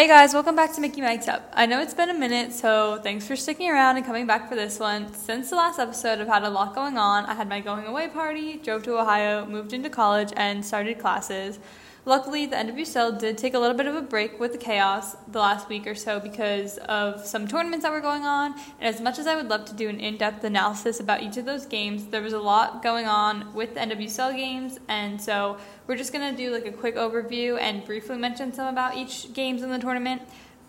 Hey 0.00 0.08
guys, 0.08 0.32
welcome 0.32 0.56
back 0.56 0.72
to 0.72 0.80
Mickey 0.80 1.02
Mike's 1.02 1.28
Up. 1.28 1.52
I 1.54 1.66
know 1.66 1.82
it's 1.82 1.92
been 1.92 2.08
a 2.08 2.14
minute, 2.14 2.54
so 2.54 2.98
thanks 3.02 3.26
for 3.26 3.36
sticking 3.36 3.70
around 3.70 3.98
and 3.98 4.06
coming 4.06 4.26
back 4.26 4.48
for 4.48 4.54
this 4.54 4.78
one. 4.78 5.12
Since 5.12 5.50
the 5.50 5.56
last 5.56 5.78
episode, 5.78 6.22
I've 6.22 6.26
had 6.26 6.42
a 6.42 6.48
lot 6.48 6.74
going 6.74 6.96
on. 6.96 7.26
I 7.26 7.34
had 7.34 7.50
my 7.50 7.60
going 7.60 7.84
away 7.84 8.08
party, 8.08 8.56
drove 8.56 8.82
to 8.84 8.98
Ohio, 8.98 9.44
moved 9.44 9.74
into 9.74 9.90
college, 9.90 10.32
and 10.38 10.64
started 10.64 10.98
classes. 10.98 11.58
Luckily, 12.06 12.46
the 12.46 12.56
NWSL 12.56 13.18
did 13.18 13.36
take 13.36 13.52
a 13.52 13.58
little 13.58 13.76
bit 13.76 13.86
of 13.86 13.94
a 13.94 14.00
break 14.00 14.40
with 14.40 14.52
the 14.52 14.58
chaos 14.58 15.16
the 15.28 15.38
last 15.38 15.68
week 15.68 15.86
or 15.86 15.94
so 15.94 16.18
because 16.18 16.78
of 16.78 17.26
some 17.26 17.46
tournaments 17.46 17.84
that 17.84 17.92
were 17.92 18.00
going 18.00 18.24
on. 18.24 18.54
And 18.80 18.94
as 18.94 19.02
much 19.02 19.18
as 19.18 19.26
I 19.26 19.36
would 19.36 19.48
love 19.48 19.66
to 19.66 19.74
do 19.74 19.88
an 19.88 20.00
in 20.00 20.16
depth 20.16 20.42
analysis 20.42 20.98
about 20.98 21.22
each 21.22 21.36
of 21.36 21.44
those 21.44 21.66
games, 21.66 22.06
there 22.06 22.22
was 22.22 22.32
a 22.32 22.40
lot 22.40 22.82
going 22.82 23.06
on 23.06 23.52
with 23.52 23.74
the 23.74 23.80
NWSL 23.80 24.34
games. 24.34 24.78
And 24.88 25.20
so 25.20 25.58
we're 25.86 25.96
just 25.96 26.12
going 26.12 26.30
to 26.30 26.36
do 26.36 26.50
like 26.50 26.64
a 26.64 26.72
quick 26.72 26.96
overview 26.96 27.60
and 27.60 27.84
briefly 27.84 28.16
mention 28.16 28.54
some 28.54 28.68
about 28.68 28.96
each 28.96 29.34
games 29.34 29.62
in 29.62 29.70
the 29.70 29.78
tournament. 29.78 30.22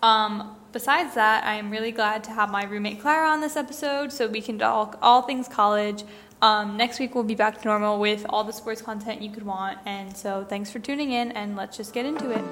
Um, 0.04 0.58
besides 0.74 1.14
that, 1.16 1.46
I 1.46 1.56
am 1.56 1.70
really 1.70 1.92
glad 1.92 2.26
to 2.26 2.32
have 2.32 2.50
my 2.50 2.66
roommate 2.66 3.00
Clara 3.00 3.30
on 3.30 3.40
this 3.40 3.56
episode 3.56 4.12
so 4.12 4.28
we 4.28 4.42
can 4.42 4.60
talk 4.60 4.98
all 5.02 5.22
things 5.22 5.48
college. 5.48 6.04
Um, 6.42 6.76
next 6.76 7.00
week 7.00 7.14
we'll 7.14 7.24
be 7.24 7.36
back 7.36 7.62
to 7.62 7.68
normal 7.68 8.00
with 8.00 8.26
all 8.30 8.44
the 8.44 8.54
sports 8.54 8.82
content 8.82 9.22
you 9.22 9.30
could 9.30 9.44
want. 9.44 9.78
And 9.86 10.16
so 10.16 10.44
thanks 10.44 10.72
for 10.72 10.80
tuning 10.80 11.12
in 11.12 11.32
and 11.34 11.56
let's 11.56 11.78
just 11.78 11.94
get 11.94 12.06
into 12.06 12.32
it. 12.32 12.44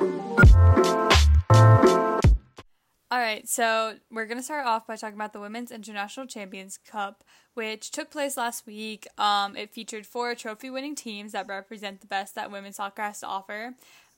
All 3.11 3.17
right, 3.17 3.49
so 3.49 3.95
we're 4.11 4.27
going 4.27 4.37
to 4.37 4.43
start 4.43 4.67
off 4.67 4.85
by 4.85 4.95
talking 4.95 5.15
about 5.15 5.33
the 5.33 5.39
Women's 5.39 5.71
International 5.71 6.27
Champions 6.27 6.77
Cup, 6.77 7.23
which 7.55 7.89
took 7.89 8.11
place 8.11 8.37
last 8.37 8.67
week. 8.67 9.07
Um, 9.17 9.55
it 9.57 9.73
featured 9.73 10.05
four 10.05 10.35
trophy 10.35 10.69
winning 10.69 10.93
teams 10.93 11.31
that 11.31 11.47
represent 11.47 12.01
the 12.01 12.07
best 12.07 12.35
that 12.35 12.51
women's 12.51 12.75
soccer 12.75 13.01
has 13.01 13.21
to 13.21 13.25
offer. 13.25 13.73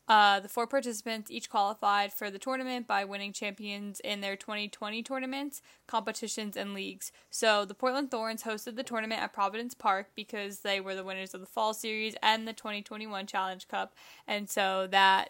Uh, 0.07 0.39
the 0.39 0.49
four 0.49 0.67
participants 0.67 1.31
each 1.31 1.49
qualified 1.49 2.11
for 2.11 2.29
the 2.29 2.39
tournament 2.39 2.87
by 2.87 3.05
winning 3.05 3.31
champions 3.31 3.99
in 4.01 4.19
their 4.19 4.35
2020 4.35 5.01
tournaments, 5.03 5.61
competitions, 5.87 6.57
and 6.57 6.73
leagues. 6.73 7.11
So 7.29 7.63
the 7.63 7.75
Portland 7.75 8.11
Thorns 8.11 8.43
hosted 8.43 8.75
the 8.75 8.83
tournament 8.83 9.21
at 9.21 9.31
Providence 9.31 9.73
Park 9.73 10.09
because 10.15 10.59
they 10.59 10.81
were 10.81 10.95
the 10.95 11.03
winners 11.03 11.33
of 11.33 11.39
the 11.39 11.47
Fall 11.47 11.73
Series 11.73 12.15
and 12.21 12.47
the 12.47 12.53
2021 12.53 13.25
Challenge 13.27 13.67
Cup, 13.67 13.93
and 14.27 14.49
so 14.49 14.87
that 14.91 15.29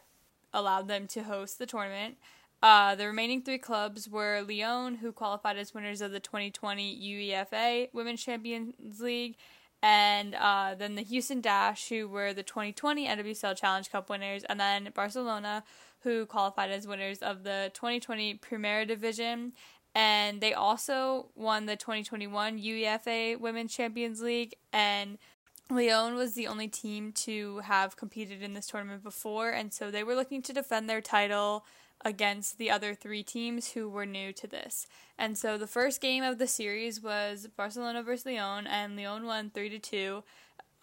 allowed 0.54 0.88
them 0.88 1.08
to 1.08 1.24
host 1.24 1.60
the 1.60 1.66
tournament. 1.66 2.18
Uh, 2.64 2.94
the 2.94 3.08
remaining 3.08 3.42
three 3.42 3.58
clubs 3.58 4.08
were 4.08 4.44
Lyon, 4.48 4.96
who 4.96 5.12
qualified 5.12 5.58
as 5.58 5.74
winners 5.74 6.02
of 6.02 6.12
the 6.12 6.20
2020 6.20 7.00
UEFA 7.02 7.90
Women's 7.92 8.24
Champions 8.24 9.00
League, 9.00 9.36
and 9.82 10.36
uh, 10.36 10.76
then 10.78 10.96
the 10.96 11.02
Houston 11.02 11.42
Dash, 11.42 11.90
who 11.90 12.08
were 12.08 12.34
the 12.34 12.44
2020 12.44 13.08
NWSL 13.08 13.58
Challenge 13.58 13.92
Cup 13.92 14.10
winners, 14.10 14.44
and 14.44 14.60
then 14.60 14.90
Barcelona, 14.94 15.64
who 16.02 16.26
qualified 16.26 16.72
as 16.72 16.88
winners 16.88 17.20
of 17.20 17.44
the 17.44 17.72
2020 17.74 18.36
Primera 18.36 18.88
Division. 18.88 19.54
And 19.94 20.40
they 20.40 20.54
also 20.54 21.30
won 21.36 21.66
the 21.66 21.76
2021 21.76 22.60
UEFA 22.60 23.40
Women's 23.40 23.74
Champions 23.74 24.22
League. 24.22 24.56
And 24.72 25.18
Lyon 25.70 26.16
was 26.16 26.34
the 26.34 26.48
only 26.48 26.68
team 26.68 27.12
to 27.14 27.60
have 27.60 27.98
competed 27.98 28.42
in 28.42 28.54
this 28.54 28.68
tournament 28.68 29.04
before, 29.04 29.52
and 29.52 29.74
so 29.74 29.90
they 29.90 30.04
were 30.04 30.16
looking 30.16 30.42
to 30.44 30.54
defend 30.54 30.90
their 30.90 31.02
title 31.02 31.66
against 32.04 32.58
the 32.58 32.72
other 32.72 32.96
three 32.96 33.24
teams 33.24 33.72
who 33.72 33.90
were 33.90 34.06
new 34.06 34.34
to 34.34 34.48
this. 34.48 34.88
And 35.18 35.38
so 35.38 35.58
the 35.58 35.68
first 35.68 36.02
game 36.02 36.24
of 36.24 36.38
the 36.38 36.48
series 36.48 37.02
was 37.02 37.48
Barcelona 37.56 38.04
versus 38.04 38.26
Lyon, 38.26 38.68
and 38.68 38.96
Lyon 38.96 39.26
won 39.26 39.50
3 39.52 39.70
to 39.70 39.80
2 39.80 40.24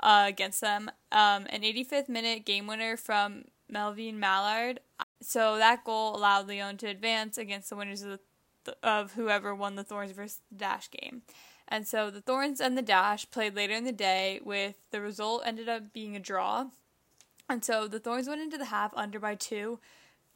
uh, 0.01 0.25
against 0.29 0.61
them. 0.61 0.91
Um, 1.11 1.47
an 1.51 1.63
85th 1.63 2.09
minute 2.09 2.45
game 2.45 2.67
winner 2.67 2.97
from 2.97 3.45
Melvine 3.69 4.21
Malard. 4.21 4.81
So 5.21 5.57
that 5.57 5.85
goal 5.85 6.17
allowed 6.17 6.49
Lyon 6.49 6.77
to 6.79 6.87
advance 6.87 7.37
against 7.37 7.71
the 7.71 7.77
winners 7.77 8.03
of, 8.03 8.21
the, 8.65 8.77
of 8.83 9.13
whoever 9.13 9.55
won 9.55 9.75
the 9.75 9.85
Thorns 9.85 10.13
versus 10.13 10.41
the 10.51 10.59
Dash 10.59 10.91
game. 10.91 11.23
And 11.67 11.87
so 11.87 12.11
the 12.11 12.23
Thorns 12.23 12.61
and 12.61 12.79
the 12.79 12.83
Dash 12.83 13.31
played 13.31 13.55
later 13.55 13.75
in 13.75 13.85
the 13.85 13.93
day, 13.93 14.41
with 14.43 14.77
the 14.91 15.01
result 15.01 15.43
ended 15.45 15.69
up 15.69 15.93
being 15.93 16.17
a 16.17 16.21
draw. 16.21 16.69
And 17.49 17.65
so 17.65 17.89
the 17.89 18.01
Thorns 18.01 18.29
went 18.29 18.41
into 18.41 18.59
the 18.59 18.67
half 18.67 18.93
under 18.97 19.19
by 19.19 19.35
two, 19.35 19.79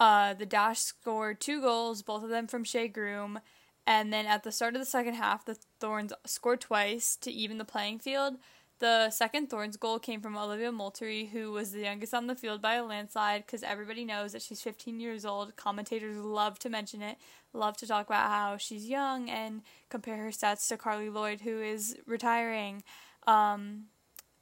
uh, 0.02 0.34
the 0.34 0.44
Dash 0.44 0.80
scored 0.80 1.40
two 1.40 1.60
goals, 1.60 2.02
both 2.02 2.24
of 2.24 2.28
them 2.28 2.48
from 2.48 2.64
Shea 2.64 2.88
Groom. 2.88 3.38
And 3.86 4.12
then 4.12 4.26
at 4.26 4.42
the 4.42 4.50
start 4.50 4.74
of 4.74 4.80
the 4.80 4.84
second 4.84 5.14
half, 5.14 5.44
the 5.44 5.56
Thorns 5.78 6.12
scored 6.26 6.60
twice 6.60 7.14
to 7.20 7.30
even 7.30 7.58
the 7.58 7.64
playing 7.64 8.00
field. 8.00 8.34
The 8.80 9.10
second 9.10 9.48
Thorns 9.48 9.76
goal 9.76 10.00
came 10.00 10.20
from 10.20 10.36
Olivia 10.36 10.72
Moultrie, 10.72 11.26
who 11.26 11.52
was 11.52 11.70
the 11.70 11.82
youngest 11.82 12.14
on 12.14 12.26
the 12.26 12.34
field 12.34 12.60
by 12.60 12.74
a 12.74 12.84
landslide 12.84 13.46
because 13.46 13.62
everybody 13.62 14.04
knows 14.04 14.32
that 14.32 14.42
she's 14.42 14.60
15 14.60 14.98
years 14.98 15.24
old. 15.24 15.54
Commentators 15.54 16.16
love 16.16 16.58
to 16.58 16.68
mention 16.68 17.00
it, 17.00 17.16
love 17.52 17.76
to 17.76 17.86
talk 17.86 18.06
about 18.06 18.28
how 18.28 18.56
she's 18.56 18.88
young 18.88 19.30
and 19.30 19.62
compare 19.88 20.16
her 20.16 20.30
stats 20.30 20.66
to 20.66 20.76
Carli 20.76 21.10
Lloyd, 21.14 21.42
who 21.42 21.62
is 21.62 21.96
retiring. 22.06 22.82
Um, 23.28 23.84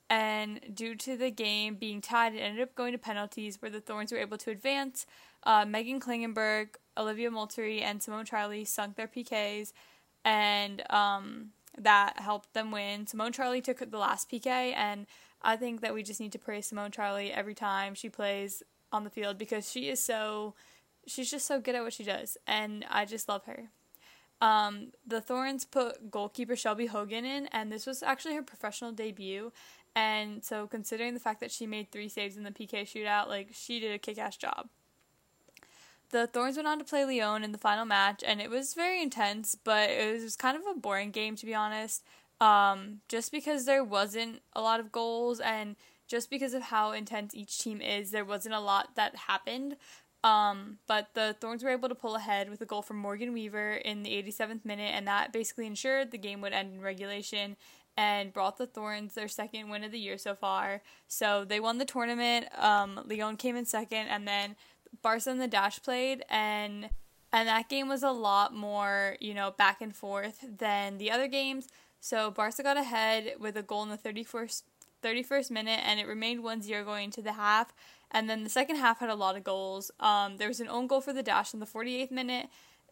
and 0.08 0.60
due 0.74 0.94
to 0.94 1.18
the 1.18 1.30
game 1.30 1.74
being 1.74 2.00
tied, 2.00 2.34
it 2.34 2.38
ended 2.38 2.62
up 2.62 2.74
going 2.74 2.92
to 2.92 2.98
penalties 2.98 3.60
where 3.60 3.70
the 3.70 3.82
Thorns 3.82 4.10
were 4.10 4.18
able 4.18 4.38
to 4.38 4.50
advance. 4.50 5.04
Uh, 5.44 5.64
Meghan 5.64 6.00
Klingenberg, 6.00 6.76
Olivia 6.96 7.30
Moultrie, 7.30 7.80
and 7.80 8.02
Simone 8.02 8.24
Charley 8.24 8.64
sunk 8.64 8.96
their 8.96 9.08
PKs, 9.08 9.72
and 10.24 10.82
um, 10.90 11.50
that 11.78 12.20
helped 12.20 12.52
them 12.52 12.70
win. 12.70 13.06
Simone 13.06 13.32
Charley 13.32 13.60
took 13.60 13.78
the 13.78 13.98
last 13.98 14.30
PK, 14.30 14.74
and 14.74 15.06
I 15.42 15.56
think 15.56 15.80
that 15.80 15.94
we 15.94 16.02
just 16.02 16.20
need 16.20 16.32
to 16.32 16.38
praise 16.38 16.66
Simone 16.66 16.90
Charley 16.90 17.32
every 17.32 17.54
time 17.54 17.94
she 17.94 18.08
plays 18.08 18.62
on 18.92 19.04
the 19.04 19.10
field 19.10 19.38
because 19.38 19.70
she 19.70 19.88
is 19.88 20.02
so, 20.02 20.54
she's 21.06 21.30
just 21.30 21.46
so 21.46 21.60
good 21.60 21.74
at 21.74 21.82
what 21.82 21.92
she 21.92 22.04
does, 22.04 22.36
and 22.46 22.84
I 22.90 23.04
just 23.04 23.28
love 23.28 23.44
her. 23.44 23.70
Um, 24.40 24.92
the 25.06 25.20
Thorns 25.20 25.64
put 25.64 26.10
goalkeeper 26.10 26.56
Shelby 26.56 26.86
Hogan 26.86 27.24
in, 27.24 27.46
and 27.48 27.70
this 27.70 27.86
was 27.86 28.02
actually 28.02 28.34
her 28.34 28.42
professional 28.42 28.92
debut. 28.92 29.52
And 29.94 30.44
so, 30.44 30.66
considering 30.66 31.14
the 31.14 31.20
fact 31.20 31.40
that 31.40 31.50
she 31.50 31.66
made 31.66 31.90
three 31.90 32.08
saves 32.08 32.36
in 32.36 32.44
the 32.44 32.50
PK 32.50 32.82
shootout, 32.82 33.28
like 33.28 33.48
she 33.52 33.80
did 33.80 33.92
a 33.92 33.98
kick 33.98 34.18
ass 34.18 34.36
job. 34.36 34.68
The 36.10 36.26
Thorns 36.26 36.56
went 36.56 36.68
on 36.68 36.78
to 36.78 36.84
play 36.84 37.04
Lyon 37.04 37.44
in 37.44 37.52
the 37.52 37.58
final 37.58 37.84
match, 37.84 38.22
and 38.26 38.40
it 38.40 38.50
was 38.50 38.74
very 38.74 39.00
intense, 39.00 39.54
but 39.54 39.90
it 39.90 40.20
was 40.22 40.36
kind 40.36 40.56
of 40.56 40.64
a 40.70 40.78
boring 40.78 41.10
game 41.10 41.36
to 41.36 41.46
be 41.46 41.54
honest. 41.54 42.02
Um, 42.40 43.00
just 43.08 43.30
because 43.30 43.64
there 43.64 43.84
wasn't 43.84 44.40
a 44.54 44.60
lot 44.60 44.80
of 44.80 44.92
goals, 44.92 45.40
and 45.40 45.76
just 46.08 46.30
because 46.30 46.54
of 46.54 46.62
how 46.62 46.92
intense 46.92 47.34
each 47.34 47.58
team 47.58 47.80
is, 47.80 48.10
there 48.10 48.24
wasn't 48.24 48.54
a 48.54 48.60
lot 48.60 48.96
that 48.96 49.14
happened. 49.14 49.76
Um, 50.22 50.78
but 50.86 51.08
the 51.14 51.36
Thorns 51.40 51.62
were 51.62 51.70
able 51.70 51.88
to 51.88 51.94
pull 51.94 52.16
ahead 52.16 52.50
with 52.50 52.60
a 52.60 52.66
goal 52.66 52.82
from 52.82 52.98
Morgan 52.98 53.32
Weaver 53.32 53.72
in 53.72 54.02
the 54.02 54.10
87th 54.10 54.64
minute, 54.64 54.92
and 54.94 55.06
that 55.06 55.32
basically 55.32 55.66
ensured 55.66 56.10
the 56.10 56.18
game 56.18 56.40
would 56.40 56.52
end 56.52 56.74
in 56.74 56.80
regulation 56.80 57.56
and 57.96 58.32
brought 58.32 58.56
the 58.56 58.66
Thorns 58.66 59.14
their 59.14 59.28
second 59.28 59.68
win 59.68 59.84
of 59.84 59.92
the 59.92 59.98
year 59.98 60.18
so 60.18 60.34
far. 60.34 60.82
So 61.06 61.44
they 61.44 61.60
won 61.60 61.78
the 61.78 61.84
tournament. 61.84 62.46
Um, 62.56 63.00
Lyon 63.06 63.36
came 63.36 63.56
in 63.56 63.64
second, 63.64 64.08
and 64.08 64.26
then 64.26 64.56
Barca 65.02 65.30
and 65.30 65.40
the 65.40 65.48
Dash 65.48 65.82
played, 65.82 66.24
and 66.28 66.90
and 67.32 67.48
that 67.48 67.68
game 67.68 67.88
was 67.88 68.02
a 68.02 68.10
lot 68.10 68.54
more, 68.54 69.16
you 69.20 69.34
know, 69.34 69.52
back 69.52 69.80
and 69.80 69.94
forth 69.94 70.44
than 70.58 70.98
the 70.98 71.10
other 71.10 71.28
games. 71.28 71.68
So 72.00 72.30
Barca 72.30 72.62
got 72.62 72.76
ahead 72.76 73.34
with 73.38 73.56
a 73.56 73.62
goal 73.62 73.84
in 73.84 73.88
the 73.90 73.98
31st 73.98 74.62
31st 75.02 75.50
minute, 75.50 75.80
and 75.84 75.98
it 76.00 76.06
remained 76.06 76.42
1-0 76.42 76.84
going 76.84 77.04
into 77.04 77.22
the 77.22 77.32
half. 77.32 77.72
And 78.10 78.28
then 78.28 78.44
the 78.44 78.50
second 78.50 78.76
half 78.76 78.98
had 78.98 79.08
a 79.08 79.14
lot 79.14 79.36
of 79.36 79.44
goals. 79.44 79.90
Um, 80.00 80.36
there 80.36 80.48
was 80.48 80.60
an 80.60 80.68
own 80.68 80.86
goal 80.88 81.00
for 81.00 81.12
the 81.12 81.22
Dash 81.22 81.54
in 81.54 81.60
the 81.60 81.66
48th 81.66 82.10
minute, 82.10 82.48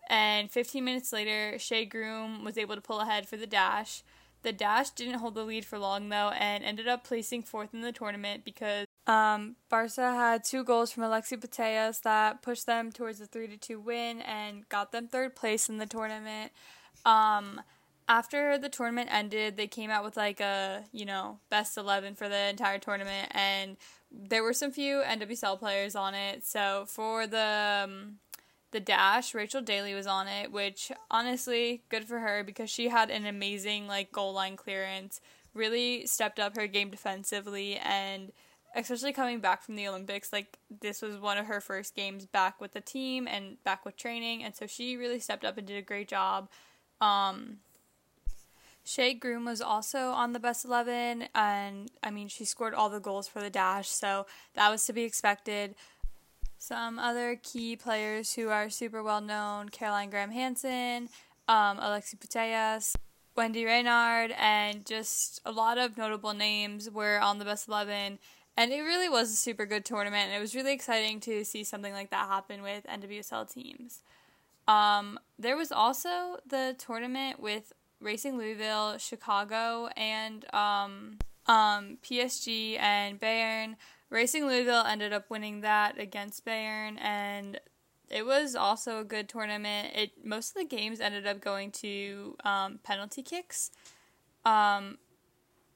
and 0.09 0.51
15 0.51 0.85
minutes 0.85 1.13
later, 1.13 1.59
Shea 1.59 1.85
Groom 1.85 2.45
was 2.45 2.57
able 2.57 2.77
to 2.77 2.81
pull 2.81 3.01
ahead 3.01 3.29
for 3.29 3.37
the 3.37 3.47
Dash. 3.47 4.03
The 4.43 4.53
Dash 4.53 4.91
didn't 4.91 5.19
hold 5.19 5.35
the 5.35 5.45
lead 5.45 5.65
for 5.65 5.79
long 5.79 6.09
though 6.09 6.31
and 6.31 6.65
ended 6.65 6.89
up 6.89 7.05
placing 7.05 7.43
fourth 7.43 7.75
in 7.75 7.81
the 7.81 7.93
tournament 7.93 8.45
because 8.45 8.87
um, 9.09 9.57
Barca 9.71 10.15
had 10.15 10.45
two 10.45 10.63
goals 10.63 10.93
from 10.93 11.03
Alexia 11.03 11.39
Putellas 11.39 12.03
that 12.03 12.43
pushed 12.43 12.67
them 12.67 12.93
towards 12.93 13.21
a 13.21 13.27
3 13.27 13.57
2 13.57 13.81
win 13.81 14.21
and 14.21 14.69
got 14.69 14.93
them 14.93 15.09
third 15.09 15.35
place 15.35 15.71
in 15.71 15.79
the 15.79 15.87
tournament. 15.87 16.53
Um, 17.07 17.63
after 18.07 18.59
the 18.59 18.69
tournament 18.69 19.09
ended, 19.11 19.57
they 19.57 19.67
came 19.67 19.91
out 19.91 20.05
with 20.05 20.17
like 20.17 20.41
a, 20.41 20.85
you 20.93 21.07
know, 21.07 21.39
best 21.49 21.79
11 21.79 22.17
for 22.17 22.29
the 22.29 22.49
entire 22.49 22.79
tournament 22.79 23.33
and 23.33 23.79
there 24.11 24.43
were 24.43 24.53
some 24.53 24.73
few 24.73 25.03
NWSL 25.03 25.59
players 25.59 25.97
on 25.97 26.15
it. 26.15 26.45
So 26.45 26.85
for 26.87 27.27
the 27.27 27.85
um, 27.85 28.19
the 28.71 28.81
dash 28.81 29.35
rachel 29.35 29.63
daly 29.63 29.95
was 29.95 30.07
on 30.07 30.29
it 30.29 30.53
which 30.53 30.93
honestly 31.11 31.83
good 31.89 32.05
for 32.05 32.19
her 32.19 32.45
because 32.45 32.69
she 32.69 32.89
had 32.89 33.09
an 33.09 33.25
amazing 33.25 33.87
like 33.87 34.13
goal 34.13 34.35
line 34.35 34.57
clearance 34.57 35.23
really 35.55 36.07
stepped 36.07 36.39
up 36.39 36.55
her 36.55 36.67
game 36.67 36.91
defensively 36.91 37.77
and 37.77 38.31
especially 38.75 39.13
coming 39.13 39.41
back 39.41 39.63
from 39.63 39.77
the 39.77 39.89
olympics 39.89 40.33
like 40.33 40.59
this 40.81 41.03
was 41.03 41.19
one 41.19 41.39
of 41.39 41.47
her 41.47 41.61
first 41.61 41.95
games 41.95 42.27
back 42.27 42.61
with 42.61 42.73
the 42.73 42.81
team 42.81 43.27
and 43.27 43.63
back 43.65 43.85
with 43.85 43.97
training 43.97 44.43
and 44.43 44.55
so 44.55 44.67
she 44.67 44.97
really 44.97 45.19
stepped 45.19 45.45
up 45.45 45.57
and 45.57 45.67
did 45.67 45.77
a 45.77 45.83
great 45.83 46.09
job 46.09 46.49
um, 47.01 47.59
Shea 48.89 49.13
Groom 49.13 49.45
was 49.45 49.61
also 49.61 50.13
on 50.13 50.33
the 50.33 50.41
best 50.41 50.65
11, 50.65 51.29
and 51.35 51.91
I 52.03 52.11
mean, 52.11 52.29
she 52.29 52.47
scored 52.47 52.73
all 52.73 52.89
the 52.89 53.01
goals 53.01 53.29
for 53.29 53.41
the 53.41 53.51
dash, 53.51 53.87
so 53.87 54.25
that 54.55 54.71
was 54.71 54.87
to 54.87 54.95
be 54.95 55.03
expected. 55.03 55.75
Some 56.57 56.99
other 56.99 57.37
key 57.37 57.77
players 57.77 58.33
who 58.33 58.49
are 58.49 58.71
super 58.71 59.03
well 59.03 59.21
known 59.21 59.69
Caroline 59.69 60.09
Graham 60.09 60.31
Hansen, 60.31 61.11
um, 61.47 61.79
Alexia 61.79 62.19
Putellas, 62.19 62.97
Wendie 63.37 63.67
Renard, 63.67 64.35
and 64.39 64.87
just 64.87 65.43
a 65.45 65.53
lot 65.53 65.77
of 65.77 65.99
notable 65.99 66.33
names 66.33 66.91
were 66.91 67.21
on 67.21 67.39
the 67.39 67.45
best 67.45 67.69
11. 67.69 68.19
And 68.59 68.73
it 68.73 68.81
really 68.81 69.09
was 69.09 69.31
a 69.31 69.37
super 69.37 69.67
good 69.67 69.85
tournament, 69.85 70.25
and 70.27 70.35
it 70.35 70.41
was 70.41 70.53
really 70.53 70.73
exciting 70.73 71.21
to 71.21 71.45
see 71.45 71.63
something 71.63 71.93
like 71.93 72.11
that 72.11 72.27
happen 72.27 72.61
with 72.61 72.85
NWSL 72.89 73.49
teams. 73.49 74.01
Um, 74.67 75.21
there 75.39 75.57
was 75.57 75.71
also 75.71 76.39
the 76.45 76.75
tournament 76.77 77.39
with 77.39 77.73
Racing 78.01 78.37
Louisville, 78.37 78.99
Chicago, 78.99 79.91
and 79.97 80.45
um, 80.53 81.19
um, 81.47 81.99
PSG 82.03 82.81
and 82.81 83.21
Bayern. 83.21 83.77
Racing 84.11 84.45
Louisville 84.45 84.85
ended 84.85 85.13
up 85.13 85.31
winning 85.31 85.61
that 85.61 85.97
against 85.97 86.45
Bayern, 86.45 87.01
and 87.01 87.61
it 88.11 88.27
was 88.27 88.57
also 88.57 88.99
a 88.99 89.05
good 89.05 89.29
tournament. 89.29 89.93
It 89.95 90.25
most 90.25 90.57
of 90.57 90.57
the 90.57 90.77
games 90.77 90.99
ended 90.99 91.29
up 91.29 91.41
going 91.41 91.71
to 91.71 92.37
um, 92.43 92.81
penalty 92.83 93.23
kicks, 93.23 93.71
um, 94.45 94.99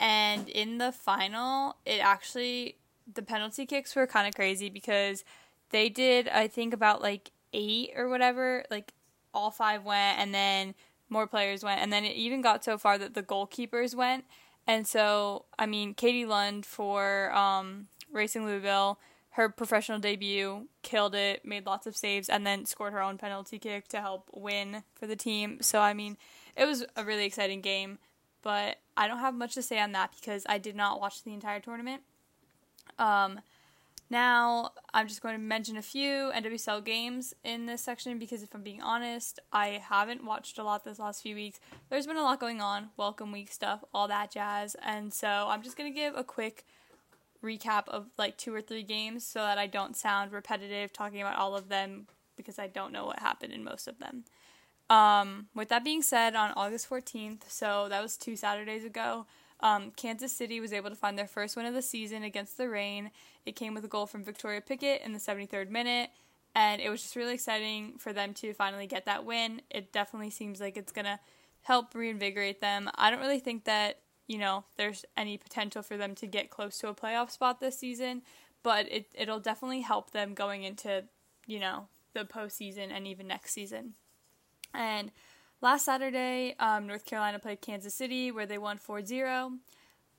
and 0.02 0.48
in 0.48 0.78
the 0.78 0.90
final, 0.90 1.76
it 1.86 2.00
actually 2.02 2.76
the 3.12 3.22
penalty 3.22 3.66
kicks 3.66 3.94
were 3.94 4.06
kind 4.06 4.26
of 4.26 4.34
crazy 4.34 4.68
because 4.68 5.24
they 5.70 5.88
did 5.88 6.28
I 6.28 6.48
think 6.48 6.74
about 6.74 7.00
like 7.00 7.30
eight 7.52 7.92
or 7.96 8.08
whatever, 8.08 8.64
like 8.70 8.92
all 9.32 9.52
five 9.52 9.84
went, 9.84 10.18
and 10.18 10.34
then 10.34 10.74
more 11.08 11.26
players 11.26 11.62
went, 11.62 11.80
and 11.80 11.92
then 11.92 12.04
it 12.04 12.16
even 12.16 12.42
got 12.42 12.64
so 12.64 12.76
far 12.76 12.98
that 12.98 13.14
the 13.14 13.22
goalkeepers 13.22 13.94
went, 13.94 14.24
and 14.66 14.86
so 14.86 15.44
I 15.58 15.66
mean 15.66 15.94
Katie 15.94 16.26
Lund 16.26 16.66
for 16.66 17.32
um, 17.32 17.86
Racing 18.10 18.44
Louisville 18.44 18.98
her 19.32 19.48
professional 19.48 19.98
debut, 19.98 20.68
killed 20.82 21.14
it, 21.14 21.42
made 21.42 21.64
lots 21.64 21.86
of 21.86 21.96
saves, 21.96 22.28
and 22.28 22.46
then 22.46 22.66
scored 22.66 22.92
her 22.92 23.00
own 23.00 23.16
penalty 23.16 23.58
kick 23.58 23.88
to 23.88 23.98
help 23.98 24.28
win 24.34 24.82
for 24.94 25.06
the 25.06 25.16
team. 25.16 25.56
So, 25.62 25.80
I 25.80 25.94
mean, 25.94 26.18
it 26.54 26.66
was 26.66 26.84
a 26.96 27.04
really 27.04 27.24
exciting 27.24 27.62
game, 27.62 27.98
but 28.42 28.78
I 28.96 29.08
don't 29.08 29.18
have 29.18 29.34
much 29.34 29.54
to 29.54 29.62
say 29.62 29.80
on 29.80 29.92
that 29.92 30.12
because 30.18 30.44
I 30.48 30.58
did 30.58 30.76
not 30.76 31.00
watch 31.00 31.22
the 31.22 31.32
entire 31.32 31.60
tournament. 31.60 32.02
Um, 32.98 33.40
now, 34.10 34.72
I'm 34.92 35.08
just 35.08 35.22
going 35.22 35.34
to 35.34 35.40
mention 35.40 35.78
a 35.78 35.82
few 35.82 36.30
NWSL 36.34 36.84
games 36.84 37.32
in 37.44 37.64
this 37.64 37.80
section 37.80 38.18
because 38.18 38.42
if 38.42 38.54
I'm 38.54 38.62
being 38.62 38.82
honest, 38.82 39.40
I 39.52 39.80
haven't 39.88 40.22
watched 40.22 40.58
a 40.58 40.62
lot 40.62 40.84
this 40.84 40.98
last 40.98 41.22
few 41.22 41.34
weeks. 41.34 41.60
There's 41.88 42.06
been 42.06 42.18
a 42.18 42.22
lot 42.22 42.38
going 42.38 42.60
on, 42.60 42.90
welcome 42.98 43.32
week 43.32 43.50
stuff, 43.50 43.82
all 43.94 44.08
that 44.08 44.30
jazz, 44.30 44.76
and 44.82 45.14
so 45.14 45.46
I'm 45.48 45.62
just 45.62 45.78
going 45.78 45.90
to 45.90 45.98
give 45.98 46.14
a 46.14 46.24
quick 46.24 46.66
recap 47.42 47.88
of 47.88 48.06
like 48.18 48.36
two 48.36 48.54
or 48.54 48.60
three 48.60 48.82
games 48.82 49.26
so 49.26 49.40
that 49.40 49.56
I 49.56 49.66
don't 49.66 49.96
sound 49.96 50.30
repetitive 50.30 50.92
talking 50.92 51.22
about 51.22 51.38
all 51.38 51.56
of 51.56 51.70
them 51.70 52.06
because 52.36 52.58
I 52.58 52.66
don't 52.66 52.92
know 52.92 53.06
what 53.06 53.18
happened 53.18 53.54
in 53.54 53.64
most 53.64 53.88
of 53.88 53.98
them. 53.98 54.24
Um, 54.92 55.46
with 55.54 55.70
that 55.70 55.84
being 55.84 56.02
said, 56.02 56.34
on 56.34 56.52
August 56.56 56.90
14th, 56.90 57.48
so 57.48 57.86
that 57.88 58.02
was 58.02 58.16
two 58.16 58.36
Saturdays 58.36 58.84
ago, 58.84 59.26
um, 59.60 59.92
Kansas 59.96 60.32
City 60.32 60.60
was 60.60 60.72
able 60.72 60.90
to 60.90 60.96
find 60.96 61.18
their 61.18 61.26
first 61.26 61.56
win 61.56 61.66
of 61.66 61.72
the 61.72 61.82
season 61.82 62.24
against 62.24 62.58
the 62.58 62.68
rain. 62.68 63.10
It 63.46 63.56
came 63.56 63.74
with 63.74 63.84
a 63.84 63.88
goal 63.88 64.06
from 64.06 64.24
Victoria 64.24 64.60
Pickett 64.60 65.02
in 65.02 65.12
the 65.12 65.18
73rd 65.18 65.70
minute, 65.70 66.10
and 66.54 66.80
it 66.82 66.90
was 66.90 67.00
just 67.00 67.16
really 67.16 67.34
exciting 67.34 67.94
for 67.98 68.12
them 68.12 68.34
to 68.34 68.52
finally 68.52 68.86
get 68.86 69.06
that 69.06 69.24
win. 69.24 69.62
It 69.70 69.92
definitely 69.92 70.30
seems 70.30 70.60
like 70.60 70.76
it's 70.76 70.92
going 70.92 71.06
to 71.06 71.18
help 71.62 71.94
reinvigorate 71.94 72.60
them. 72.60 72.90
I 72.96 73.10
don't 73.10 73.20
really 73.20 73.40
think 73.40 73.64
that 73.64 73.98
you 74.26 74.38
know, 74.38 74.64
there's 74.76 75.04
any 75.16 75.36
potential 75.36 75.82
for 75.82 75.96
them 75.96 76.14
to 76.16 76.26
get 76.26 76.50
close 76.50 76.78
to 76.78 76.88
a 76.88 76.94
playoff 76.94 77.30
spot 77.30 77.60
this 77.60 77.78
season, 77.78 78.22
but 78.62 78.90
it 78.90 79.06
it'll 79.14 79.40
definitely 79.40 79.80
help 79.80 80.12
them 80.12 80.34
going 80.34 80.62
into, 80.62 81.04
you 81.46 81.58
know, 81.58 81.88
the 82.14 82.24
postseason 82.24 82.90
and 82.90 83.06
even 83.06 83.26
next 83.26 83.52
season. 83.52 83.94
And 84.74 85.10
last 85.60 85.84
Saturday, 85.84 86.54
um, 86.58 86.86
North 86.86 87.04
Carolina 87.04 87.38
played 87.38 87.60
Kansas 87.60 87.94
City 87.94 88.30
where 88.30 88.46
they 88.46 88.58
won 88.58 88.78
4-0. 88.78 89.58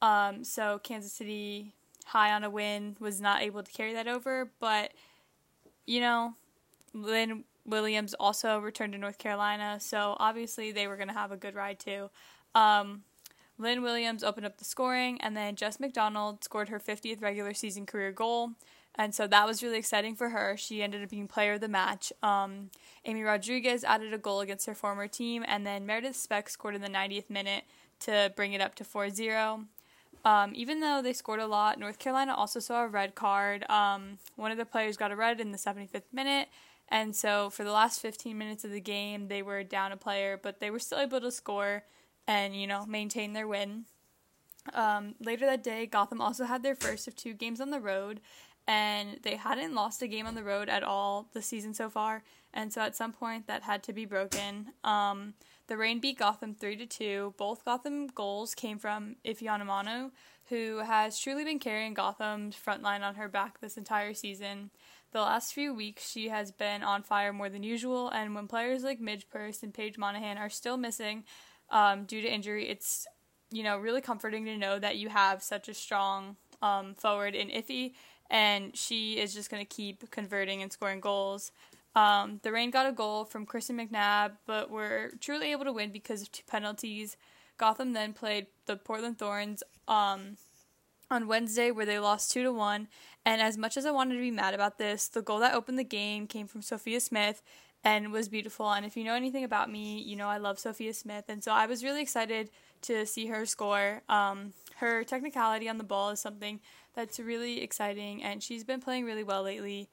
Um, 0.01 0.43
so 0.43 0.79
Kansas 0.79 1.13
City 1.13 1.73
high 2.05 2.33
on 2.33 2.43
a 2.43 2.49
win 2.49 2.97
was 2.99 3.21
not 3.21 3.41
able 3.41 3.63
to 3.63 3.71
carry 3.71 3.93
that 3.93 4.07
over, 4.07 4.49
but 4.59 4.91
you 5.85 5.99
know, 5.99 6.33
Lynn 6.93 7.43
Williams 7.65 8.13
also 8.19 8.59
returned 8.59 8.93
to 8.93 8.99
North 8.99 9.17
Carolina, 9.17 9.77
so 9.79 10.15
obviously 10.19 10.71
they 10.71 10.87
were 10.87 10.97
going 10.97 11.07
to 11.07 11.13
have 11.13 11.31
a 11.31 11.37
good 11.37 11.55
ride 11.55 11.79
too. 11.79 12.09
Um, 12.55 13.03
Lynn 13.57 13.81
Williams 13.81 14.23
opened 14.23 14.45
up 14.45 14.57
the 14.57 14.65
scoring, 14.65 15.19
and 15.21 15.37
then 15.37 15.55
Jess 15.55 15.79
McDonald 15.79 16.43
scored 16.43 16.69
her 16.69 16.79
50th 16.79 17.21
regular 17.21 17.53
season 17.53 17.85
career 17.85 18.11
goal. 18.11 18.51
And 18.95 19.13
so 19.15 19.25
that 19.27 19.47
was 19.47 19.63
really 19.63 19.79
exciting 19.79 20.15
for 20.15 20.29
her. 20.29 20.55
She 20.55 20.83
ended 20.83 21.03
up 21.03 21.09
being 21.09 21.27
player 21.27 21.53
of 21.53 21.61
the 21.61 21.67
match. 21.67 22.13
Um, 22.21 22.69
Amy 23.05 23.23
Rodriguez 23.23 23.83
added 23.83 24.13
a 24.13 24.19
goal 24.19 24.41
against 24.41 24.67
her 24.67 24.75
former 24.75 25.07
team, 25.07 25.43
and 25.47 25.65
then 25.65 25.85
Meredith 25.85 26.15
Speck 26.15 26.47
scored 26.49 26.75
in 26.75 26.81
the 26.81 26.89
90th 26.89 27.29
minute 27.29 27.63
to 28.01 28.31
bring 28.35 28.53
it 28.53 28.61
up 28.61 28.75
to 28.75 28.83
4 28.83 29.09
0. 29.09 29.65
Um, 30.25 30.51
even 30.55 30.79
though 30.79 31.01
they 31.01 31.11
scored 31.11 31.39
a 31.39 31.47
lot, 31.47 31.79
North 31.79 31.99
Carolina 31.99 32.33
also 32.33 32.59
saw 32.59 32.83
a 32.83 32.87
red 32.87 33.15
card. 33.15 33.69
Um, 33.69 34.19
one 34.35 34.51
of 34.51 34.57
the 34.57 34.65
players 34.65 34.95
got 34.95 35.11
a 35.11 35.15
red 35.15 35.41
in 35.41 35.51
the 35.51 35.57
75th 35.57 36.03
minute, 36.13 36.47
and 36.87 37.15
so 37.15 37.49
for 37.49 37.63
the 37.63 37.71
last 37.71 37.99
15 37.99 38.37
minutes 38.37 38.63
of 38.63 38.71
the 38.71 38.79
game, 38.79 39.27
they 39.27 39.41
were 39.41 39.63
down 39.63 39.91
a 39.91 39.97
player, 39.97 40.39
but 40.41 40.59
they 40.59 40.69
were 40.69 40.79
still 40.79 40.99
able 40.99 41.19
to 41.19 41.31
score 41.31 41.83
and 42.27 42.55
you 42.55 42.67
know 42.67 42.85
maintain 42.85 43.33
their 43.33 43.47
win. 43.47 43.85
Um, 44.73 45.15
later 45.19 45.45
that 45.45 45.63
day, 45.63 45.85
Gotham 45.85 46.21
also 46.21 46.45
had 46.45 46.63
their 46.63 46.75
first 46.75 47.07
of 47.07 47.15
two 47.15 47.33
games 47.33 47.59
on 47.59 47.69
the 47.69 47.81
road, 47.81 48.21
and 48.67 49.19
they 49.23 49.35
hadn't 49.35 49.75
lost 49.75 50.01
a 50.01 50.07
game 50.07 50.25
on 50.25 50.35
the 50.35 50.43
road 50.43 50.69
at 50.69 50.83
all 50.83 51.27
this 51.33 51.45
season 51.45 51.73
so 51.73 51.89
far. 51.89 52.23
And 52.53 52.71
so 52.71 52.81
at 52.81 52.95
some 52.95 53.11
point, 53.11 53.47
that 53.47 53.63
had 53.63 53.83
to 53.83 53.93
be 53.93 54.05
broken. 54.05 54.67
Um, 54.83 55.33
the 55.67 55.77
Rain 55.77 55.99
beat 55.99 56.19
Gotham 56.19 56.53
three 56.53 56.75
to 56.75 56.85
two. 56.85 57.33
Both 57.37 57.65
Gotham 57.65 58.07
goals 58.07 58.53
came 58.53 58.77
from 58.77 59.15
Ify 59.25 59.43
Onumonu, 59.43 60.11
who 60.49 60.79
has 60.79 61.19
truly 61.19 61.43
been 61.43 61.59
carrying 61.59 61.93
Gotham's 61.93 62.55
front 62.55 62.83
line 62.83 63.01
on 63.01 63.15
her 63.15 63.27
back 63.27 63.59
this 63.59 63.77
entire 63.77 64.13
season. 64.13 64.69
The 65.11 65.21
last 65.21 65.53
few 65.53 65.73
weeks, 65.73 66.09
she 66.09 66.29
has 66.29 66.51
been 66.51 66.83
on 66.83 67.03
fire 67.03 67.33
more 67.33 67.49
than 67.49 67.63
usual, 67.63 68.09
and 68.09 68.33
when 68.33 68.47
players 68.47 68.83
like 68.83 68.99
Midge 68.99 69.29
Purce 69.29 69.61
and 69.61 69.73
Paige 69.73 69.97
Monaghan 69.97 70.37
are 70.37 70.49
still 70.49 70.75
missing, 70.75 71.23
um, 71.69 72.05
due 72.05 72.21
to 72.21 72.27
injury, 72.27 72.67
it's 72.67 73.07
you 73.51 73.63
know 73.63 73.77
really 73.77 74.01
comforting 74.01 74.45
to 74.45 74.57
know 74.57 74.79
that 74.79 74.97
you 74.97 75.09
have 75.09 75.43
such 75.43 75.69
a 75.69 75.73
strong 75.73 76.35
um, 76.63 76.95
forward 76.95 77.35
in 77.35 77.49
Ify, 77.49 77.93
and 78.29 78.75
she 78.75 79.13
is 79.13 79.33
just 79.33 79.49
going 79.49 79.63
to 79.63 79.75
keep 79.75 80.09
converting 80.11 80.61
and 80.61 80.71
scoring 80.71 80.99
goals. 80.99 81.51
Um, 81.95 82.39
the 82.43 82.51
Rain 82.51 82.71
got 82.71 82.87
a 82.87 82.91
goal 82.91 83.25
from 83.25 83.45
Kristen 83.45 83.77
McNabb, 83.77 84.31
but 84.47 84.71
were 84.71 85.11
truly 85.19 85.51
able 85.51 85.65
to 85.65 85.73
win 85.73 85.91
because 85.91 86.21
of 86.21 86.31
two 86.31 86.43
penalties. 86.47 87.17
Gotham 87.57 87.93
then 87.93 88.13
played 88.13 88.47
the 88.65 88.75
Portland 88.75 89.19
Thorns 89.19 89.61
um, 89.87 90.37
on 91.11 91.27
Wednesday, 91.27 91.69
where 91.69 91.85
they 91.85 91.99
lost 91.99 92.31
two 92.31 92.41
to 92.43 92.51
one. 92.51 92.87
And 93.25 93.41
as 93.41 93.57
much 93.57 93.77
as 93.77 93.85
I 93.85 93.91
wanted 93.91 94.15
to 94.15 94.21
be 94.21 94.31
mad 94.31 94.53
about 94.53 94.79
this, 94.79 95.07
the 95.07 95.21
goal 95.21 95.39
that 95.39 95.53
opened 95.53 95.77
the 95.77 95.83
game 95.83 96.25
came 96.25 96.47
from 96.47 96.63
Sophia 96.63 96.99
Smith, 96.99 97.43
and 97.83 98.11
was 98.11 98.29
beautiful. 98.29 98.71
And 98.71 98.85
if 98.85 98.95
you 98.95 99.03
know 99.03 99.13
anything 99.13 99.43
about 99.43 99.69
me, 99.69 100.01
you 100.01 100.15
know 100.15 100.27
I 100.27 100.37
love 100.37 100.57
Sophia 100.57 100.93
Smith, 100.93 101.25
and 101.27 101.43
so 101.43 101.51
I 101.51 101.65
was 101.65 101.83
really 101.83 102.01
excited 102.01 102.49
to 102.83 103.05
see 103.05 103.27
her 103.27 103.45
score. 103.45 104.01
Um, 104.09 104.53
her 104.77 105.03
technicality 105.03 105.69
on 105.69 105.77
the 105.77 105.83
ball 105.83 106.09
is 106.09 106.19
something 106.19 106.59
that's 106.95 107.19
really 107.19 107.61
exciting, 107.61 108.23
and 108.23 108.41
she's 108.41 108.63
been 108.63 108.81
playing 108.81 109.05
really 109.05 109.23
well 109.23 109.43
lately. 109.43 109.89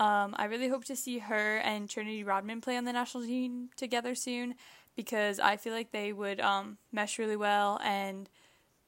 Um, 0.00 0.34
I 0.36 0.46
really 0.46 0.68
hope 0.68 0.84
to 0.86 0.96
see 0.96 1.18
her 1.18 1.58
and 1.58 1.88
Trinity 1.88 2.24
Rodman 2.24 2.60
play 2.60 2.76
on 2.76 2.84
the 2.84 2.92
national 2.92 3.24
team 3.24 3.70
together 3.76 4.14
soon 4.14 4.54
because 4.96 5.38
I 5.38 5.56
feel 5.56 5.72
like 5.72 5.92
they 5.92 6.12
would 6.12 6.40
um, 6.40 6.78
mesh 6.92 7.18
really 7.18 7.36
well 7.36 7.80
and 7.82 8.28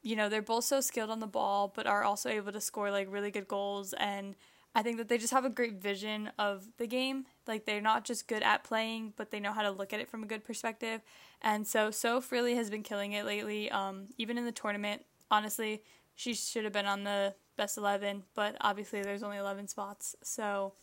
you 0.02 0.16
know 0.16 0.28
they're 0.28 0.42
both 0.42 0.64
so 0.64 0.80
skilled 0.80 1.11
on 1.11 1.20
the 1.20 1.26
ball 1.26 1.73
but 1.75 1.87
are 1.87 2.02
also 2.02 2.28
able 2.28 2.50
to 2.52 2.61
score 2.61 2.90
like 2.90 3.06
really 3.11 3.30
good 3.30 3.46
goals 3.46 3.92
and 3.94 4.35
I 4.76 4.82
think 4.82 4.99
that 4.99 5.08
they 5.08 5.16
just 5.16 5.32
have 5.32 5.46
a 5.46 5.50
great 5.50 5.80
vision 5.80 6.30
of 6.38 6.68
the 6.76 6.87
game. 6.87 7.25
Like 7.46 7.64
they're 7.64 7.80
not 7.80 8.04
just 8.04 8.28
good 8.28 8.42
at 8.42 8.62
playing, 8.62 9.14
but 9.16 9.30
they 9.30 9.40
know 9.40 9.52
how 9.52 9.62
to 9.62 9.70
look 9.70 9.94
at 9.94 10.00
it 10.00 10.08
from 10.11 10.23
a 10.23 10.26
good 10.26 10.44
perspective. 10.44 11.00
And 11.40 11.66
so 11.66 11.90
Soph 11.90 12.30
really 12.30 12.56
has 12.56 12.68
been 12.68 12.82
killing 12.82 13.12
it 13.12 13.25
lately. 13.25 13.70
Um, 13.70 14.08
even 14.18 14.37
in 14.37 14.44
the 14.44 14.52
tournament, 14.52 15.06
honestly, 15.30 15.82
she 16.14 16.35
should 16.35 16.64
have 16.64 16.75
been 16.75 16.85
on 16.85 17.04
the 17.04 17.35
best 17.56 17.78
11, 17.78 18.25
but 18.34 18.56
obviously 18.60 19.02
there's 19.02 19.22
only 19.22 19.36
11 19.36 19.68
spots. 19.68 20.16
So 20.22 20.75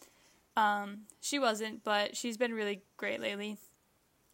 um, 0.56 1.02
she 1.22 1.40
wasn't, 1.40 1.84
but 1.84 2.16
she's 2.16 2.38
been 2.38 2.54
really 2.54 2.84
great 2.98 3.20
lately. 3.20 3.58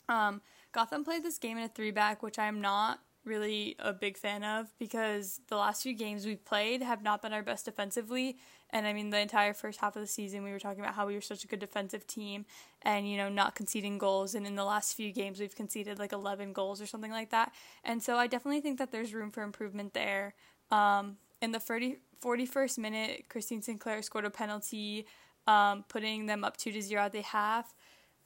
Um, 0.08 0.41
Gotham 0.72 1.03
played 1.03 1.24
this 1.24 1.38
game 1.38 1.58
in 1.58 1.63
a 1.63 1.69
three 1.69 1.91
back, 1.91 2.22
which 2.22 2.39
I'm 2.39 2.62
not 2.62 3.00
really 3.25 3.75
a 3.79 3.93
big 3.93 4.17
fan 4.17 4.43
of 4.43 4.67
because 4.79 5.41
the 5.48 5.55
last 5.55 5.84
few 5.84 5.93
games 5.93 6.25
we've 6.25 6.43
played 6.43 6.81
have 6.81 7.03
not 7.03 7.22
been 7.22 7.34
our 7.34 7.43
best 7.43 7.65
defensively. 7.65 8.38
And 8.72 8.86
I 8.86 8.93
mean, 8.93 9.10
the 9.10 9.19
entire 9.19 9.53
first 9.53 9.79
half 9.79 9.96
of 9.96 10.01
the 10.01 10.08
season, 10.08 10.43
we 10.43 10.51
were 10.51 10.60
talking 10.60 10.81
about 10.81 10.93
how 10.93 11.08
we 11.08 11.15
were 11.15 11.22
such 11.22 11.43
a 11.43 11.48
good 11.48 11.60
defensive 11.60 12.05
team 12.05 12.46
and, 12.84 13.10
you 13.10 13.17
know, 13.17 13.29
not 13.29 13.55
conceding 13.55 13.98
goals. 13.98 14.36
And 14.36 14.46
in 14.46 14.55
the 14.55 14.63
last 14.63 14.96
few 14.96 15.12
games, 15.12 15.39
we've 15.39 15.55
conceded 15.55 16.00
like 16.00 16.13
11 16.13 16.53
goals 16.53 16.81
or 16.81 16.86
something 16.86 17.12
like 17.12 17.31
that. 17.31 17.51
And 17.84 18.01
so 18.01 18.17
I 18.17 18.27
definitely 18.27 18.62
think 18.62 18.77
that 18.77 18.91
there's 18.91 19.13
room 19.13 19.31
for 19.31 19.41
improvement 19.41 19.93
there. 19.93 20.36
Um, 20.72 21.17
in 21.41 21.51
the 21.51 21.60
30, 21.60 21.98
41st 22.24 22.77
minute, 22.77 23.25
Christine 23.29 23.62
Sinclair 23.62 24.01
scored 24.01 24.25
a 24.25 24.29
penalty 24.29 25.05
um, 25.48 25.84
putting 25.88 26.27
them 26.27 26.43
up 26.43 26.58
two 26.58 26.72
to 26.72 26.81
zero 26.81 27.03
at 27.03 27.12
the 27.12 27.22
half. 27.22 27.74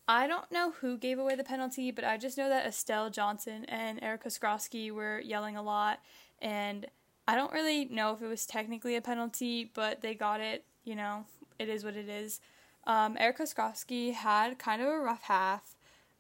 I 0.08 0.28
don't 0.28 0.52
know 0.52 0.72
who 0.82 0.98
gave 0.98 1.18
away 1.18 1.36
the 1.36 1.44
penalty, 1.44 1.90
but 1.92 2.04
I 2.04 2.18
just 2.18 2.38
know 2.38 2.50
that 2.50 2.66
Estelle 2.66 3.10
Johnson 3.10 3.64
and 3.66 4.04
Erica 4.04 4.28
Skroski 4.28 4.92
were 4.92 5.22
yelling 5.22 5.56
a 5.56 5.62
lot, 5.62 6.02
and 6.42 6.86
I 7.26 7.36
don't 7.36 7.54
really 7.54 7.86
know 7.86 8.14
if 8.14 8.22
it 8.22 8.28
was 8.28 8.46
technically 8.46 8.98
a 8.98 9.02
penalty, 9.02 9.72
but 9.74 10.02
they 10.02 10.14
got 10.14 10.42
it. 10.42 10.66
You 10.84 10.96
know, 10.96 11.26
it 11.58 11.70
is 11.70 11.86
what 11.86 11.96
it 11.96 12.10
is. 12.10 12.42
Um, 12.86 13.16
Erica 13.18 13.44
Skroski 13.44 14.14
had 14.14 14.60
kind 14.60 14.82
of 14.82 14.90
a 14.90 15.00
rough 15.00 15.22
half, 15.22 15.76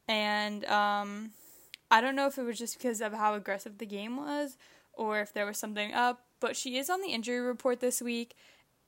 and 0.07 0.63
um, 0.65 1.31
I 1.91 1.99
don't 1.99 2.15
know 2.15 2.27
if 2.27 2.37
it 2.37 2.43
was 2.43 2.57
just 2.57 2.77
because 2.77 3.01
of 3.01 3.11
how 3.11 3.33
aggressive 3.33 3.79
the 3.79 3.85
game 3.85 4.15
was 4.15 4.57
or 4.93 5.19
if 5.19 5.33
there 5.33 5.45
was 5.45 5.57
something 5.57 5.93
up, 5.93 6.25
but 6.43 6.57
she 6.57 6.77
is 6.77 6.89
on 6.89 7.01
the 7.01 7.07
injury 7.07 7.39
report 7.39 7.79
this 7.79 8.01
week 8.01 8.35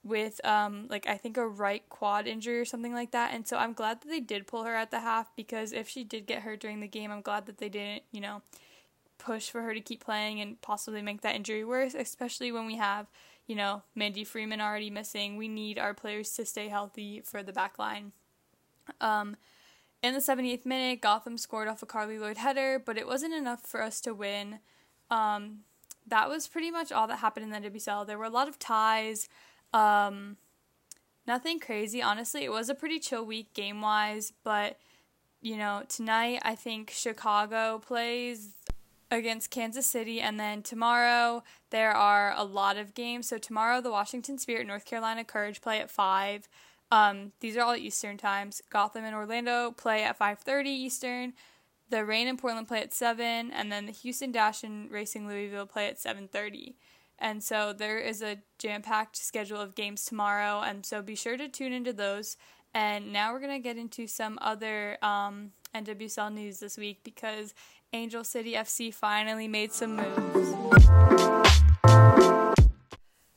with 0.03 0.45
um 0.45 0.87
like 0.89 1.07
I 1.07 1.15
think 1.15 1.37
a 1.37 1.47
right 1.47 1.87
quad 1.87 2.27
injury 2.27 2.59
or 2.59 2.65
something 2.65 2.93
like 2.93 3.11
that. 3.11 3.33
And 3.33 3.47
so 3.47 3.55
I'm 3.55 3.71
glad 3.71 4.01
that 4.01 4.09
they 4.09 4.19
did 4.19 4.45
pull 4.45 4.65
her 4.65 4.75
at 4.75 4.91
the 4.91 4.99
half 4.99 5.33
because 5.37 5.71
if 5.71 5.87
she 5.87 6.03
did 6.03 6.27
get 6.27 6.41
hurt 6.41 6.59
during 6.59 6.81
the 6.81 6.87
game, 6.89 7.11
I'm 7.11 7.21
glad 7.21 7.45
that 7.45 7.59
they 7.59 7.69
didn't, 7.69 8.03
you 8.11 8.19
know, 8.19 8.41
push 9.19 9.49
for 9.49 9.61
her 9.61 9.73
to 9.73 9.79
keep 9.79 10.03
playing 10.03 10.41
and 10.41 10.61
possibly 10.61 11.01
make 11.01 11.21
that 11.21 11.33
injury 11.33 11.63
worse, 11.63 11.93
especially 11.93 12.51
when 12.51 12.65
we 12.65 12.75
have, 12.75 13.07
you 13.47 13.55
know, 13.55 13.83
Mandy 13.95 14.25
Freeman 14.25 14.59
already 14.59 14.89
missing. 14.89 15.37
We 15.37 15.47
need 15.47 15.79
our 15.79 15.93
players 15.93 16.31
to 16.33 16.45
stay 16.45 16.67
healthy 16.67 17.21
for 17.21 17.41
the 17.41 17.53
back 17.53 17.79
line. 17.79 18.11
Um 18.99 19.37
in 20.03 20.13
the 20.13 20.19
78th 20.19 20.65
minute, 20.65 20.99
Gotham 20.99 21.37
scored 21.37 21.69
off 21.69 21.81
a 21.81 21.85
Carli 21.85 22.19
Lloyd 22.19 22.35
header, 22.37 22.83
but 22.85 22.97
it 22.97 23.07
wasn't 23.07 23.33
enough 23.33 23.61
for 23.61 23.81
us 23.81 24.01
to 24.01 24.13
win. 24.13 24.59
Um, 25.09 25.61
that 26.07 26.29
was 26.29 26.47
pretty 26.47 26.71
much 26.71 26.91
all 26.91 27.07
that 27.07 27.17
happened 27.17 27.51
in 27.51 27.61
the 27.61 27.69
WSL. 27.69 28.05
There 28.05 28.17
were 28.17 28.25
a 28.25 28.29
lot 28.29 28.47
of 28.47 28.59
ties. 28.59 29.27
Um, 29.73 30.37
nothing 31.27 31.59
crazy, 31.59 32.01
honestly. 32.01 32.43
It 32.43 32.51
was 32.51 32.69
a 32.69 32.75
pretty 32.75 32.99
chill 32.99 33.25
week 33.25 33.53
game 33.53 33.81
wise, 33.81 34.33
but 34.43 34.77
you 35.41 35.57
know, 35.57 35.83
tonight 35.87 36.39
I 36.43 36.55
think 36.55 36.89
Chicago 36.89 37.79
plays 37.79 38.55
against 39.11 39.51
Kansas 39.51 39.85
City, 39.85 40.19
and 40.19 40.39
then 40.39 40.63
tomorrow 40.63 41.43
there 41.69 41.91
are 41.91 42.33
a 42.35 42.43
lot 42.43 42.77
of 42.77 42.93
games. 42.93 43.27
So 43.29 43.37
tomorrow 43.37 43.81
the 43.81 43.91
Washington 43.91 44.37
Spirit, 44.37 44.65
North 44.65 44.85
Carolina 44.85 45.23
Courage 45.23 45.61
play 45.61 45.79
at 45.79 45.91
five. 45.91 46.47
Um, 46.91 47.31
these 47.39 47.57
are 47.57 47.61
all 47.61 47.75
Eastern 47.75 48.17
times. 48.17 48.61
Gotham 48.69 49.03
and 49.03 49.15
Orlando 49.15 49.71
play 49.71 50.03
at 50.03 50.17
five 50.17 50.39
thirty 50.39 50.69
Eastern. 50.69 51.33
The 51.89 52.03
Rain 52.03 52.27
and 52.27 52.37
Portland 52.37 52.67
play 52.67 52.81
at 52.81 52.93
seven, 52.93 53.51
and 53.51 53.71
then 53.71 53.85
the 53.85 53.91
Houston 53.91 54.31
Dash 54.31 54.63
and 54.63 54.89
Racing 54.91 55.27
Louisville 55.27 55.67
play 55.67 55.87
at 55.87 55.99
seven 55.99 56.27
thirty. 56.27 56.77
And 57.19 57.41
so 57.43 57.73
there 57.73 57.99
is 57.99 58.21
a 58.21 58.39
jam 58.59 58.81
packed 58.81 59.15
schedule 59.15 59.61
of 59.61 59.75
games 59.75 60.03
tomorrow, 60.03 60.61
and 60.61 60.85
so 60.85 61.01
be 61.01 61.15
sure 61.15 61.37
to 61.37 61.47
tune 61.47 61.73
into 61.73 61.93
those. 61.93 62.37
And 62.73 63.13
now 63.13 63.31
we're 63.31 63.39
going 63.39 63.53
to 63.53 63.63
get 63.63 63.77
into 63.77 64.05
some 64.05 64.37
other 64.41 64.97
um, 65.01 65.51
NWSL 65.73 66.33
news 66.33 66.59
this 66.59 66.77
week 66.77 66.99
because 67.05 67.53
Angel 67.93 68.25
City 68.25 68.53
FC 68.53 68.93
finally 68.93 69.47
made 69.47 69.71
some 69.71 69.95
moves. 69.95 70.53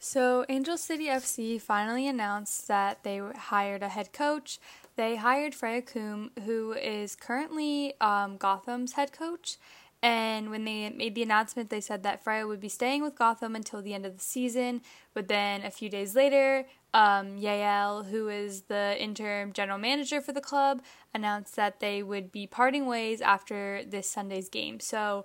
So, 0.00 0.45
Angel 0.49 0.76
City 0.76 1.07
FC 1.07 1.61
finally 1.61 2.09
announced 2.09 2.67
that 2.67 3.05
they 3.05 3.21
hired 3.37 3.83
a 3.83 3.88
head 3.88 4.12
coach. 4.12 4.59
They 4.99 5.14
hired 5.14 5.55
Freya 5.55 5.83
Coombe, 5.83 6.33
who 6.45 6.73
is 6.73 7.14
currently 7.14 7.95
um, 8.00 8.37
Gotham's 8.37 8.95
head 8.95 9.12
coach, 9.12 9.57
and 10.02 10.50
when 10.50 10.64
they 10.64 10.90
made 10.90 11.14
the 11.14 11.23
announcement, 11.23 11.71
they 11.71 11.81
said 11.81 12.02
that 12.02 12.25
Freya 12.25 12.49
would 12.49 12.59
be 12.59 12.69
staying 12.69 13.05
with 13.05 13.14
Gotham 13.14 13.55
until 13.55 13.81
the 13.81 13.95
end 13.95 14.05
of 14.05 14.19
the 14.19 14.25
season. 14.25 14.83
But 15.14 15.28
then 15.28 15.64
a 15.64 15.71
few 15.71 15.88
days 15.88 16.17
later, 16.17 16.67
um, 16.93 17.38
Yael, 17.38 18.11
who 18.11 18.28
is 18.28 18.62
the 18.62 18.97
interim 18.99 19.52
general 19.52 19.78
manager 19.78 20.21
for 20.21 20.33
the 20.33 20.40
club, 20.40 20.83
announced 21.14 21.55
that 21.55 21.78
they 21.78 22.02
would 22.02 22.33
be 22.33 22.49
parting 22.49 22.85
ways 22.87 23.21
after 23.21 23.85
this 23.87 24.11
Sunday's 24.11 24.49
game. 24.49 24.81
So 24.81 25.25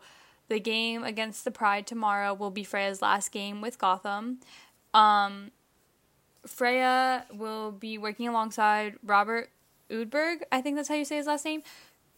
the 0.49 0.59
game 0.59 1.03
against 1.03 1.45
the 1.45 1.51
Pride 1.51 1.87
tomorrow 1.87 2.35
will 2.35 2.51
be 2.51 2.63
Freya's 2.63 3.01
last 3.01 3.31
game 3.31 3.59
with 3.59 3.79
Gotham. 3.79 4.37
Um, 4.93 5.49
Freya 6.45 7.25
will 7.33 7.71
be 7.71 7.97
working 7.97 8.27
alongside 8.27 8.97
Robert 9.03 9.49
Udberg, 9.91 10.41
I 10.51 10.61
think 10.61 10.75
that's 10.75 10.89
how 10.89 10.95
you 10.95 11.05
say 11.05 11.17
his 11.17 11.27
last 11.27 11.45
name, 11.45 11.63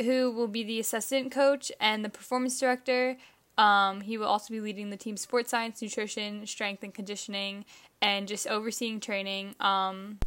who 0.02 0.32
will 0.32 0.48
be 0.48 0.64
the 0.64 0.80
assistant 0.80 1.32
coach 1.32 1.72
and 1.80 2.04
the 2.04 2.10
performance 2.10 2.60
director. 2.60 3.18
Um, 3.58 4.02
he 4.02 4.18
will 4.18 4.28
also 4.28 4.54
be 4.54 4.60
leading 4.60 4.90
the 4.90 4.98
team 4.98 5.18
sports 5.18 5.52
science, 5.52 5.82
nutrition, 5.82 6.46
strength 6.46 6.84
and 6.84 6.94
conditioning, 6.94 7.66
and 8.02 8.28
just 8.28 8.48
overseeing 8.48 9.00
training. 9.00 9.56
Um, 9.60 10.20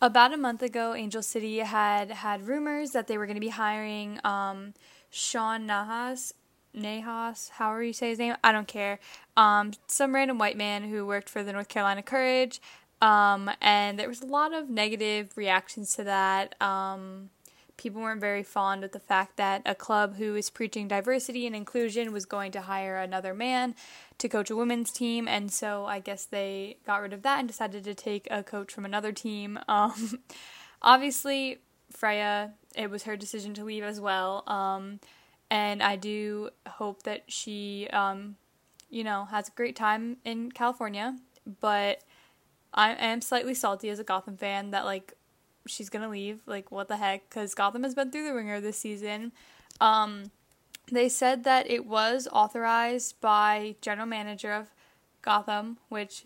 about 0.00 0.34
a 0.34 0.36
month 0.36 0.62
ago, 0.62 0.94
Angel 0.94 1.22
City 1.22 1.58
had 1.58 2.10
had 2.10 2.48
rumors 2.48 2.90
that 2.90 3.06
they 3.06 3.16
were 3.16 3.26
going 3.26 3.36
to 3.36 3.40
be 3.40 3.50
hiring 3.50 4.18
um, 4.24 4.74
Sean 5.10 5.68
Nahas, 5.68 6.32
Nahas, 6.74 7.50
however 7.50 7.84
you 7.84 7.92
say 7.92 8.08
his 8.08 8.18
name, 8.18 8.34
I 8.42 8.50
don't 8.50 8.66
care. 8.66 8.98
Um, 9.36 9.72
some 9.86 10.14
random 10.14 10.38
white 10.38 10.56
man 10.56 10.84
who 10.84 11.06
worked 11.06 11.28
for 11.28 11.44
the 11.44 11.52
North 11.52 11.68
Carolina 11.68 12.02
Courage. 12.02 12.60
Um, 13.02 13.50
and 13.60 13.98
there 13.98 14.08
was 14.08 14.22
a 14.22 14.26
lot 14.26 14.54
of 14.54 14.70
negative 14.70 15.36
reactions 15.36 15.96
to 15.96 16.04
that. 16.04 16.54
Um, 16.62 17.30
people 17.76 18.00
weren't 18.00 18.20
very 18.20 18.44
fond 18.44 18.84
of 18.84 18.92
the 18.92 19.00
fact 19.00 19.36
that 19.38 19.60
a 19.66 19.74
club 19.74 20.14
who 20.16 20.36
is 20.36 20.50
preaching 20.50 20.86
diversity 20.86 21.44
and 21.48 21.56
inclusion 21.56 22.12
was 22.12 22.24
going 22.24 22.52
to 22.52 22.60
hire 22.60 22.96
another 22.96 23.34
man 23.34 23.74
to 24.18 24.28
coach 24.28 24.50
a 24.50 24.56
women's 24.56 24.92
team, 24.92 25.26
and 25.26 25.50
so 25.52 25.84
I 25.84 25.98
guess 25.98 26.24
they 26.24 26.76
got 26.86 27.02
rid 27.02 27.12
of 27.12 27.22
that 27.22 27.40
and 27.40 27.48
decided 27.48 27.82
to 27.82 27.94
take 27.94 28.28
a 28.30 28.44
coach 28.44 28.72
from 28.72 28.84
another 28.84 29.12
team. 29.12 29.58
Um, 29.68 30.20
obviously, 30.82 31.58
Freya, 31.90 32.52
it 32.76 32.88
was 32.90 33.04
her 33.04 33.16
decision 33.16 33.54
to 33.54 33.64
leave 33.64 33.82
as 33.82 34.00
well, 34.00 34.44
um, 34.46 35.00
and 35.50 35.82
I 35.82 35.96
do 35.96 36.50
hope 36.66 37.02
that 37.02 37.22
she, 37.26 37.88
um, 37.92 38.36
you 38.90 39.02
know, 39.02 39.24
has 39.24 39.48
a 39.48 39.52
great 39.52 39.74
time 39.74 40.18
in 40.24 40.52
California, 40.52 41.16
but. 41.60 42.02
I 42.74 42.92
am 42.92 43.20
slightly 43.20 43.54
salty 43.54 43.88
as 43.90 43.98
a 43.98 44.04
Gotham 44.04 44.36
fan 44.36 44.70
that 44.70 44.84
like 44.84 45.14
she's 45.66 45.90
gonna 45.90 46.08
leave. 46.08 46.40
Like, 46.46 46.70
what 46.70 46.88
the 46.88 46.96
heck? 46.96 47.28
Because 47.28 47.54
Gotham 47.54 47.82
has 47.82 47.94
been 47.94 48.10
through 48.10 48.24
the 48.24 48.34
ringer 48.34 48.60
this 48.60 48.78
season. 48.78 49.32
Um, 49.80 50.30
they 50.90 51.08
said 51.08 51.44
that 51.44 51.70
it 51.70 51.86
was 51.86 52.28
authorized 52.32 53.20
by 53.20 53.76
general 53.80 54.06
manager 54.06 54.52
of 54.52 54.70
Gotham, 55.22 55.78
which 55.88 56.24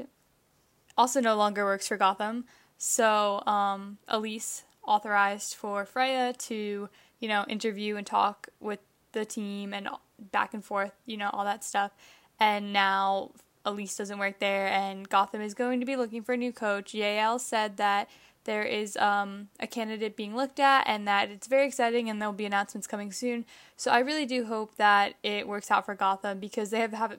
also 0.97 1.21
no 1.21 1.37
longer 1.37 1.65
works 1.65 1.89
for 1.89 1.97
Gotham. 1.97 2.45
So, 2.79 3.43
um, 3.47 3.99
Elise 4.09 4.65
authorized 4.87 5.55
for 5.55 5.85
Freya 5.85 6.33
to, 6.33 6.89
you 7.21 7.29
know, 7.29 7.45
interview 7.49 7.97
and 7.97 8.07
talk 8.07 8.49
with 8.61 8.81
the 9.13 9.25
team 9.25 9.75
and 9.75 9.89
back 10.33 10.55
and 10.55 10.65
forth, 10.65 10.93
you 11.05 11.17
know, 11.17 11.31
all 11.33 11.45
that 11.45 11.65
stuff. 11.65 11.93
And 12.39 12.73
now 12.73 13.33
Elise 13.67 13.97
doesn't 13.97 14.19
work 14.19 14.39
there, 14.39 14.69
and 14.69 15.09
Gotham 15.09 15.43
is 15.43 15.53
going 15.53 15.81
to 15.81 15.87
be 15.87 15.97
looking 15.97 16.23
for 16.23 16.33
a 16.33 16.37
new 16.37 16.53
coach. 16.53 16.93
Yael 16.93 17.39
said 17.39 17.77
that 17.77 18.09
there 18.47 18.63
is 18.63 18.97
um, 18.97 19.49
a 19.61 19.67
candidate 19.67 20.17
being 20.17 20.35
looked 20.35 20.59
at 20.59 20.85
and 20.87 21.07
that 21.07 21.31
it's 21.31 21.49
very 21.49 21.67
exciting 21.67 22.09
and 22.09 22.21
there'll 22.21 22.33
be 22.33 22.47
announcements 22.47 22.87
coming 22.87 23.13
soon. 23.13 23.45
So 23.77 23.91
I 23.91 23.99
really 23.99 24.25
do 24.25 24.47
hope 24.47 24.77
that 24.77 25.15
it 25.23 25.47
works 25.47 25.71
out 25.71 25.85
for 25.85 25.95
Gotham 25.95 26.39
because 26.39 26.71
they 26.71 26.81
have 26.81 26.93
have 26.93 27.19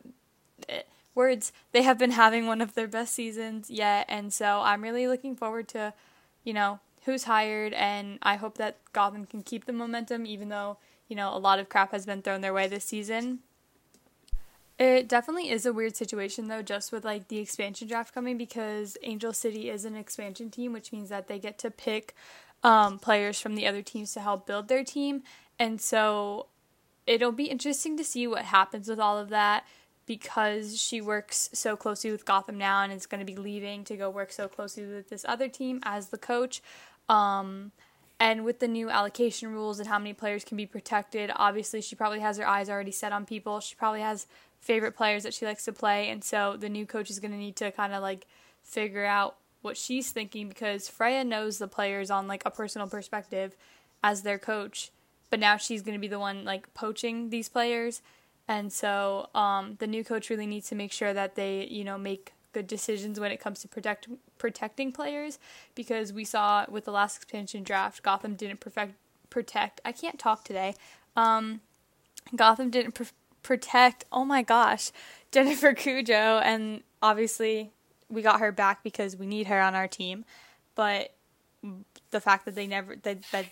eh, 0.68 0.82
words 1.13 1.51
they 1.74 1.82
have 1.82 1.98
been 1.98 2.12
having 2.12 2.48
one 2.48 2.62
of 2.62 2.75
their 2.75 2.88
best 2.88 3.13
seasons 3.13 3.70
yet 3.70 4.06
and 4.08 4.32
so 4.32 4.62
I'm 4.63 4.82
really 4.82 5.08
looking 5.08 5.36
forward 5.36 5.68
to 5.70 5.94
you 6.44 6.54
know 6.54 6.80
who's 7.06 7.25
hired 7.25 7.74
and 7.74 8.20
I 8.22 8.36
hope 8.36 8.58
that 8.58 8.77
Gotham 8.94 9.25
can 9.25 9.42
keep 9.44 9.66
the 9.66 9.74
momentum 9.74 10.25
even 10.25 10.50
though 10.50 10.77
you 11.10 11.16
know 11.16 11.36
a 11.36 11.39
lot 11.39 11.60
of 11.60 11.70
crap 11.70 11.92
has 11.92 12.06
been 12.06 12.22
thrown 12.22 12.42
their 12.42 12.54
way 12.54 12.68
this 12.68 12.86
season. 12.86 13.39
It 14.79 15.07
definitely 15.07 15.50
is 15.50 15.65
a 15.65 15.74
weird 15.74 15.96
situation 15.96 16.48
though, 16.48 16.62
just 16.62 16.91
with 16.91 17.03
like 17.03 17.29
the 17.29 17.39
expansion 17.39 17.88
draft 17.88 18.13
coming 18.13 18.38
because 18.38 18.96
Angel 19.01 19.34
City 19.34 19.69
is 19.69 19.86
an 19.86 19.96
expansion 19.96 20.51
team, 20.51 20.72
which 20.72 20.91
means 20.91 21.10
that 21.10 21.27
they 21.27 21.39
get 21.39 21.57
to 21.60 21.72
pick 21.72 22.15
um, 22.63 23.00
players 23.00 23.39
from 23.39 23.55
the 23.55 23.65
other 23.65 23.81
teams 23.81 24.13
to 24.13 24.19
help 24.19 24.46
build 24.46 24.67
their 24.67 24.84
team. 24.84 25.24
And 25.57 25.81
so 25.81 26.48
it'll 27.07 27.31
be 27.31 27.46
interesting 27.46 27.98
to 27.98 28.03
see 28.03 28.27
what 28.27 28.43
happens 28.43 28.88
with 28.88 29.00
all 29.00 29.17
of 29.17 29.29
that 29.29 29.65
because 30.05 30.79
she 30.79 31.01
works 31.01 31.50
so 31.53 31.75
closely 31.75 32.12
with 32.12 32.25
Gotham 32.25 32.57
now 32.57 32.81
and 32.84 32.93
is 32.93 33.07
going 33.07 33.19
to 33.19 33.25
be 33.25 33.36
leaving 33.36 33.84
to 33.86 33.98
go 33.98 34.10
work 34.10 34.31
so 34.31 34.48
closely 34.48 34.86
with 34.86 35.10
this 35.10 35.25
other 35.27 35.50
team 35.50 35.79
as 35.84 36.10
the 36.10 36.17
coach. 36.17 36.62
Um, 37.10 37.72
and 38.19 38.43
with 38.43 38.60
the 38.60 38.67
new 38.67 38.89
allocation 38.89 39.51
rules 39.51 39.79
and 39.79 39.88
how 39.88 40.00
many 40.00 40.13
players 40.13 40.43
can 40.43 40.57
be 40.57 40.65
protected, 40.65 41.31
obviously 41.36 41.81
she 41.81 41.96
probably 41.96 42.19
has 42.19 42.38
her 42.38 42.48
eyes 42.48 42.69
already 42.69 42.91
set 42.91 43.12
on 43.12 43.25
people. 43.25 43.60
She 43.60 43.75
probably 43.75 44.01
has 44.01 44.25
favorite 44.67 44.97
players 44.97 45.24
that 45.24 45.33
she 45.33 45.45
likes 45.45 45.63
to 45.65 45.71
play, 45.71 46.09
and 46.09 46.24
so 46.24 46.57
the 46.59 46.67
new 46.67 46.86
coach 46.86 47.09
is 47.09 47.19
going 47.19 47.31
to 47.31 47.38
need 47.38 47.55
to 47.55 47.71
kind 47.71 47.93
of 47.93 48.01
like 48.01 48.27
figure 48.62 49.05
out 49.05 49.38
what 49.62 49.77
she's 49.77 50.12
thinking 50.12 50.50
because 50.50 50.89
Freya 50.89 51.24
knows 51.24 51.57
the 51.57 51.67
players 51.67 52.12
on 52.12 52.27
like 52.27 52.43
a 52.45 52.51
personal 52.51 52.88
perspective 52.88 53.55
as 54.03 54.21
their 54.21 54.38
coach, 54.38 54.91
but 55.29 55.39
now 55.39 55.55
she's 55.55 55.81
going 55.81 55.95
to 55.95 56.00
be 56.00 56.07
the 56.07 56.19
one 56.19 56.43
like 56.43 56.74
poaching 56.74 57.29
these 57.29 57.50
players. 57.50 58.01
And 58.47 58.71
so 58.71 59.29
um, 59.33 59.77
the 59.79 59.88
new 59.88 60.03
coach 60.03 60.29
really 60.29 60.45
needs 60.45 60.67
to 60.69 60.75
make 60.75 60.91
sure 60.91 61.13
that 61.13 61.36
they, 61.36 61.65
you 61.65 61.83
know, 61.83 61.97
make 61.97 62.33
good 62.53 62.67
decisions 62.67 63.19
when 63.19 63.31
it 63.31 63.39
comes 63.39 63.62
to 63.62 63.67
protect 63.67 64.07
protecting 64.38 64.91
players 64.91 65.39
because 65.75 66.13
we 66.13 66.24
saw 66.24 66.65
with 66.69 66.86
the 66.86 66.91
last 66.91 67.17
expansion 67.17 67.63
draft, 67.63 68.03
Gotham 68.03 68.36
didn't 68.36 68.59
perfect 68.59 68.93
protect. 69.29 69.81
I 69.83 69.91
can't 69.91 70.19
talk 70.19 70.43
today. 70.43 70.75
Um, 71.15 71.62
Gotham 72.36 72.69
didn't 72.69 73.00
protect. 73.48 74.04
Oh 74.12 74.25
my 74.25 74.44
gosh, 74.44 74.92
Jennifer 75.32 75.74
Cudjoe, 75.74 76.42
and 76.44 76.84
obviously 77.01 77.72
we 78.10 78.22
got 78.22 78.42
her 78.42 78.51
back 78.51 78.84
because 78.84 79.16
we 79.16 79.25
need 79.25 79.48
her 79.48 79.62
on 79.62 79.74
our 79.74 79.88
team. 79.88 80.25
But 80.75 81.13
the 82.12 82.22
fact 82.22 82.46
that 82.46 82.56
they 82.56 82.68
never 82.68 82.98
that 82.98 83.24
that 83.32 83.46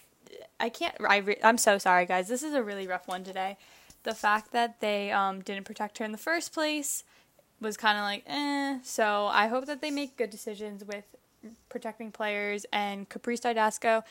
I 0.60 0.70
can't. 0.70 0.96
I 1.08 1.18
re, 1.18 1.38
I'm 1.42 1.58
so 1.58 1.78
sorry, 1.78 2.06
guys. 2.06 2.28
This 2.28 2.44
is 2.44 2.54
a 2.54 2.62
really 2.62 2.88
rough 2.88 3.08
one 3.08 3.24
today. 3.24 3.58
The 4.04 4.14
fact 4.14 4.52
that 4.52 4.82
they 4.82 5.12
um, 5.12 5.42
didn't 5.42 5.66
protect 5.66 5.98
her 5.98 6.06
in 6.06 6.12
the 6.12 6.18
first 6.18 6.54
place 6.54 7.04
was 7.60 7.78
kind 7.78 7.98
of 7.98 8.04
like, 8.04 8.24
eh. 8.28 8.80
So 8.84 9.28
I 9.28 9.48
hope 9.48 9.66
that 9.66 9.82
they 9.82 9.90
make 9.90 10.18
good 10.18 10.30
decisions 10.30 10.84
with 10.84 11.06
protecting 11.70 12.12
players 12.12 12.66
and 12.72 13.08
Caprice 13.10 13.40
Dydasco, 13.40 14.04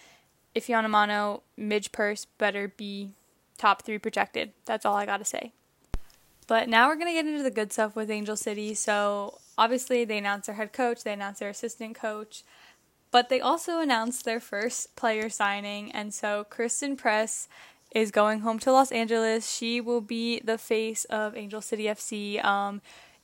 Ify 0.57 0.75
Onumonu, 0.75 1.43
Midge 1.57 1.93
Purce 1.93 2.27
better 2.39 2.69
be 2.69 3.11
top 3.59 3.83
three 3.83 3.99
protected. 3.99 4.53
That's 4.65 4.85
all 4.85 4.97
I 4.97 5.07
gotta 5.07 5.25
say. 5.25 5.53
But 6.47 6.69
now 6.69 6.89
we're 6.89 6.97
gonna 6.97 7.13
get 7.13 7.27
into 7.27 7.43
the 7.43 7.51
good 7.51 7.73
stuff 7.73 7.97
with 7.97 8.11
Angel 8.11 8.37
City. 8.37 8.75
So 8.75 9.39
obviously 9.57 10.05
they 10.05 10.19
announced 10.19 10.47
their 10.47 10.57
head 10.57 10.73
coach, 10.73 11.05
they 11.05 11.13
announced 11.13 11.41
their 11.41 11.51
assistant 11.51 11.95
coach, 11.95 12.43
but 13.11 13.29
they 13.29 13.41
also 13.41 13.81
announced 13.81 14.25
their 14.25 14.41
first 14.41 14.97
player 14.97 15.29
signing, 15.29 15.93
and 15.93 16.13
so 16.13 16.45
Christen 16.51 16.97
Press 16.97 17.49
is 17.95 18.11
going 18.11 18.41
home 18.41 18.59
to 18.59 18.73
Los 18.73 18.91
Angeles. 18.91 19.49
She 19.49 19.81
will 19.81 20.01
be 20.01 20.41
the 20.41 20.59
face 20.59 21.05
of 21.05 21.37
Angel 21.37 21.61
City 21.61 21.85
FC. 21.85 22.45
Um, 22.45 22.83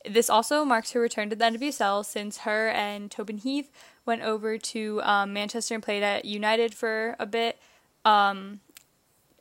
this 0.08 0.30
also 0.30 0.64
marks 0.64 0.92
her 0.92 1.00
return 1.00 1.28
to 1.30 1.36
the 1.36 1.44
NWSL 1.44 2.04
since 2.06 2.38
her 2.38 2.68
and 2.68 3.10
Tobin 3.10 3.38
Heath 3.38 3.70
went 4.06 4.22
over 4.22 4.56
to 4.56 5.02
um, 5.02 5.32
Manchester 5.32 5.74
and 5.74 5.82
played 5.82 6.02
at 6.02 6.24
United 6.24 6.74
for 6.74 7.16
a 7.18 7.26
bit. 7.26 7.58
Um, 8.04 8.60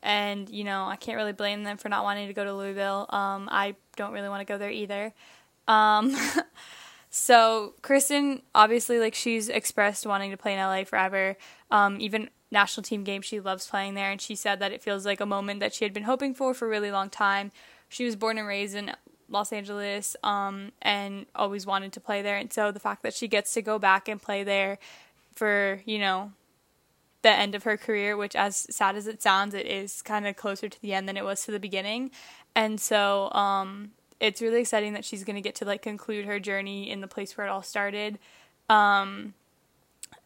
and 0.03 0.49
you 0.49 0.63
know 0.63 0.85
I 0.85 0.95
can't 0.95 1.17
really 1.17 1.33
blame 1.33 1.63
them 1.63 1.77
for 1.77 1.89
not 1.89 2.03
wanting 2.03 2.27
to 2.27 2.33
go 2.33 2.43
to 2.43 2.53
Louisville. 2.53 3.05
Um, 3.09 3.47
I 3.51 3.75
don't 3.95 4.13
really 4.13 4.29
want 4.29 4.45
to 4.45 4.51
go 4.51 4.57
there 4.57 4.71
either. 4.71 5.13
Um, 5.67 6.15
so 7.09 7.73
Christen, 7.81 8.41
obviously, 8.53 8.99
like 8.99 9.15
she's 9.15 9.49
expressed 9.49 10.05
wanting 10.05 10.31
to 10.31 10.37
play 10.37 10.53
in 10.53 10.59
LA 10.59 10.83
forever. 10.83 11.37
Um, 11.71 11.97
even 11.99 12.29
national 12.51 12.83
team 12.83 13.03
games, 13.03 13.25
she 13.25 13.39
loves 13.39 13.67
playing 13.67 13.93
there, 13.93 14.11
and 14.11 14.19
she 14.19 14.35
said 14.35 14.59
that 14.59 14.71
it 14.71 14.81
feels 14.81 15.05
like 15.05 15.19
a 15.19 15.25
moment 15.25 15.59
that 15.59 15.73
she 15.73 15.85
had 15.85 15.93
been 15.93 16.03
hoping 16.03 16.33
for 16.33 16.53
for 16.53 16.65
a 16.65 16.69
really 16.69 16.91
long 16.91 17.09
time. 17.09 17.51
She 17.87 18.05
was 18.05 18.15
born 18.15 18.37
and 18.37 18.47
raised 18.47 18.75
in 18.75 18.91
Los 19.29 19.53
Angeles, 19.53 20.15
um, 20.23 20.71
and 20.81 21.25
always 21.35 21.65
wanted 21.65 21.93
to 21.93 21.99
play 21.99 22.21
there, 22.21 22.37
and 22.37 22.51
so 22.51 22.71
the 22.71 22.79
fact 22.79 23.03
that 23.03 23.13
she 23.13 23.27
gets 23.27 23.53
to 23.53 23.61
go 23.61 23.77
back 23.77 24.07
and 24.07 24.21
play 24.21 24.43
there 24.43 24.79
for 25.35 25.81
you 25.85 25.99
know 25.99 26.31
the 27.21 27.31
end 27.31 27.55
of 27.55 27.63
her 27.63 27.77
career, 27.77 28.15
which, 28.15 28.35
as 28.35 28.67
sad 28.69 28.95
as 28.95 29.07
it 29.07 29.21
sounds, 29.21 29.53
it 29.53 29.65
is 29.65 30.01
kind 30.01 30.25
of 30.25 30.35
closer 30.35 30.69
to 30.69 30.81
the 30.81 30.93
end 30.93 31.07
than 31.07 31.17
it 31.17 31.25
was 31.25 31.43
to 31.45 31.51
the 31.51 31.59
beginning. 31.59 32.11
And 32.55 32.79
so 32.79 33.31
um, 33.31 33.91
it's 34.19 34.41
really 34.41 34.61
exciting 34.61 34.93
that 34.93 35.05
she's 35.05 35.23
going 35.23 35.35
to 35.35 35.41
get 35.41 35.55
to 35.55 35.65
like 35.65 35.81
conclude 35.81 36.25
her 36.25 36.39
journey 36.39 36.89
in 36.89 37.01
the 37.01 37.07
place 37.07 37.37
where 37.37 37.47
it 37.47 37.49
all 37.49 37.63
started. 37.63 38.19
Um, 38.69 39.33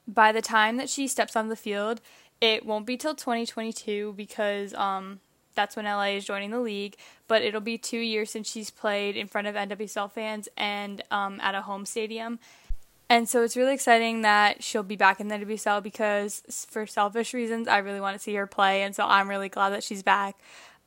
by 0.08 0.32
the 0.32 0.42
time 0.42 0.78
that 0.78 0.90
she 0.90 1.08
steps 1.08 1.36
on 1.36 1.50
the 1.50 1.56
field, 1.56 2.02
it 2.42 2.66
won't 2.66 2.86
be 2.86 2.98
till 2.98 3.16
2022 3.16 4.14
because 4.18 4.74
um, 4.74 5.20
that's 5.56 5.76
when 5.76 5.86
LA 5.86 6.16
is 6.16 6.26
joining 6.26 6.52
the 6.52 6.60
league. 6.60 6.96
But 7.28 7.42
it'll 7.42 7.62
be 7.62 7.78
two 7.78 8.00
years 8.00 8.32
since 8.32 8.50
she's 8.50 8.70
played 8.70 9.16
in 9.16 9.28
front 9.28 9.48
of 9.48 9.56
NWSL 9.56 10.12
fans 10.12 10.50
and 10.58 11.02
um, 11.10 11.40
at 11.42 11.56
a 11.56 11.62
home 11.62 11.86
stadium. 11.86 12.40
And 13.13 13.29
so 13.29 13.43
it's 13.43 13.55
really 13.55 13.75
exciting 13.75 14.24
that 14.24 14.63
she'll 14.63 14.82
be 14.82 14.96
back 14.96 15.20
in 15.20 15.27
the 15.27 15.36
WSL 15.36 15.84
because, 15.84 16.41
for 16.67 16.88
selfish 16.88 17.32
reasons, 17.32 17.67
I 17.67 17.77
really 17.77 18.00
want 18.01 18.17
to 18.17 18.20
see 18.20 18.34
her 18.34 18.48
play. 18.48 18.82
And 18.82 18.96
so 18.96 19.05
I'm 19.05 19.29
really 19.29 19.50
glad 19.50 19.70
that 19.70 19.84
she's 19.84 20.01
back. 20.01 20.35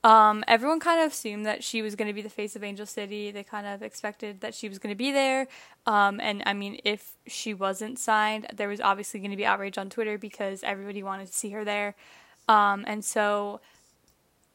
Um, 0.03 0.43
everyone 0.49 0.81
kind 0.81 1.01
of 1.01 1.13
assumed 1.13 1.47
that 1.47 1.63
she 1.63 1.83
was 1.83 1.95
going 1.95 2.09
to 2.09 2.13
be 2.13 2.23
the 2.23 2.29
face 2.29 2.57
of 2.57 2.65
Angel 2.65 2.85
City. 2.85 3.31
They 3.31 3.45
kind 3.45 3.65
of 3.65 3.81
expected 3.81 4.41
that 4.41 4.57
she 4.57 4.69
was 4.69 4.81
going 4.81 4.93
to 4.93 4.99
be 4.99 5.13
there. 5.13 5.47
Um, 5.87 6.19
and 6.19 6.43
I 6.47 6.53
mean, 6.53 6.81
if 6.83 7.13
she 7.29 7.55
wasn't 7.55 7.97
signed, 7.97 8.49
there 8.53 8.67
was 8.67 8.81
obviously 8.81 9.21
going 9.21 9.31
to 9.31 9.37
be 9.37 9.47
outrage 9.47 9.79
on 9.79 9.89
Twitter 9.89 10.19
because 10.19 10.65
everybody 10.65 11.05
wanted 11.05 11.29
to 11.29 11.33
see 11.33 11.51
her 11.51 11.65
there. 11.65 11.95
Um, 12.49 12.85
and 12.89 13.05
so, 13.05 13.61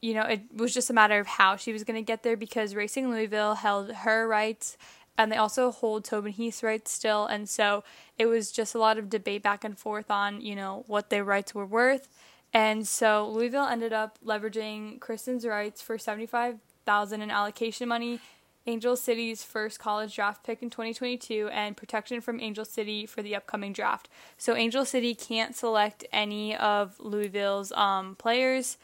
you 0.02 0.12
know, 0.12 0.24
it 0.24 0.42
was 0.54 0.74
just 0.74 0.90
a 0.90 0.92
matter 0.92 1.18
of 1.18 1.26
how 1.26 1.56
she 1.56 1.72
was 1.72 1.84
going 1.84 1.96
to 1.96 2.02
get 2.02 2.22
there 2.22 2.36
because 2.36 2.74
Racing 2.74 3.08
Louisville 3.08 3.54
held 3.54 3.92
her 3.92 4.28
rights 4.28 4.76
and 5.18 5.30
they 5.30 5.36
also 5.36 5.70
hold 5.70 6.04
Tobin 6.04 6.32
Heath's 6.32 6.62
rights 6.62 6.90
still. 6.90 7.26
And 7.26 7.48
so 7.48 7.84
it 8.18 8.26
was 8.26 8.50
just 8.50 8.74
a 8.74 8.78
lot 8.78 8.98
of 8.98 9.10
debate 9.10 9.42
back 9.42 9.64
and 9.64 9.78
forth 9.78 10.10
on, 10.10 10.40
you 10.40 10.56
know, 10.56 10.84
what 10.86 11.10
their 11.10 11.24
rights 11.24 11.54
were 11.54 11.66
worth. 11.66 12.08
And 12.52 12.86
so 12.86 13.28
Louisville 13.28 13.66
ended 13.66 13.92
up 13.92 14.18
leveraging 14.24 15.00
Christen's 15.00 15.46
rights 15.46 15.80
for 15.80 15.98
75000 15.98 17.22
in 17.22 17.30
allocation 17.30 17.88
money, 17.88 18.20
Angel 18.66 18.94
City's 18.94 19.42
first 19.42 19.78
college 19.80 20.14
draft 20.14 20.44
pick 20.44 20.62
in 20.62 20.70
2022, 20.70 21.48
and 21.52 21.76
protection 21.76 22.20
from 22.20 22.40
Angel 22.40 22.64
City 22.64 23.06
for 23.06 23.22
the 23.22 23.34
upcoming 23.34 23.72
draft. 23.72 24.08
So 24.36 24.54
Angel 24.54 24.84
City 24.84 25.14
can't 25.14 25.56
select 25.56 26.04
any 26.12 26.54
of 26.54 27.00
Louisville's 27.00 27.72
um, 27.72 28.14
players 28.16 28.76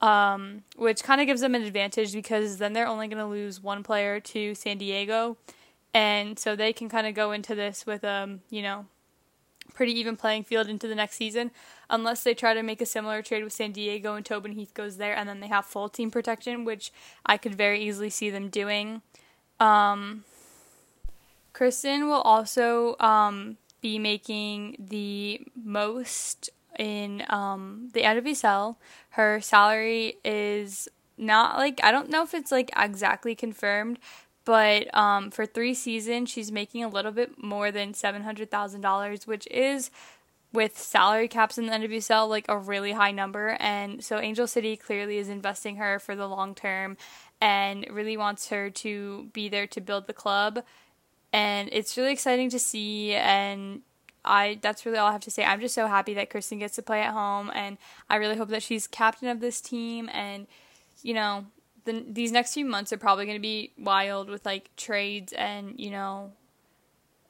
um, 0.00 0.64
which 0.76 1.02
kind 1.02 1.20
of 1.20 1.26
gives 1.26 1.40
them 1.40 1.54
an 1.54 1.62
advantage 1.62 2.12
because 2.12 2.58
then 2.58 2.72
they're 2.72 2.86
only 2.86 3.08
going 3.08 3.18
to 3.18 3.26
lose 3.26 3.62
one 3.62 3.82
player 3.82 4.20
to 4.20 4.54
San 4.54 4.78
Diego, 4.78 5.36
and 5.92 6.38
so 6.38 6.56
they 6.56 6.72
can 6.72 6.88
kind 6.88 7.06
of 7.06 7.14
go 7.14 7.32
into 7.32 7.54
this 7.54 7.86
with 7.86 8.04
um, 8.04 8.40
you 8.50 8.62
know, 8.62 8.86
pretty 9.74 9.92
even 9.92 10.16
playing 10.16 10.44
field 10.44 10.68
into 10.68 10.88
the 10.88 10.94
next 10.94 11.16
season, 11.16 11.50
unless 11.90 12.22
they 12.22 12.34
try 12.34 12.54
to 12.54 12.62
make 12.62 12.80
a 12.80 12.86
similar 12.86 13.22
trade 13.22 13.44
with 13.44 13.52
San 13.52 13.72
Diego 13.72 14.14
and 14.14 14.24
Tobin 14.24 14.52
Heath 14.52 14.74
goes 14.74 14.96
there, 14.96 15.16
and 15.16 15.28
then 15.28 15.40
they 15.40 15.48
have 15.48 15.64
full 15.64 15.88
team 15.88 16.10
protection, 16.10 16.64
which 16.64 16.92
I 17.24 17.36
could 17.36 17.54
very 17.54 17.80
easily 17.80 18.10
see 18.10 18.30
them 18.30 18.48
doing. 18.48 19.02
Um, 19.60 20.24
Christen 21.52 22.08
will 22.08 22.20
also 22.20 22.96
um, 22.98 23.56
be 23.80 23.98
making 23.98 24.76
the 24.78 25.40
most 25.54 26.50
in 26.78 27.24
um, 27.28 27.90
the 27.92 28.02
NWSL. 28.02 28.76
Her 29.10 29.40
salary 29.40 30.18
is 30.24 30.88
not 31.16 31.56
like 31.56 31.80
I 31.82 31.92
don't 31.92 32.10
know 32.10 32.22
if 32.22 32.34
it's 32.34 32.52
like 32.52 32.70
exactly 32.76 33.34
confirmed, 33.34 33.98
but 34.44 34.94
um, 34.94 35.30
for 35.30 35.46
three 35.46 35.74
seasons 35.74 36.30
she's 36.30 36.50
making 36.50 36.84
a 36.84 36.88
little 36.88 37.12
bit 37.12 37.42
more 37.42 37.70
than 37.70 37.94
seven 37.94 38.22
hundred 38.22 38.50
thousand 38.50 38.80
dollars, 38.80 39.26
which 39.26 39.46
is 39.50 39.90
with 40.54 40.78
salary 40.78 41.26
caps 41.26 41.58
in 41.58 41.66
the 41.66 41.72
NWSL 41.72 42.28
like 42.28 42.46
a 42.48 42.56
really 42.56 42.92
high 42.92 43.10
number. 43.10 43.56
And 43.60 44.02
so 44.04 44.20
Angel 44.20 44.46
City 44.46 44.76
clearly 44.76 45.18
is 45.18 45.28
investing 45.28 45.76
her 45.76 45.98
for 45.98 46.14
the 46.14 46.28
long 46.28 46.54
term 46.54 46.96
and 47.40 47.86
really 47.90 48.16
wants 48.16 48.48
her 48.48 48.70
to 48.70 49.28
be 49.32 49.48
there 49.48 49.66
to 49.66 49.80
build 49.80 50.06
the 50.06 50.12
club. 50.12 50.62
And 51.32 51.68
it's 51.72 51.96
really 51.96 52.12
exciting 52.12 52.48
to 52.50 52.60
see 52.60 53.14
and 53.14 53.82
I 54.24 54.58
that's 54.62 54.86
really 54.86 54.98
all 54.98 55.08
I 55.08 55.12
have 55.12 55.20
to 55.22 55.30
say. 55.30 55.44
I'm 55.44 55.60
just 55.60 55.74
so 55.74 55.86
happy 55.86 56.14
that 56.14 56.30
Christen 56.30 56.58
gets 56.58 56.76
to 56.76 56.82
play 56.82 57.02
at 57.02 57.12
home, 57.12 57.50
and 57.54 57.78
I 58.08 58.16
really 58.16 58.36
hope 58.36 58.48
that 58.48 58.62
she's 58.62 58.86
captain 58.86 59.28
of 59.28 59.40
this 59.40 59.60
team. 59.60 60.08
And 60.12 60.46
you 61.02 61.14
know, 61.14 61.46
the, 61.84 62.04
these 62.08 62.32
next 62.32 62.54
few 62.54 62.64
months 62.64 62.92
are 62.92 62.98
probably 62.98 63.26
going 63.26 63.36
to 63.36 63.42
be 63.42 63.72
wild 63.78 64.28
with 64.30 64.46
like 64.46 64.70
trades 64.76 65.32
and 65.34 65.78
you 65.78 65.90
know 65.90 66.32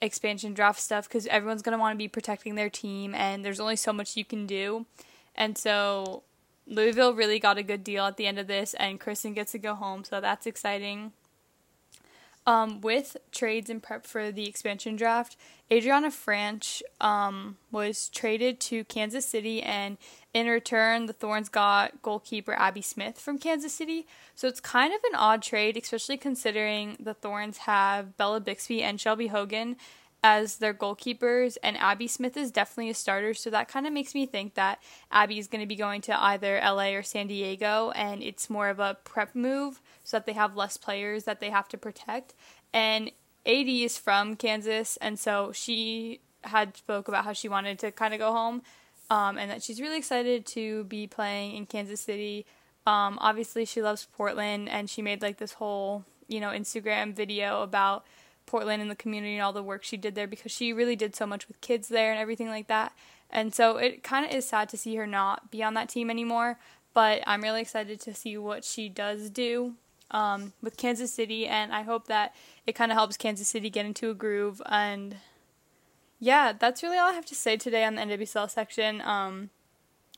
expansion 0.01 0.55
draft 0.55 0.81
stuff 0.81 1.09
because 1.09 1.27
everyone's 1.29 1.63
going 1.63 1.77
to 1.77 1.81
want 1.81 1.95
to 1.95 1.99
be 1.99 2.09
protecting 2.09 2.55
their 2.55 2.71
team, 2.71 3.15
and 3.15 3.45
there's 3.45 3.61
only 3.61 3.77
so 3.77 3.93
much 3.93 4.17
you 4.17 4.25
can 4.25 4.47
do. 4.47 4.87
And 5.35 5.59
so 5.59 6.23
Louisville 6.67 7.15
really 7.15 7.39
got 7.39 7.59
a 7.59 7.63
good 7.63 7.83
deal 7.83 8.05
at 8.05 8.17
the 8.17 8.27
end 8.27 8.39
of 8.39 8.47
this, 8.47 8.75
and 8.75 9.01
Christen 9.01 9.35
gets 9.35 9.53
to 9.53 9.59
go 9.59 9.75
home, 9.75 10.05
so 10.05 10.21
that's 10.21 10.47
exciting. 10.47 11.13
Um, 12.47 12.83
with 12.83 13.17
trades 13.33 13.71
and 13.71 13.83
prep 13.83 14.07
for 14.07 14.31
the 14.31 14.47
expansion 14.47 14.97
draft, 14.97 15.35
Adrianna 15.71 16.09
Franch 16.09 16.83
um, 17.01 17.57
was 17.71 18.11
traded 18.11 18.61
to 18.61 18.85
Kansas 18.85 19.25
City, 19.25 19.63
and 19.63 19.97
in 20.35 20.47
return, 20.49 21.07
the 21.07 21.15
Thorns 21.15 21.49
got 21.49 22.03
goalkeeper 22.03 22.53
Abby 22.53 22.83
Smith 22.83 23.19
from 23.19 23.39
Kansas 23.39 23.73
City. 23.73 24.07
So 24.35 24.47
it's 24.47 24.61
kind 24.61 24.93
of 24.93 25.01
an 25.05 25.15
odd 25.15 25.43
trade, 25.43 25.79
especially 25.79 26.19
considering 26.19 26.99
the 27.01 27.15
Thorns 27.15 27.59
have 27.59 28.17
Bella 28.19 28.41
Bixby 28.41 28.83
and 28.83 29.01
Shelby 29.01 29.29
Hogan 29.29 29.77
as 30.25 30.57
their 30.57 30.73
goalkeepers, 30.73 31.59
and 31.63 31.77
Abby 31.77 32.09
Smith 32.09 32.35
is 32.35 32.51
definitely 32.51 32.89
a 32.89 32.95
starter. 32.95 33.35
So 33.35 33.51
that 33.51 33.69
kind 33.69 33.87
of 33.87 33.93
makes 33.93 34.15
me 34.15 34.25
think 34.25 34.55
that 34.55 34.83
Abby 35.13 35.39
is 35.39 35.49
going 35.49 35.61
to 35.61 35.67
be 35.67 35.77
going 35.77 36.01
to 36.03 36.19
either 36.19 36.59
LA 36.65 36.93
or 36.95 37.03
San 37.03 37.27
Diego, 37.27 37.91
and 37.95 38.23
it's 38.23 38.49
more 38.49 38.71
of 38.71 38.81
a 38.81 38.97
prep 39.05 39.35
move 39.35 39.83
so 40.05 40.19
that 40.19 40.27
they 40.27 40.35
have 40.35 40.57
less 40.57 40.77
players 40.77 41.25
that 41.25 41.41
they 41.41 41.51
have 41.51 41.69
to 41.69 41.79
protect. 41.79 42.35
And 42.73 43.11
AD 43.47 43.69
is 43.69 43.99
from 43.99 44.37
Kansas, 44.37 44.97
and 44.99 45.19
so 45.19 45.51
she 45.53 46.21
had 46.45 46.77
spoke 46.77 47.09
about 47.09 47.25
how 47.25 47.33
she 47.33 47.49
wanted 47.49 47.79
to 47.81 47.91
kind 47.91 48.15
of 48.15 48.21
go 48.21 48.33
home, 48.33 48.63
um, 49.11 49.37
and 49.39 49.51
that 49.51 49.63
she's 49.63 49.81
really 49.81 49.99
excited 49.99 50.47
to 50.47 50.85
be 50.85 51.07
playing 51.07 51.57
in 51.57 51.67
Kansas 51.67 52.01
City. 52.01 52.47
Um, 52.87 53.19
obviously, 53.21 53.65
she 53.65 53.83
loves 53.83 54.07
Portland, 54.17 54.69
and 54.69 54.89
she 54.89 55.03
made 55.03 55.23
like 55.23 55.39
this 55.39 55.55
whole 55.55 56.05
you 56.29 56.41
know 56.41 56.51
Instagram 56.51 57.15
video 57.15 57.63
about 57.63 58.05
Portland 58.47 58.81
and 58.81 58.91
the 58.91 58.97
community 58.97 59.35
and 59.35 59.43
all 59.43 59.53
the 59.53 59.63
work 59.63 59.85
she 59.85 59.97
did 59.97 60.15
there 60.15 60.27
because 60.27 60.53
she 60.53 60.73
really 60.73 60.97
did 60.97 61.15
so 61.15 61.27
much 61.27 61.49
with 61.49 61.61
kids 61.61 61.89
there 61.89 62.11
and 62.11 62.21
everything 62.21 62.49
like 62.49 62.67
that. 62.69 62.93
And 63.31 63.55
so 63.55 63.79
it 63.79 64.03
kind 64.03 64.25
of 64.25 64.33
is 64.33 64.47
sad 64.47 64.69
to 64.71 64.77
see 64.77 64.95
her 64.97 65.07
not 65.07 65.51
be 65.51 65.63
on 65.63 65.75
that 65.75 65.89
team 65.89 66.11
anymore, 66.11 66.59
but 66.93 67.23
I'm 67.27 67.43
really 67.43 67.63
excited 67.63 68.01
to 68.01 68.15
see 68.15 68.37
what 68.39 68.65
she 68.65 68.89
does 68.89 69.31
do 69.31 69.75
um, 70.11 70.53
with 70.63 70.77
Kansas 70.77 71.13
City, 71.13 71.47
and 71.47 71.73
I 71.73 71.83
hope 71.83 72.07
that 72.09 72.35
it 72.67 72.75
kind 72.75 72.93
of 72.93 72.97
helps 72.97 73.17
Kansas 73.17 73.49
City 73.49 73.71
get 73.71 73.87
into 73.87 74.11
a 74.11 74.15
groove. 74.15 74.63
And 74.67 75.17
yeah, 76.19 76.53
that's 76.53 76.83
really 76.83 76.99
all 76.99 77.11
I 77.11 77.15
have 77.15 77.27
to 77.27 77.35
say 77.35 77.57
today 77.57 77.85
on 77.85 77.97
the 77.97 78.03
NWSL 78.03 78.51
section. 78.51 79.01
Um, 79.01 79.51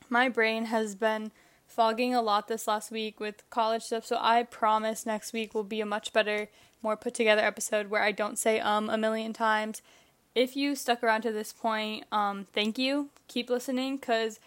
my 0.09 0.29
brain 0.29 0.65
has 0.65 0.95
been 0.95 1.31
fogging 1.65 2.15
a 2.15 2.21
lot 2.21 2.47
this 2.47 2.67
last 2.67 2.91
week 2.91 3.19
with 3.19 3.47
college 3.49 3.83
stuff, 3.83 4.05
so 4.05 4.17
I 4.19 4.43
promise 4.43 5.05
next 5.05 5.33
week 5.33 5.53
will 5.53 5.63
be 5.63 5.81
a 5.81 5.85
much 5.85 6.13
better, 6.13 6.49
more 6.81 6.95
put 6.95 7.13
together 7.13 7.41
episode 7.41 7.87
where 7.89 8.03
I 8.03 8.11
don't 8.11 8.37
say 8.37 8.59
um 8.59 8.89
a 8.89 8.97
million 8.97 9.33
times. 9.33 9.81
If 10.35 10.55
you 10.55 10.75
stuck 10.75 11.03
around 11.03 11.21
to 11.23 11.31
this 11.31 11.51
point, 11.51 12.05
um, 12.11 12.45
thank 12.53 12.77
you. 12.77 13.09
Keep 13.27 13.49
listening 13.49 13.97
because 13.97 14.39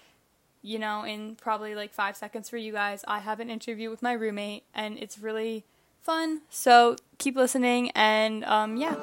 you 0.62 0.78
know, 0.78 1.04
in 1.04 1.36
probably 1.36 1.74
like 1.74 1.92
five 1.92 2.16
seconds 2.16 2.48
for 2.48 2.56
you 2.56 2.72
guys, 2.72 3.04
I 3.08 3.20
have 3.20 3.40
an 3.40 3.50
interview 3.50 3.90
with 3.90 4.02
my 4.02 4.12
roommate 4.12 4.64
and 4.74 4.98
it's 4.98 5.18
really 5.18 5.64
fun. 6.02 6.42
So 6.50 6.96
keep 7.18 7.36
listening 7.36 7.90
and 7.92 8.44
um, 8.44 8.76
yeah. 8.76 8.96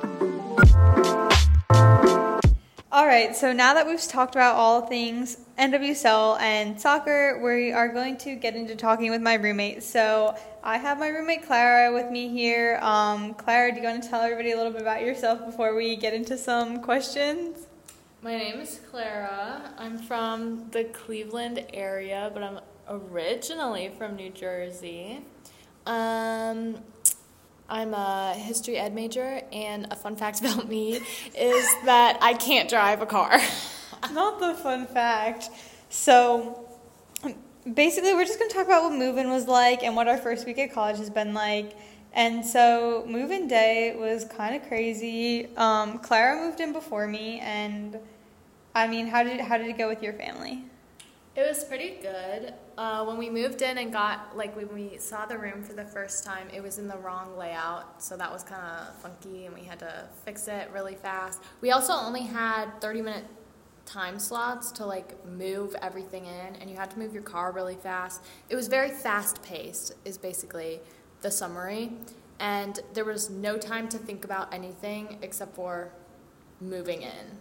All 2.89 3.05
right, 3.05 3.35
so 3.35 3.53
now 3.53 3.75
that 3.75 3.85
we've 3.85 4.01
talked 4.01 4.33
about 4.33 4.55
all 4.55 4.81
things 4.81 5.37
NWSL 5.59 6.39
and 6.39 6.79
soccer, 6.79 7.39
we 7.43 7.71
are 7.71 7.89
going 7.89 8.17
to 8.17 8.35
get 8.35 8.55
into 8.55 8.75
talking 8.75 9.11
with 9.11 9.21
my 9.21 9.35
roommate. 9.35 9.83
So 9.83 10.35
I 10.63 10.77
have 10.77 10.97
my 10.97 11.09
roommate 11.09 11.45
Clara 11.45 11.93
with 11.93 12.09
me 12.09 12.29
here. 12.29 12.79
Um, 12.81 13.35
Clara, 13.35 13.71
do 13.71 13.81
you 13.81 13.85
want 13.85 14.01
to 14.03 14.09
tell 14.09 14.21
everybody 14.21 14.51
a 14.51 14.57
little 14.57 14.71
bit 14.71 14.81
about 14.81 15.01
yourself 15.01 15.45
before 15.45 15.75
we 15.75 15.95
get 15.95 16.13
into 16.13 16.37
some 16.37 16.81
questions? 16.81 17.66
My 18.27 18.35
name 18.35 18.59
is 18.59 18.81
Clara. 18.91 19.71
I'm 19.77 19.97
from 19.97 20.69
the 20.71 20.83
Cleveland 20.83 21.63
area, 21.73 22.29
but 22.33 22.43
I'm 22.43 22.59
originally 22.89 23.89
from 23.97 24.17
New 24.17 24.31
Jersey. 24.31 25.21
Um, 25.85 26.77
I'm 27.69 27.93
a 27.93 28.33
history 28.33 28.75
ed 28.75 28.93
major, 28.93 29.41
and 29.53 29.87
a 29.91 29.95
fun 29.95 30.17
fact 30.17 30.41
about 30.41 30.67
me 30.67 30.99
is 31.37 31.65
that 31.85 32.17
I 32.21 32.33
can't 32.33 32.67
drive 32.69 33.01
a 33.01 33.05
car. 33.05 33.39
Not 34.11 34.41
the 34.41 34.55
fun 34.55 34.87
fact. 34.87 35.49
So, 35.87 36.67
basically, 37.73 38.13
we're 38.13 38.25
just 38.25 38.39
going 38.39 38.51
to 38.51 38.57
talk 38.57 38.65
about 38.65 38.83
what 38.83 38.99
move-in 38.99 39.29
was 39.29 39.47
like 39.47 39.83
and 39.83 39.95
what 39.95 40.09
our 40.09 40.17
first 40.17 40.45
week 40.45 40.57
at 40.57 40.73
college 40.73 40.97
has 40.97 41.09
been 41.09 41.33
like. 41.33 41.77
And 42.11 42.45
so, 42.45 43.05
move-in 43.07 43.47
day 43.47 43.95
was 43.97 44.25
kind 44.25 44.53
of 44.53 44.67
crazy. 44.67 45.47
Um, 45.55 45.99
Clara 45.99 46.45
moved 46.45 46.59
in 46.59 46.73
before 46.73 47.07
me, 47.07 47.39
and 47.39 47.97
I 48.77 48.87
mean, 48.87 49.07
how 49.07 49.23
did 49.23 49.41
how 49.41 49.57
did 49.57 49.65
it 49.67 49.77
go 49.77 49.87
with 49.87 50.03
your 50.03 50.13
family? 50.13 50.63
It 51.35 51.47
was 51.47 51.63
pretty 51.63 51.97
good. 51.99 52.53
Uh, 52.77 53.05
when 53.05 53.17
we 53.17 53.27
moved 53.27 53.63
in 53.63 53.79
and 53.79 53.91
got 53.91 54.37
like 54.37 54.55
when 54.55 54.71
we 54.71 54.99
saw 54.99 55.25
the 55.25 55.35
room 55.35 55.63
for 55.63 55.73
the 55.73 55.83
first 55.83 56.23
time, 56.23 56.47
it 56.53 56.61
was 56.61 56.77
in 56.77 56.87
the 56.87 56.97
wrong 56.97 57.35
layout, 57.35 58.03
so 58.03 58.15
that 58.17 58.31
was 58.31 58.43
kind 58.43 58.61
of 58.61 58.95
funky, 59.01 59.47
and 59.47 59.55
we 59.55 59.63
had 59.63 59.79
to 59.79 60.07
fix 60.25 60.47
it 60.47 60.69
really 60.71 60.93
fast. 60.93 61.41
We 61.59 61.71
also 61.71 61.93
only 61.93 62.21
had 62.21 62.79
thirty 62.79 63.01
minute 63.01 63.25
time 63.87 64.19
slots 64.19 64.71
to 64.73 64.85
like 64.85 65.25
move 65.25 65.75
everything 65.81 66.25
in, 66.27 66.55
and 66.57 66.69
you 66.69 66.75
had 66.75 66.91
to 66.91 66.99
move 66.99 67.15
your 67.15 67.23
car 67.23 67.51
really 67.51 67.77
fast. 67.77 68.21
It 68.47 68.55
was 68.55 68.67
very 68.67 68.91
fast 68.91 69.41
paced, 69.41 69.95
is 70.05 70.19
basically 70.19 70.81
the 71.21 71.31
summary, 71.31 71.93
and 72.39 72.79
there 72.93 73.05
was 73.05 73.31
no 73.31 73.57
time 73.57 73.89
to 73.89 73.97
think 73.97 74.23
about 74.23 74.53
anything 74.53 75.17
except 75.23 75.55
for 75.55 75.91
moving 76.61 77.01
in. 77.01 77.37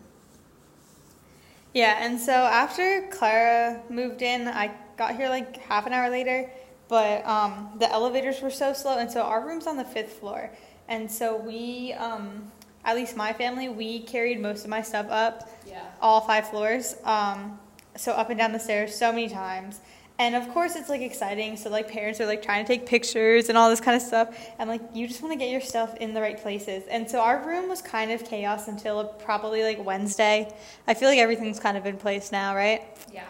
Yeah, 1.77 1.99
and 2.01 2.19
so 2.19 2.33
after 2.33 3.07
Clara 3.11 3.83
moved 3.91 4.23
in, 4.23 4.49
I 4.49 4.71
got 4.97 5.15
here 5.15 5.29
like 5.29 5.59
half 5.59 5.87
an 5.87 5.93
hour 5.93 6.09
later, 6.09 6.51
but 6.89 7.23
um, 7.27 7.69
the 7.79 7.93
elevators 7.93 8.41
were 8.41 8.51
so 8.51 8.73
slow, 8.73 8.97
and 8.97 9.11
so 9.11 9.21
our 9.21 9.47
room's 9.47 9.67
on 9.67 9.77
the 9.77 9.85
fifth 9.85 10.15
floor, 10.15 10.51
and 10.89 11.11
so 11.11 11.37
we, 11.37 11.93
um, 11.93 12.51
at 12.87 12.97
least 12.97 13.15
my 13.15 13.35
family, 13.35 13.69
we 13.69 14.01
carried 14.01 14.41
most 14.41 14.65
of 14.65 14.71
my 14.71 14.81
stuff 14.81 15.09
up, 15.11 15.51
yeah. 15.69 15.83
all 16.01 16.23
five 16.23 16.49
floors, 16.49 16.97
um, 17.05 17.61
so 17.95 18.13
up 18.13 18.31
and 18.31 18.39
down 18.39 18.53
the 18.53 18.59
stairs 18.59 18.95
so 18.95 19.13
many 19.13 19.29
times, 19.29 19.81
and 20.19 20.35
of 20.35 20.49
course 20.53 20.77
it's 20.77 20.89
like 20.89 21.03
exciting. 21.03 21.57
So 21.57 21.69
like 21.69 21.91
parents 21.91 22.21
are 22.21 22.27
like 22.27 22.43
trying 22.43 22.65
to 22.65 22.69
take 22.69 22.87
pictures 22.87 23.49
and 23.49 23.59
all 23.59 23.69
this 23.69 23.81
kind 23.81 23.97
of 23.97 24.03
stuff. 24.03 24.37
And 24.59 24.69
like 24.69 24.81
you 24.95 25.07
just 25.07 25.23
want 25.23 25.33
to 25.33 25.39
get 25.39 25.51
your 25.51 25.61
stuff 25.61 25.95
in 25.97 26.15
the 26.15 26.21
right 26.21 26.41
places. 26.41 26.85
And 26.91 27.11
so 27.11 27.21
our 27.21 27.47
room 27.47 27.69
was 27.69 27.83
kind 27.83 28.11
of 28.11 28.25
chaos 28.25 28.69
until 28.69 29.05
probably 29.05 29.63
like 29.63 29.85
wednesday. 29.85 30.53
I 30.87 30.95
feel 30.95 31.09
like 31.09 31.19
everything's 31.19 31.61
kind 31.61 31.77
of 31.77 31.85
in 31.85 31.99
place 31.99 32.33
now 32.33 32.55
right? 32.55 32.83
Yeah. 33.13 33.25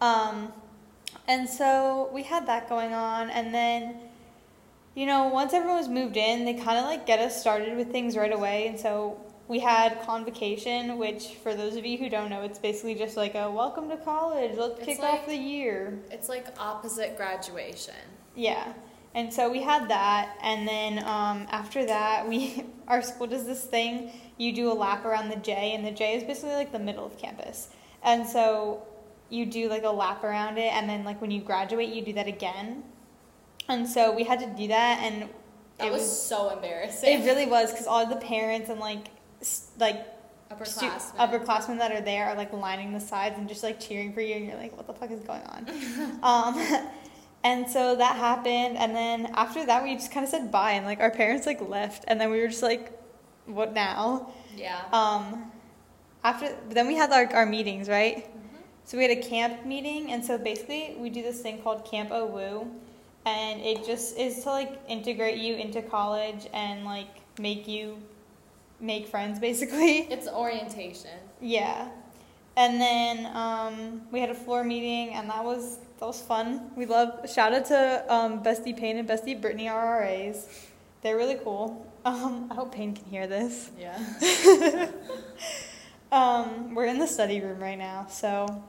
Um 0.00 0.52
and 1.28 1.48
so 1.48 2.10
we 2.12 2.22
had 2.22 2.46
that 2.46 2.68
going 2.68 2.94
on. 2.94 3.28
And 3.28 3.52
then 3.52 3.96
you 4.94 5.04
know 5.04 5.28
once 5.28 5.52
everyone 5.52 5.76
was 5.76 5.88
moved 5.88 6.16
in 6.16 6.46
they 6.46 6.54
kind 6.54 6.78
of 6.78 6.84
like 6.84 7.06
get 7.06 7.18
us 7.18 7.38
started 7.38 7.76
with 7.76 7.92
things 7.92 8.16
right 8.16 8.32
away. 8.32 8.68
And 8.68 8.80
so 8.80 9.20
we 9.54 9.60
had 9.60 10.02
convocation, 10.02 10.98
which 10.98 11.26
for 11.44 11.54
those 11.54 11.76
of 11.76 11.86
you 11.86 11.96
who 11.96 12.08
don't 12.08 12.28
know, 12.28 12.42
it's 12.42 12.58
basically 12.58 12.96
just 12.96 13.16
like 13.16 13.36
a 13.36 13.48
welcome 13.48 13.88
to 13.88 13.96
college. 13.96 14.56
Let's 14.58 14.78
It's 14.78 14.84
kick 14.86 14.98
like- 14.98 15.12
off 15.20 15.26
the 15.26 15.36
year. 15.36 16.00
It's 16.10 16.28
like 16.28 16.46
opposite 16.58 17.16
graduation. 17.16 17.94
Yeah. 18.34 18.72
And 19.14 19.32
so 19.32 19.48
we 19.52 19.62
had 19.62 19.88
that, 19.90 20.36
and 20.42 20.66
then 20.66 20.98
um, 21.04 21.46
after 21.52 21.86
that, 21.86 22.28
we 22.28 22.64
our 22.88 23.00
school 23.00 23.28
does 23.28 23.46
this 23.46 23.62
thing. 23.62 24.10
You 24.38 24.52
do 24.52 24.72
a 24.72 24.74
lap 24.74 25.04
around 25.04 25.28
the 25.28 25.36
J, 25.36 25.72
and 25.76 25.86
the 25.86 25.92
J 25.92 26.16
is 26.16 26.24
basically 26.24 26.56
like 26.56 26.72
the 26.72 26.80
middle 26.80 27.06
of 27.06 27.16
campus. 27.16 27.68
And 28.02 28.26
so 28.26 28.82
you 29.30 29.46
do 29.46 29.68
like 29.68 29.84
a 29.84 29.90
lap 29.90 30.24
around 30.24 30.58
it, 30.58 30.72
and 30.74 30.90
then 30.90 31.04
like 31.04 31.20
when 31.20 31.30
you 31.30 31.40
graduate, 31.42 31.90
you 31.90 32.02
do 32.04 32.12
that 32.14 32.26
again. 32.26 32.82
And 33.68 33.88
so 33.88 34.12
we 34.12 34.24
had 34.24 34.40
to 34.40 34.46
do 34.46 34.66
that, 34.66 34.98
and 35.04 35.28
That 35.78 35.86
it 35.86 35.92
was, 35.92 36.00
was 36.00 36.22
so 36.22 36.50
embarrassing. 36.50 37.20
it 37.22 37.24
really 37.24 37.46
was 37.46 37.70
because 37.70 37.86
all 37.86 38.04
the 38.04 38.16
parents 38.16 38.68
and 38.68 38.80
like 38.80 39.06
like 39.78 40.06
stu- 40.64 40.86
upperclassmen. 40.86 41.16
upperclassmen 41.16 41.78
that 41.78 41.92
are 41.92 42.00
there 42.00 42.26
are 42.26 42.34
like 42.36 42.52
lining 42.52 42.92
the 42.92 43.00
sides 43.00 43.36
and 43.38 43.48
just 43.48 43.62
like 43.62 43.80
cheering 43.80 44.12
for 44.12 44.20
you, 44.20 44.34
and 44.36 44.46
you're 44.46 44.56
like, 44.56 44.76
what 44.76 44.86
the 44.86 44.92
fuck 44.94 45.10
is 45.10 45.20
going 45.20 45.42
on? 45.42 45.68
um, 46.22 46.86
and 47.44 47.68
so 47.68 47.96
that 47.96 48.16
happened, 48.16 48.76
and 48.76 48.94
then 48.94 49.26
after 49.34 49.64
that, 49.66 49.82
we 49.82 49.94
just 49.94 50.10
kind 50.12 50.24
of 50.24 50.30
said 50.30 50.50
bye, 50.52 50.72
and 50.72 50.86
like 50.86 51.00
our 51.00 51.10
parents 51.10 51.46
like 51.46 51.60
left, 51.68 52.04
and 52.08 52.20
then 52.20 52.30
we 52.30 52.40
were 52.40 52.48
just 52.48 52.62
like, 52.62 52.92
what 53.46 53.72
now? 53.74 54.32
yeah. 54.56 54.82
Um, 54.92 55.50
after 56.22 56.54
then 56.70 56.86
we 56.86 56.94
had 56.96 57.10
like 57.10 57.34
our 57.34 57.44
meetings, 57.46 57.88
right? 57.88 58.24
Mhm. 58.24 58.58
So 58.84 58.96
we 58.96 59.02
had 59.06 59.16
a 59.18 59.22
camp 59.22 59.66
meeting, 59.66 60.12
and 60.12 60.24
so 60.24 60.38
basically 60.38 60.96
we 60.98 61.10
do 61.10 61.22
this 61.22 61.40
thing 61.42 61.60
called 61.62 61.84
Camp 61.84 62.10
OWU, 62.10 62.66
and 63.26 63.60
it 63.60 63.84
just 63.84 64.16
is 64.16 64.42
to 64.44 64.50
like 64.50 64.80
integrate 64.88 65.38
you 65.38 65.54
into 65.56 65.82
college 65.82 66.46
and 66.54 66.84
like 66.84 67.08
make 67.38 67.66
you 67.68 67.98
make 68.80 69.08
friends, 69.08 69.38
basically. 69.38 70.00
It's 70.10 70.28
orientation. 70.28 71.18
Yeah. 71.40 71.88
And 72.56 72.80
then 72.80 73.26
um, 73.34 74.02
we 74.12 74.20
had 74.20 74.30
a 74.30 74.34
floor 74.34 74.62
meeting, 74.62 75.14
and 75.14 75.28
that 75.28 75.44
was 75.44 75.78
that 75.98 76.06
was 76.06 76.20
fun. 76.20 76.70
We 76.76 76.86
love 76.86 77.28
shout 77.28 77.52
out 77.52 77.64
to 77.66 78.04
um, 78.08 78.42
Bestie 78.44 78.76
Payne 78.76 78.98
and 78.98 79.08
Bestie 79.08 79.40
Brittany 79.40 79.66
RRAs. 79.66 80.46
They're 81.02 81.16
really 81.16 81.38
cool. 81.42 81.90
Um, 82.06 82.48
I 82.50 82.54
hope 82.56 82.74
Payne 82.74 82.94
can 82.94 83.06
hear 83.06 83.26
this. 83.26 83.70
Yeah. 83.80 83.98
Um, 86.14 86.76
we're 86.76 86.84
in 86.84 87.00
the 87.00 87.08
study 87.08 87.40
room 87.40 87.58
right 87.58 87.76
now, 87.76 88.06
so 88.08 88.62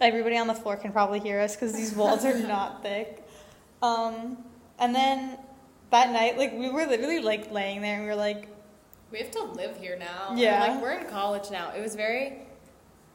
everybody 0.00 0.38
on 0.38 0.46
the 0.46 0.54
floor 0.54 0.76
can 0.76 0.92
probably 0.92 1.18
hear 1.18 1.40
us 1.40 1.56
because 1.56 1.72
these 1.72 1.92
walls 1.96 2.24
are 2.24 2.38
not 2.38 2.80
thick. 2.80 3.26
Um, 3.82 4.38
and 4.78 4.94
then 4.94 5.36
that 5.90 6.12
night, 6.12 6.38
like 6.38 6.52
we 6.52 6.70
were 6.70 6.86
literally 6.86 7.18
like 7.18 7.50
laying 7.50 7.82
there, 7.82 7.94
and 7.94 8.04
we 8.04 8.08
were 8.08 8.14
like, 8.14 8.46
We 9.14 9.20
have 9.20 9.30
to 9.30 9.44
live 9.44 9.76
here 9.76 9.96
now. 9.96 10.30
And, 10.30 10.38
Yeah. 10.40 10.60
Like 10.60 10.82
we're 10.82 10.98
in 10.98 11.06
college 11.06 11.48
now. 11.52 11.70
It 11.70 11.80
was 11.80 11.94
very 11.94 12.40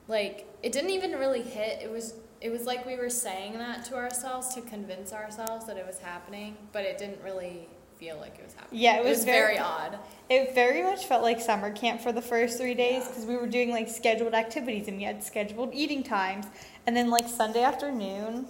like 0.08 0.48
it 0.64 0.72
didn't 0.72 0.92
even 0.92 1.12
really 1.12 1.42
hit. 1.42 1.82
It 1.84 1.92
was 1.92 2.14
it 2.40 2.50
was 2.50 2.64
like 2.66 2.86
we 2.86 2.96
were 2.96 3.10
saying 3.10 3.58
that 3.58 3.84
to 3.86 3.96
ourselves 3.96 4.56
to 4.56 4.62
convince 4.62 5.12
ourselves 5.12 5.66
that 5.68 5.76
it 5.76 5.86
was 5.86 6.00
happening, 6.00 6.56
but 6.72 6.86
it 6.86 6.98
didn't 6.98 7.22
really 7.22 7.68
feel 8.00 8.16
like 8.18 8.40
it 8.40 8.46
was 8.46 8.54
happening. 8.54 8.80
Yeah, 8.80 8.96
it 9.00 9.04
was 9.04 9.26
very, 9.26 9.56
very- 9.56 9.58
odd. 9.58 10.00
It 10.30 10.56
very 10.56 10.82
much 10.84 11.04
felt 11.06 11.22
like 11.22 11.42
summer 11.42 11.70
camp 11.70 12.00
for 12.00 12.14
the 12.14 12.22
first 12.22 12.58
three 12.58 12.76
days 12.76 13.04
Yeah. 13.04 13.08
because 13.10 13.26
we 13.26 13.36
were 13.36 13.48
doing 13.48 13.72
like 13.72 13.90
scheduled 13.90 14.34
activities 14.34 14.88
and 14.88 14.96
we 14.96 15.04
had 15.04 15.22
scheduled 15.22 15.72
eating 15.74 16.02
times. 16.04 16.46
And 16.88 16.96
then 16.96 17.10
like 17.10 17.28
Sunday 17.28 17.62
afternoon, 17.64 18.48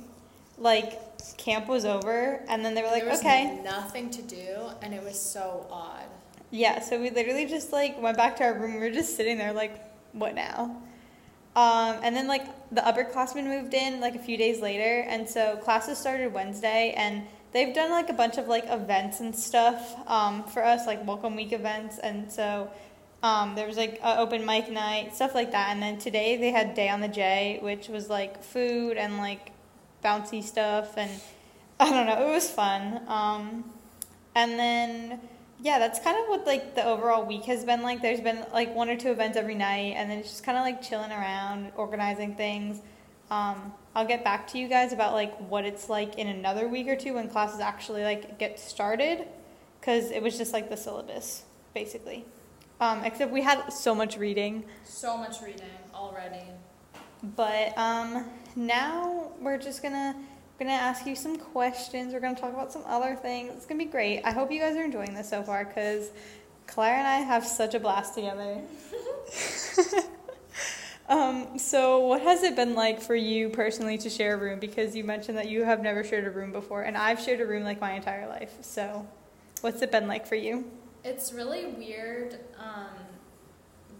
like 0.60 1.00
camp 1.38 1.68
was 1.68 1.84
over, 1.84 2.44
and 2.48 2.64
then 2.64 2.76
they 2.76 2.84
were 2.84 2.90
like, 2.90 3.02
there 3.02 3.10
was 3.10 3.22
okay, 3.22 3.60
nothing 3.64 4.12
to 4.12 4.22
do, 4.22 4.70
and 4.84 4.94
it 4.94 5.04
was 5.04 5.20
so 5.20 5.66
odd. 5.72 6.06
Yeah. 6.52 6.80
So 6.80 7.00
we 7.00 7.10
literally 7.10 7.46
just 7.46 7.72
like 7.72 8.02
went 8.02 8.18
back 8.18 8.38
to 8.38 8.44
our 8.44 8.54
room. 8.54 8.76
We 8.76 8.80
were 8.80 8.92
just 8.92 9.16
sitting 9.16 9.38
there 9.38 9.54
like, 9.54 9.80
what 10.14 10.36
now? 10.36 10.82
Um, 11.56 11.98
and 12.04 12.16
then 12.16 12.28
like 12.28 12.46
the 12.72 12.82
upperclassmen 12.82 13.44
moved 13.46 13.74
in 13.74 14.00
like 14.00 14.16
a 14.16 14.20
few 14.20 14.38
days 14.38 14.62
later, 14.62 15.06
and 15.08 15.28
so 15.28 15.58
classes 15.58 15.98
started 15.98 16.34
Wednesday, 16.34 16.94
and 16.96 17.24
they've 17.52 17.74
done 17.74 17.92
like 17.92 18.10
a 18.10 18.14
bunch 18.14 18.38
of 18.38 18.48
like 18.48 18.66
events 18.68 19.20
and 19.20 19.36
stuff 19.36 19.96
um, 20.08 20.44
for 20.44 20.64
us, 20.64 20.86
like 20.88 21.06
welcome 21.06 21.36
week 21.36 21.52
events, 21.52 21.98
and 22.00 22.32
so 22.32 22.70
um, 23.24 23.56
there 23.56 23.68
was 23.68 23.78
like 23.78 24.00
an 24.04 24.20
open 24.20 24.46
mic 24.46 24.72
night, 24.72 25.16
stuff 25.16 25.36
like 25.36 25.52
that. 25.52 25.70
And 25.72 25.82
then 25.82 25.98
today 25.98 26.38
they 26.38 26.52
had 26.52 26.76
Day 26.76 26.90
on 26.90 27.02
the 27.02 27.08
J, 27.08 27.60
which 27.62 27.90
was 27.90 28.10
like 28.10 28.44
food 28.44 28.98
and 28.98 29.18
like 29.18 29.52
bouncy 30.04 30.44
stuff, 30.44 30.98
and 30.98 31.12
I 31.80 31.90
don't 31.90 32.06
know, 32.06 32.30
it 32.30 32.32
was 32.32 32.50
fun. 32.50 33.02
Um, 33.08 33.66
and 34.36 34.52
then 34.58 35.20
yeah, 35.62 35.80
that's 35.80 36.00
kind 36.00 36.17
of 36.17 36.28
what 36.28 36.45
like 36.45 36.76
the 36.76 36.86
overall 36.86 37.26
week 37.26 37.43
has 37.45 37.65
been 37.65 37.82
like. 37.82 38.02
There's 38.02 38.22
been 38.22 38.45
like 38.54 38.74
one 38.74 38.89
or 38.89 38.95
two 38.95 39.12
events 39.12 39.38
every 39.38 39.56
night, 39.56 39.95
and 39.98 40.10
then 40.10 40.19
it's 40.19 40.30
just 40.30 40.43
kind 40.43 40.58
of 40.58 40.63
like 40.63 40.82
chilling 40.82 41.12
around, 41.12 41.72
organizing 41.76 42.36
things. 42.36 42.82
Um, 43.30 43.74
I'll 43.95 44.08
get 44.08 44.24
back 44.24 44.48
to 44.50 44.58
you 44.58 44.67
guys 44.67 44.93
about 44.93 45.13
like 45.13 45.36
what 45.38 45.65
it's 45.65 45.89
like 45.89 46.17
in 46.17 46.28
another 46.28 46.67
week 46.67 46.88
or 46.88 46.95
two 46.95 47.15
when 47.15 47.30
classes 47.30 47.60
actually 47.60 48.04
like 48.04 48.39
get 48.39 48.60
started, 48.60 49.28
because 49.80 50.12
it 50.12 50.24
was 50.24 50.38
just 50.38 50.54
like 50.54 50.69
the 50.69 50.78
syllabus 50.78 51.43
basically. 51.74 52.26
Um, 52.82 53.04
except 53.04 53.32
we 53.32 53.41
had 53.41 53.69
so 53.69 53.93
much 53.93 54.17
reading. 54.17 54.63
So 54.86 55.17
much 55.17 55.41
reading 55.41 55.67
already. 55.93 56.43
But 57.36 57.78
um, 57.78 58.26
now 58.56 59.32
we're 59.41 59.58
just 59.58 59.84
gonna 59.84 60.15
gonna 60.60 60.72
ask 60.72 61.06
you 61.06 61.15
some 61.15 61.38
questions. 61.38 62.13
We're 62.13 62.19
gonna 62.19 62.39
talk 62.39 62.54
about 62.54 62.72
some 62.72 62.84
other 62.86 63.15
things. 63.15 63.54
It's 63.56 63.65
gonna 63.65 63.80
be 63.80 63.89
great. 63.89 64.22
I 64.24 64.32
hope 64.32 64.52
you 64.52 64.60
guys 64.60 64.76
are 64.76 64.84
enjoying 64.84 65.13
this 65.13 65.30
so 65.30 65.41
far 65.41 65.63
because 65.63 66.12
Claire 66.67 66.98
and 66.98 67.08
I 67.08 67.19
have 67.19 67.45
such 67.45 67.74
a 67.74 67.80
blast 67.80 68.13
together. 68.13 68.62
um, 71.10 71.58
so, 71.58 72.06
what 72.06 72.22
has 72.22 72.43
it 72.43 72.56
been 72.56 72.76
like 72.76 73.02
for 73.02 73.15
you 73.15 73.50
personally 73.50 73.98
to 74.00 74.10
share 74.10 74.36
a 74.36 74.38
room? 74.38 74.60
Because 74.60 74.95
you 74.95 75.04
mentioned 75.04 75.38
that 75.38 75.48
you 75.48 75.63
have 75.63 75.82
never 75.82 76.04
shared 76.04 76.26
a 76.26 76.30
room 76.30 76.52
before, 76.52 76.84
and 76.84 76.98
I've 76.98 77.19
shared 77.19 77.39
a 77.39 77.45
room 77.45 77.63
like 77.63 77.80
my 77.80 77.93
entire 77.93 78.28
life. 78.28 78.54
So, 78.62 79.08
what's 79.62 79.82
it 79.82 79.91
been 79.91 80.08
like 80.08 80.28
for 80.28 80.36
you? 80.36 80.69
It's 81.04 81.32
really 81.32 81.67
weird 81.67 82.38
um, 82.60 83.00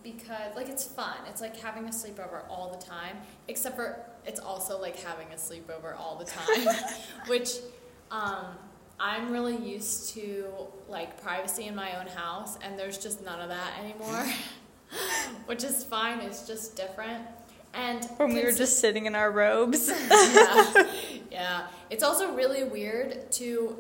because, 0.04 0.56
like, 0.56 0.68
it's 0.68 0.84
fun. 0.84 1.16
It's 1.28 1.42
like 1.42 1.58
having 1.58 1.86
a 1.86 1.92
sleepover 1.92 2.44
all 2.50 2.70
the 2.70 2.86
time, 2.86 3.18
except 3.48 3.78
for 3.78 4.06
it's 4.30 4.40
also 4.40 4.80
like 4.80 4.96
having 4.98 5.28
a 5.34 5.36
sleepover 5.36 5.98
all 5.98 6.16
the 6.16 6.26
time, 6.26 6.76
which 7.28 7.56
um, 8.12 8.46
I'm 9.00 9.32
really 9.32 9.58
used 9.58 10.14
to, 10.14 10.46
like, 10.88 11.22
privacy 11.22 11.66
in 11.66 11.76
my 11.76 12.00
own 12.00 12.06
house, 12.08 12.58
and 12.64 12.78
there's 12.78 13.00
just 13.00 13.26
none 13.26 13.42
of 13.42 13.50
that 13.50 13.74
anymore, 13.84 14.26
which 15.48 15.64
is 15.64 15.84
fine. 15.84 16.20
It's 16.20 16.46
just 16.46 16.76
different. 16.76 17.26
And 17.74 18.04
When 18.18 18.34
we 18.34 18.44
were 18.44 18.52
just 18.52 18.80
sitting 18.80 19.08
in 19.08 19.16
our 19.16 19.32
robes. 19.32 19.90
yeah. 20.12 20.88
yeah. 21.32 21.68
It's 21.90 22.04
also 22.04 22.34
really 22.34 22.64
weird 22.64 23.32
to 23.34 23.78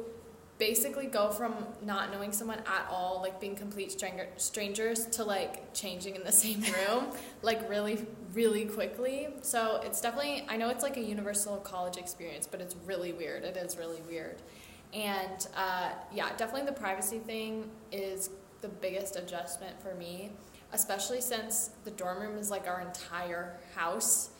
basically 0.59 1.07
go 1.07 1.31
from 1.31 1.55
not 1.81 2.11
knowing 2.11 2.33
someone 2.33 2.59
at 2.59 2.85
all, 2.91 3.21
like 3.23 3.39
being 3.39 3.55
complete 3.55 3.91
stranger- 3.91 4.27
strangers, 4.35 5.05
to 5.05 5.23
like 5.23 5.73
changing 5.73 6.15
in 6.15 6.23
the 6.23 6.31
same 6.43 6.61
room, 6.61 7.05
like 7.41 7.67
really, 7.69 8.05
really 8.33 8.65
quickly. 8.65 9.29
So 9.41 9.81
it's 9.83 10.01
definitely, 10.01 10.45
I 10.49 10.57
know 10.57 10.69
it's 10.69 10.83
like 10.83 10.97
a 10.97 11.01
universal 11.01 11.57
college 11.57 11.97
experience, 11.97 12.45
but 12.45 12.61
it's 12.61 12.75
really 12.85 13.13
weird. 13.13 13.43
It 13.43 13.57
is 13.57 13.77
really 13.77 14.01
weird. 14.07 14.41
And 14.93 15.47
uh, 15.55 15.91
yeah, 16.13 16.35
definitely 16.35 16.65
the 16.65 16.79
privacy 16.79 17.19
thing 17.19 17.71
is 17.91 18.29
the 18.61 18.67
biggest 18.67 19.15
adjustment 19.15 19.81
for 19.81 19.95
me, 19.95 20.31
especially 20.73 21.21
since 21.21 21.71
the 21.85 21.91
dorm 21.91 22.21
room 22.21 22.37
is 22.37 22.51
like 22.51 22.67
our 22.67 22.81
entire 22.81 23.55
house. 23.75 24.31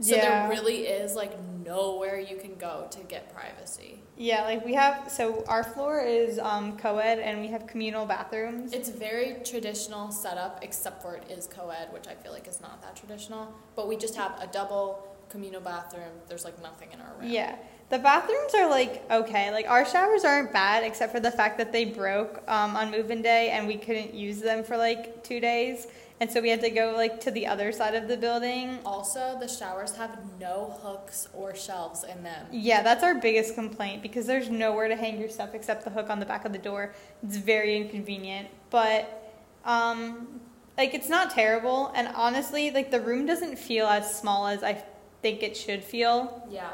So 0.00 0.14
Yeah. 0.14 0.48
there 0.48 0.50
really 0.50 0.86
is 0.86 1.14
like 1.16 1.32
nowhere 1.64 2.18
you 2.18 2.36
can 2.36 2.54
go 2.54 2.86
to 2.90 2.98
get 3.00 3.34
privacy. 3.34 4.00
Yeah, 4.16 4.42
like 4.44 4.64
we 4.64 4.74
have, 4.74 5.10
so 5.10 5.44
our 5.48 5.62
floor 5.64 6.00
is 6.00 6.38
um, 6.38 6.76
co 6.76 6.98
ed 6.98 7.18
and 7.18 7.40
we 7.40 7.48
have 7.48 7.66
communal 7.66 8.06
bathrooms. 8.06 8.72
It's 8.72 8.88
very 8.88 9.36
traditional 9.44 10.10
setup, 10.10 10.60
except 10.62 11.02
for 11.02 11.16
it 11.16 11.30
is 11.30 11.46
co-ed, 11.46 11.92
which 11.92 12.06
I 12.08 12.14
feel 12.14 12.32
like 12.32 12.48
is 12.48 12.60
not 12.60 12.80
that 12.82 12.96
traditional. 12.96 13.52
But 13.76 13.88
we 13.88 13.96
just 13.96 14.16
have 14.16 14.32
a 14.40 14.46
double 14.46 15.06
communal 15.28 15.60
bathroom. 15.60 16.10
There's 16.28 16.44
like 16.44 16.60
nothing 16.62 16.88
in 16.92 17.00
our 17.00 17.12
room. 17.18 17.30
Yeah. 17.30 17.56
The 17.90 17.98
bathrooms 17.98 18.54
are 18.54 18.68
like 18.68 19.02
okay. 19.10 19.50
Like 19.50 19.68
our 19.68 19.84
showers 19.86 20.24
aren't 20.24 20.52
bad 20.52 20.84
except 20.84 21.12
for 21.12 21.20
the 21.20 21.30
fact 21.30 21.56
that 21.58 21.72
they 21.72 21.86
broke 21.86 22.42
um, 22.48 22.76
on 22.76 22.90
move-in 22.90 23.22
day 23.22 23.50
and 23.50 23.66
we 23.66 23.76
couldn't 23.76 24.14
use 24.14 24.40
them 24.40 24.62
for 24.62 24.76
like 24.76 25.22
two 25.24 25.40
days, 25.40 25.86
and 26.20 26.30
so 26.30 26.40
we 26.40 26.48
had 26.48 26.60
to 26.62 26.70
go 26.70 26.94
like 26.96 27.20
to 27.20 27.30
the 27.30 27.46
other 27.46 27.70
side 27.70 27.94
of 27.94 28.08
the 28.08 28.16
building. 28.16 28.80
Also, 28.84 29.36
the 29.38 29.46
showers 29.46 29.94
have 29.96 30.18
no 30.40 30.78
hooks 30.82 31.28
or 31.32 31.54
shelves 31.54 32.04
in 32.04 32.22
them. 32.24 32.46
Yeah, 32.50 32.82
that's 32.82 33.04
our 33.04 33.14
biggest 33.14 33.54
complaint 33.54 34.02
because 34.02 34.26
there's 34.26 34.50
nowhere 34.50 34.88
to 34.88 34.96
hang 34.96 35.20
your 35.20 35.28
stuff 35.28 35.54
except 35.54 35.84
the 35.84 35.90
hook 35.90 36.10
on 36.10 36.18
the 36.18 36.26
back 36.26 36.44
of 36.44 36.52
the 36.52 36.58
door. 36.58 36.92
It's 37.22 37.36
very 37.36 37.76
inconvenient, 37.76 38.48
but 38.70 39.32
um, 39.64 40.40
like 40.76 40.92
it's 40.92 41.08
not 41.08 41.30
terrible. 41.30 41.92
And 41.94 42.08
honestly, 42.08 42.70
like 42.72 42.90
the 42.90 43.00
room 43.00 43.24
doesn't 43.24 43.56
feel 43.56 43.86
as 43.86 44.12
small 44.18 44.48
as 44.48 44.64
I 44.64 44.82
think 45.22 45.42
it 45.42 45.56
should 45.56 45.84
feel. 45.84 46.46
Yeah. 46.50 46.70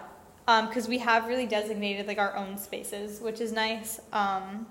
Um 0.48 0.68
because 0.68 0.88
we 0.88 0.98
have 0.98 1.26
really 1.26 1.46
designated 1.46 2.06
like 2.06 2.18
our 2.18 2.34
own 2.36 2.56
spaces, 2.56 3.20
which 3.20 3.40
is 3.40 3.52
nice. 3.52 4.00
Um, 4.12 4.66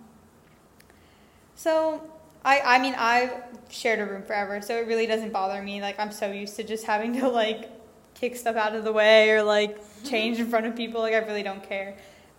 so 1.56 2.10
I 2.46 2.62
I 2.62 2.80
mean 2.80 2.96
I've 2.98 3.32
shared 3.70 4.00
a 4.00 4.06
room 4.06 4.24
forever, 4.24 4.62
so 4.62 4.78
it 4.78 4.88
really 4.88 5.08
doesn't 5.08 5.32
bother 5.32 5.62
me. 5.62 5.82
Like 5.82 6.00
I'm 6.00 6.12
so 6.12 6.32
used 6.32 6.56
to 6.58 6.64
just 6.64 6.86
having 6.86 7.20
to 7.20 7.28
like 7.28 7.70
kick 8.16 8.36
stuff 8.36 8.56
out 8.56 8.76
of 8.76 8.84
the 8.84 8.94
way 8.94 9.32
or 9.32 9.44
like 9.44 9.78
change 10.04 10.40
in 10.40 10.48
front 10.48 10.66
of 10.66 10.76
people. 10.76 11.02
Like 11.02 11.14
I 11.14 11.18
really 11.18 11.44
don't 11.44 11.68
care. 11.68 11.96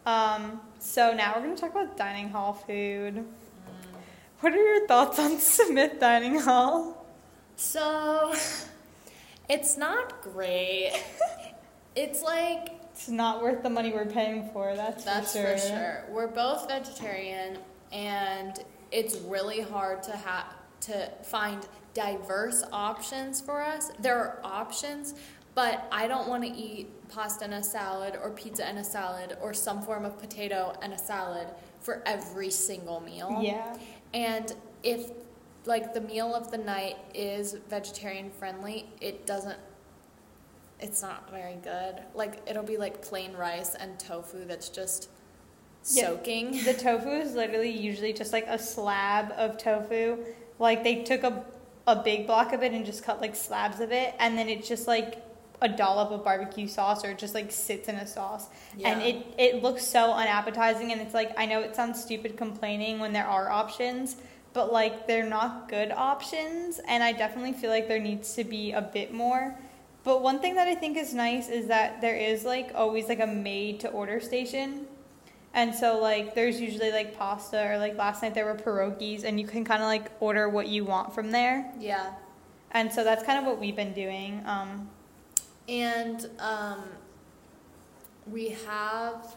Um, 0.06 0.60
so 0.78 1.14
now 1.14 1.32
we're 1.34 1.42
gonna 1.42 1.56
talk 1.56 1.70
about 1.70 1.96
dining 1.96 2.28
hall 2.28 2.52
food. 2.52 3.24
What 4.40 4.52
are 4.52 4.56
your 4.62 4.86
thoughts 4.86 5.18
on 5.18 5.38
Smith 5.38 5.98
Dining 5.98 6.38
Hall? 6.38 7.06
So, 7.56 8.34
it's 9.48 9.78
not 9.78 10.20
great. 10.20 10.92
it's 11.96 12.20
like 12.22 12.68
It's 12.92 13.08
not 13.08 13.42
worth 13.42 13.62
the 13.62 13.70
money 13.70 13.92
we're 13.92 14.04
paying 14.04 14.50
for. 14.52 14.74
That's, 14.76 15.02
That's 15.04 15.32
for 15.32 15.38
sure. 15.38 15.56
for 15.56 15.66
sure. 15.66 16.04
We're 16.10 16.26
both 16.26 16.68
vegetarian, 16.68 17.56
and 17.90 18.62
it's 18.94 19.16
really 19.16 19.60
hard 19.60 20.02
to 20.04 20.12
have 20.12 20.46
to 20.80 21.10
find 21.24 21.66
diverse 21.94 22.62
options 22.72 23.40
for 23.40 23.60
us. 23.60 23.90
There 23.98 24.16
are 24.16 24.40
options, 24.44 25.14
but 25.56 25.88
I 25.90 26.06
don't 26.06 26.28
want 26.28 26.44
to 26.44 26.48
eat 26.48 26.88
pasta 27.08 27.44
and 27.44 27.54
a 27.54 27.62
salad, 27.62 28.16
or 28.22 28.30
pizza 28.30 28.64
and 28.64 28.78
a 28.78 28.84
salad, 28.84 29.36
or 29.42 29.52
some 29.52 29.82
form 29.82 30.04
of 30.04 30.18
potato 30.18 30.78
and 30.80 30.92
a 30.92 30.98
salad 30.98 31.48
for 31.80 32.02
every 32.06 32.50
single 32.50 33.00
meal. 33.00 33.40
Yeah. 33.42 33.76
And 34.14 34.54
if 34.84 35.10
like 35.66 35.92
the 35.92 36.00
meal 36.00 36.34
of 36.34 36.50
the 36.52 36.58
night 36.58 36.96
is 37.14 37.56
vegetarian 37.68 38.30
friendly, 38.30 38.86
it 39.00 39.26
doesn't 39.26 39.58
it's 40.80 41.02
not 41.02 41.30
very 41.30 41.56
good. 41.56 42.02
Like 42.14 42.42
it'll 42.46 42.62
be 42.62 42.76
like 42.76 43.02
plain 43.02 43.32
rice 43.32 43.74
and 43.74 43.98
tofu 43.98 44.44
that's 44.44 44.68
just 44.68 45.08
Yeah. 45.90 46.06
soaking. 46.06 46.64
The 46.64 46.74
tofu 46.74 47.10
is 47.10 47.34
literally 47.34 47.70
usually 47.70 48.12
just 48.12 48.32
like 48.32 48.46
a 48.46 48.58
slab 48.58 49.32
of 49.36 49.58
tofu. 49.58 50.18
Like 50.58 50.82
they 50.84 51.02
took 51.02 51.22
a 51.22 51.44
a 51.86 51.96
big 51.96 52.26
block 52.26 52.52
of 52.54 52.62
it 52.62 52.72
and 52.72 52.86
just 52.86 53.04
cut 53.04 53.20
like 53.20 53.36
slabs 53.36 53.80
of 53.80 53.92
it, 53.92 54.14
and 54.18 54.38
then 54.38 54.48
it's 54.48 54.66
just 54.68 54.86
like 54.86 55.22
a 55.60 55.68
dollop 55.68 56.10
of 56.10 56.24
barbecue 56.24 56.66
sauce 56.66 57.04
or 57.04 57.14
just 57.14 57.34
like 57.34 57.50
sits 57.50 57.88
in 57.88 57.94
a 57.96 58.06
sauce. 58.06 58.48
And 58.84 59.02
it 59.02 59.26
it 59.38 59.62
looks 59.62 59.84
so 59.86 60.12
unappetizing, 60.12 60.92
and 60.92 61.00
it's 61.00 61.14
like 61.14 61.32
I 61.38 61.46
know 61.46 61.60
it 61.60 61.76
sounds 61.76 62.02
stupid 62.02 62.36
complaining 62.36 62.98
when 62.98 63.12
there 63.12 63.26
are 63.26 63.50
options. 63.50 64.16
But 64.52 64.72
like 64.72 65.06
they're 65.06 65.28
not 65.28 65.68
good 65.68 65.90
options, 65.90 66.80
and 66.86 67.02
I 67.02 67.12
definitely 67.12 67.52
feel 67.54 67.70
like 67.70 67.88
there 67.88 67.98
needs 68.00 68.34
to 68.34 68.44
be 68.44 68.72
a 68.72 68.80
bit 68.80 69.12
more. 69.12 69.54
But 70.04 70.22
one 70.22 70.38
thing 70.38 70.54
that 70.54 70.68
I 70.68 70.74
think 70.74 70.96
is 70.96 71.12
nice 71.12 71.48
is 71.48 71.66
that 71.68 72.00
there 72.00 72.14
is 72.16 72.44
like 72.44 72.70
always 72.74 73.08
like 73.08 73.20
a 73.20 73.26
made 73.26 73.80
to 73.80 73.88
order 73.88 74.20
station. 74.20 74.86
And 75.54 75.74
so 75.74 75.98
like 76.00 76.34
there's 76.34 76.60
usually 76.60 76.90
like 76.90 77.16
pasta 77.16 77.64
or 77.70 77.78
like 77.78 77.96
last 77.96 78.22
night 78.22 78.34
there 78.34 78.44
were 78.44 78.56
pierogies 78.56 79.22
and 79.24 79.38
you 79.40 79.46
can 79.46 79.64
kind 79.64 79.82
of 79.82 79.86
like 79.86 80.10
order 80.20 80.48
what 80.48 80.66
you 80.68 80.84
want 80.84 81.14
from 81.14 81.30
there. 81.30 81.72
Yeah. 81.78 82.12
And 82.72 82.92
so 82.92 83.04
that's 83.04 83.22
kind 83.22 83.38
of 83.38 83.44
what 83.46 83.60
we've 83.60 83.76
been 83.76 83.94
doing. 83.94 84.42
Um, 84.46 84.90
And 85.68 86.28
um, 86.40 86.82
we 88.30 88.50
have 88.66 89.36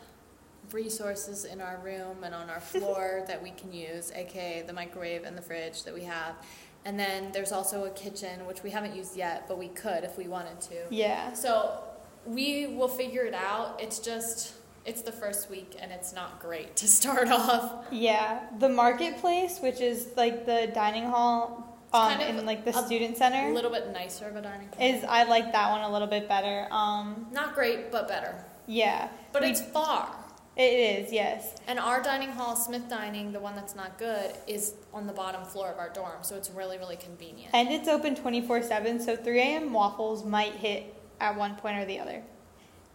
resources 0.72 1.46
in 1.46 1.62
our 1.62 1.78
room 1.84 2.24
and 2.24 2.34
on 2.34 2.50
our 2.50 2.60
floor 2.74 3.24
that 3.28 3.42
we 3.42 3.52
can 3.52 3.72
use, 3.72 4.12
aka 4.16 4.64
the 4.66 4.74
microwave 4.74 5.24
and 5.24 5.38
the 5.38 5.42
fridge 5.42 5.84
that 5.84 5.94
we 5.94 6.04
have. 6.04 6.36
And 6.84 7.00
then 7.00 7.32
there's 7.32 7.52
also 7.52 7.84
a 7.86 7.90
kitchen, 7.92 8.46
which 8.46 8.64
we 8.64 8.72
haven't 8.72 8.96
used 8.96 9.16
yet, 9.16 9.46
but 9.48 9.58
we 9.58 9.68
could 9.68 10.04
if 10.04 10.18
we 10.18 10.28
wanted 10.28 10.60
to. 10.62 10.76
yeah. 10.90 11.34
So 11.34 11.84
we 12.26 12.68
will 12.68 12.88
figure 12.88 13.24
it 13.24 13.34
out. 13.34 13.80
It's 13.82 14.00
just, 14.00 14.54
it's 14.88 15.02
the 15.04 15.12
first 15.12 15.50
week 15.50 15.76
and 15.82 15.92
it's 15.92 16.14
not 16.14 16.40
great 16.40 16.76
to 16.78 16.88
start 16.88 17.28
off. 17.32 17.86
Yeah. 17.92 18.40
The 18.60 18.70
marketplace, 18.70 19.60
which 19.60 19.82
is 19.82 20.08
like 20.16 20.46
the 20.46 20.72
dining 20.74 21.06
hall 21.06 21.78
um, 21.94 22.10
kind 22.18 22.22
of 22.24 22.38
in 22.40 22.46
like 22.46 22.66
the 22.66 22.74
student 22.74 23.20
A 23.22 23.52
little 23.54 23.72
bit 23.72 23.92
nicer 23.94 24.28
of 24.28 24.36
a 24.36 24.42
dining 24.42 24.68
hall. 24.70 24.78
is 24.80 25.04
I 25.04 25.24
like 25.24 25.52
that 25.52 25.72
one 25.72 25.82
a 25.82 25.92
little 25.92 26.08
bit 26.08 26.28
better. 26.28 26.68
Um, 26.72 27.28
Not 27.32 27.54
great, 27.54 27.92
but 27.92 28.08
better. 28.08 28.44
yeah. 28.66 29.10
But 29.32 29.44
We- 29.44 29.50
it's 29.50 29.62
far. 29.62 30.16
It 30.56 30.74
is, 31.06 31.14
yes. 31.14 31.54
And 31.68 31.78
our 31.78 32.02
dining 32.02 32.32
hall, 32.32 32.56
Smith 32.56 32.90
Dining, 32.90 33.32
the 33.32 33.40
one 33.40 33.56
that's 33.56 33.76
not 33.76 34.00
good, 34.00 34.32
is 34.48 34.74
on 34.92 35.06
the 35.06 35.14
bottom 35.14 35.46
floor 35.46 35.70
of 35.70 35.78
our 35.78 35.90
dorm, 35.90 36.24
so 36.24 36.36
it's 36.36 36.50
really, 36.50 36.80
really 36.80 36.96
convenient. 36.96 37.52
And 37.54 37.70
it's 37.70 37.88
open 37.88 38.16
24 38.16 38.64
7, 38.64 39.00
so 39.00 39.16
3 39.16 39.40
a.m. 39.40 39.72
waffles 39.72 40.26
might 40.26 40.54
hit 40.54 40.96
at 41.20 41.36
one 41.38 41.54
point 41.58 41.78
or 41.78 41.86
the 41.86 42.00
other. 42.00 42.24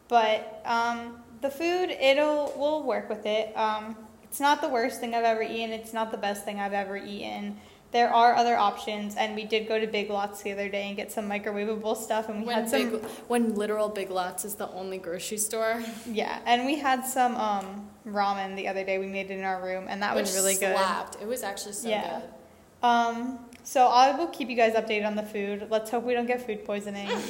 But 0.09 0.61
um, 0.65 1.23
the 1.43 1.51
food, 1.51 1.91
it'll, 1.91 2.53
we'll 2.57 2.83
work 2.83 3.09
with 3.09 3.27
it. 3.27 3.55
Um, 3.57 3.97
it's 4.25 4.41
not 4.41 4.63
the 4.63 4.69
worst 4.69 5.01
thing 5.01 5.15
I've 5.15 5.25
ever 5.25 5.43
eaten, 5.43 5.71
it's 5.73 5.93
not 5.93 6.11
the 6.11 6.17
best 6.17 6.45
thing 6.45 6.59
I've 6.61 6.73
ever 6.73 6.97
eaten. 6.97 7.59
There 7.91 8.09
are 8.09 8.35
other 8.35 8.57
options, 8.57 9.17
and 9.17 9.35
we 9.35 9.45
did 9.45 9.69
go 9.69 9.79
to 9.79 9.87
Big 9.87 10.09
Lots 10.09 10.41
the 10.43 10.53
other 10.53 10.71
day 10.71 10.85
and 10.89 10.97
get 10.97 11.13
some 11.13 11.29
microwavable 11.29 11.95
stuff, 11.95 12.31
and 12.31 12.41
we 12.41 12.47
when 12.47 12.57
had 12.57 12.71
some. 12.71 12.91
big, 12.91 13.05
when 13.29 13.55
literal 13.55 13.91
Big 13.91 14.09
Lots 14.09 14.47
is 14.47 14.55
the 14.55 14.71
only 14.71 14.97
grocery 14.97 15.37
store, 15.37 15.83
Yeah, 16.11 16.39
and 16.47 16.65
we 16.65 16.79
had 16.79 17.05
some 17.05 17.37
um, 17.37 17.91
ramen 18.07 18.57
the 18.57 18.69
other 18.69 18.83
day. 18.83 18.97
We 18.97 19.09
made 19.09 19.31
it 19.31 19.39
in 19.39 19.45
our 19.45 19.63
room, 19.63 19.85
and 19.91 20.03
that 20.03 20.15
which 20.15 20.23
was 20.23 20.37
really 20.37 20.55
good. 20.55 20.75
slapped. 20.75 21.21
It 21.21 21.29
was 21.29 21.43
actually 21.43 21.75
so 21.75 21.91
Yeah. 21.91 22.21
good. 22.21 22.89
Um, 22.89 23.39
so 23.63 23.87
I 23.89 24.17
will 24.17 24.29
keep 24.29 24.49
you 24.49 24.57
guys 24.57 24.73
updated 24.73 25.07
on 25.07 25.15
the 25.15 25.23
food. 25.23 25.67
Let's 25.71 25.91
hope 25.91 26.05
we 26.05 26.15
don't 26.15 26.27
get 26.27 26.47
food 26.47 26.65
poisoning. 26.65 27.11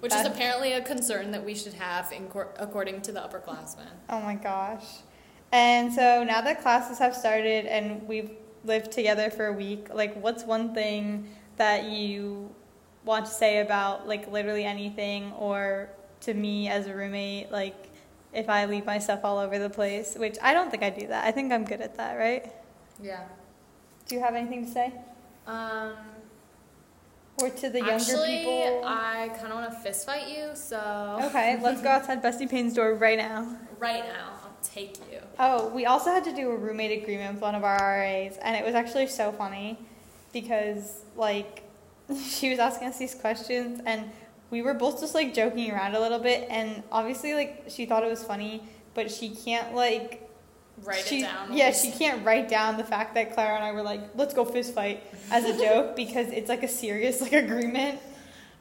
Which 0.00 0.12
is 0.12 0.26
apparently 0.26 0.72
a 0.72 0.82
concern 0.82 1.30
that 1.32 1.44
we 1.44 1.54
should 1.54 1.74
have, 1.74 2.12
in 2.12 2.28
cor- 2.28 2.54
according 2.58 3.00
to 3.02 3.12
the 3.12 3.20
upperclassmen. 3.20 3.88
oh 4.10 4.20
my 4.20 4.34
gosh. 4.34 4.84
And 5.52 5.92
so 5.92 6.22
now 6.24 6.40
that 6.42 6.60
classes 6.60 6.98
have 6.98 7.14
started 7.14 7.66
and 7.66 8.06
we've 8.06 8.30
lived 8.64 8.92
together 8.92 9.30
for 9.30 9.46
a 9.46 9.52
week, 9.52 9.88
like 9.92 10.20
what's 10.22 10.44
one 10.44 10.74
thing 10.74 11.28
that 11.56 11.84
you 11.84 12.54
want 13.04 13.26
to 13.26 13.32
say 13.32 13.60
about 13.60 14.06
like 14.06 14.30
literally 14.30 14.64
anything 14.64 15.32
or 15.32 15.88
to 16.20 16.34
me 16.34 16.68
as 16.68 16.86
a 16.88 16.94
roommate, 16.94 17.50
like 17.50 17.90
if 18.32 18.48
I 18.50 18.66
leave 18.66 18.84
my 18.84 18.98
stuff 18.98 19.20
all 19.24 19.38
over 19.38 19.58
the 19.58 19.70
place, 19.70 20.14
which 20.16 20.36
I 20.42 20.52
don't 20.52 20.70
think 20.70 20.82
I 20.82 20.90
do 20.90 21.06
that. 21.06 21.24
I 21.24 21.30
think 21.30 21.52
I'm 21.52 21.64
good 21.64 21.80
at 21.80 21.96
that, 21.96 22.14
right? 22.16 22.52
Yeah. 23.00 23.22
Do 24.06 24.14
you 24.14 24.20
have 24.20 24.34
anything 24.34 24.66
to 24.66 24.70
say? 24.70 24.92
Um, 25.46 25.94
Or 27.38 27.50
to 27.50 27.68
the 27.68 27.78
younger 27.78 27.92
actually, 27.94 28.38
people? 28.38 28.82
I 28.84 29.28
kind 29.38 29.52
of 29.52 29.58
want 29.58 29.70
to 29.70 29.78
fist 29.80 30.06
fight 30.06 30.28
you, 30.28 30.50
so 30.54 31.18
Okay, 31.24 31.60
let's 31.62 31.82
go 31.82 31.90
outside 31.90 32.22
Bestie 32.22 32.48
Payne's 32.48 32.74
door 32.74 32.94
right 32.94 33.18
now. 33.18 33.56
right 33.78 34.04
now, 34.04 34.30
I'll 34.42 34.56
take 34.62 34.96
you. 35.12 35.20
Oh, 35.38 35.68
we 35.68 35.84
also 35.84 36.10
had 36.10 36.24
to 36.24 36.32
do 36.34 36.50
a 36.50 36.56
roommate 36.56 37.02
agreement 37.02 37.34
with 37.34 37.42
one 37.42 37.54
of 37.54 37.62
our 37.62 37.76
RAs, 37.76 38.38
and 38.38 38.56
it 38.56 38.64
was 38.64 38.74
actually 38.74 39.06
so 39.06 39.32
funny 39.32 39.78
because, 40.32 41.02
like, 41.14 41.62
she 42.26 42.48
was 42.50 42.58
asking 42.58 42.88
us 42.88 42.98
these 42.98 43.14
questions, 43.14 43.80
and 43.84 44.10
we 44.50 44.62
were 44.62 44.74
both 44.74 45.00
just, 45.00 45.14
like, 45.14 45.34
joking 45.34 45.70
around 45.70 45.94
a 45.94 46.00
little 46.00 46.18
bit, 46.20 46.46
and 46.50 46.82
obviously, 46.90 47.34
like, 47.34 47.64
she 47.68 47.84
thought 47.84 48.02
it 48.02 48.08
was 48.10 48.24
funny, 48.24 48.62
but 48.94 49.10
she 49.10 49.28
can't, 49.28 49.74
like, 49.74 50.25
Write 50.82 51.04
she, 51.04 51.20
it 51.20 51.22
down. 51.22 51.56
Yeah, 51.56 51.72
she 51.72 51.90
can't 51.90 52.24
write 52.24 52.48
down 52.48 52.76
the 52.76 52.84
fact 52.84 53.14
that 53.14 53.32
Clara 53.34 53.56
and 53.56 53.64
I 53.64 53.72
were 53.72 53.82
like, 53.82 54.00
let's 54.14 54.34
go 54.34 54.44
fist 54.44 54.74
fight 54.74 55.02
as 55.30 55.44
a 55.44 55.56
joke 55.58 55.96
because 56.02 56.28
it's, 56.28 56.48
like, 56.48 56.62
a 56.62 56.68
serious, 56.68 57.20
like, 57.20 57.32
agreement. 57.32 57.98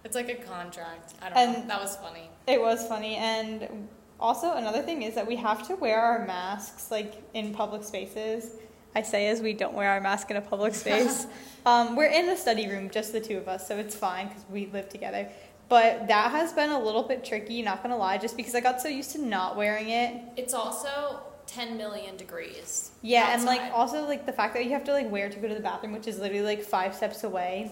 It's 0.04 0.16
like 0.16 0.30
a 0.30 0.36
contract. 0.36 1.14
I 1.22 1.30
don't 1.30 1.36
know. 1.36 1.60
And- 1.62 1.70
That 1.70 1.82
was 1.82 1.96
funny. 1.98 2.30
It 2.48 2.62
was 2.62 2.86
funny, 2.88 3.16
and 3.16 3.88
also 4.20 4.54
another 4.54 4.82
thing 4.84 5.02
is 5.02 5.16
that 5.16 5.26
we 5.28 5.36
have 5.36 5.68
to 5.68 5.76
wear 5.76 6.00
our 6.00 6.26
masks 6.26 6.92
like 6.92 7.16
in 7.34 7.54
public 7.54 7.84
spaces. 7.84 8.52
I 8.96 9.02
say 9.02 9.28
as 9.28 9.42
we 9.42 9.54
don't 9.54 9.74
wear 9.74 9.90
our 9.90 10.00
mask 10.00 10.30
in 10.32 10.38
a 10.38 10.42
public 10.42 10.74
space. 10.84 11.26
um, 11.66 11.96
we're 11.96 12.06
in 12.12 12.28
the 12.28 12.36
study 12.38 12.68
room, 12.70 12.90
just 12.92 13.12
the 13.14 13.20
two 13.20 13.38
of 13.38 13.48
us, 13.48 13.68
so 13.68 13.78
it's 13.78 13.96
fine 13.96 14.28
because 14.28 14.46
we 14.50 14.68
live 14.68 14.90
together. 14.90 15.28
But 15.68 16.08
that 16.08 16.30
has 16.32 16.54
been 16.54 16.70
a 16.70 16.80
little 16.80 17.02
bit 17.04 17.26
tricky, 17.26 17.64
not 17.64 17.82
gonna 17.82 17.98
lie, 17.98 18.20
just 18.20 18.38
because 18.38 18.54
I 18.54 18.62
got 18.62 18.80
so 18.80 18.88
used 18.88 19.12
to 19.14 19.18
not 19.26 19.58
wearing 19.58 19.90
it. 19.90 20.22
It's 20.38 20.54
also 20.54 21.20
10 21.56 21.78
million 21.78 22.18
degrees. 22.18 22.92
Yeah, 23.02 23.34
and 23.34 23.46
like 23.46 23.62
also 23.74 24.06
like 24.06 24.26
the 24.26 24.34
fact 24.34 24.54
that 24.56 24.66
you 24.66 24.72
have 24.72 24.84
to 24.86 24.92
like 24.92 25.10
wear 25.10 25.30
to 25.30 25.40
go 25.40 25.48
to 25.48 25.54
the 25.54 25.62
bathroom, 25.62 25.94
which 25.94 26.08
is 26.08 26.20
literally 26.20 26.44
like 26.44 26.62
five 26.62 26.94
steps 26.94 27.24
away, 27.24 27.72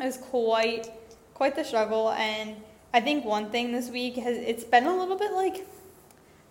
is 0.00 0.18
quite 0.18 0.90
quite 1.34 1.56
the 1.56 1.64
struggle. 1.64 2.10
And 2.10 2.56
I 2.92 3.00
think 3.00 3.24
one 3.24 3.50
thing 3.50 3.72
this 3.72 3.88
week 3.88 4.16
has 4.16 4.36
it's 4.36 4.64
been 4.64 4.86
a 4.86 4.96
little 4.96 5.16
bit 5.16 5.32
like 5.32 5.66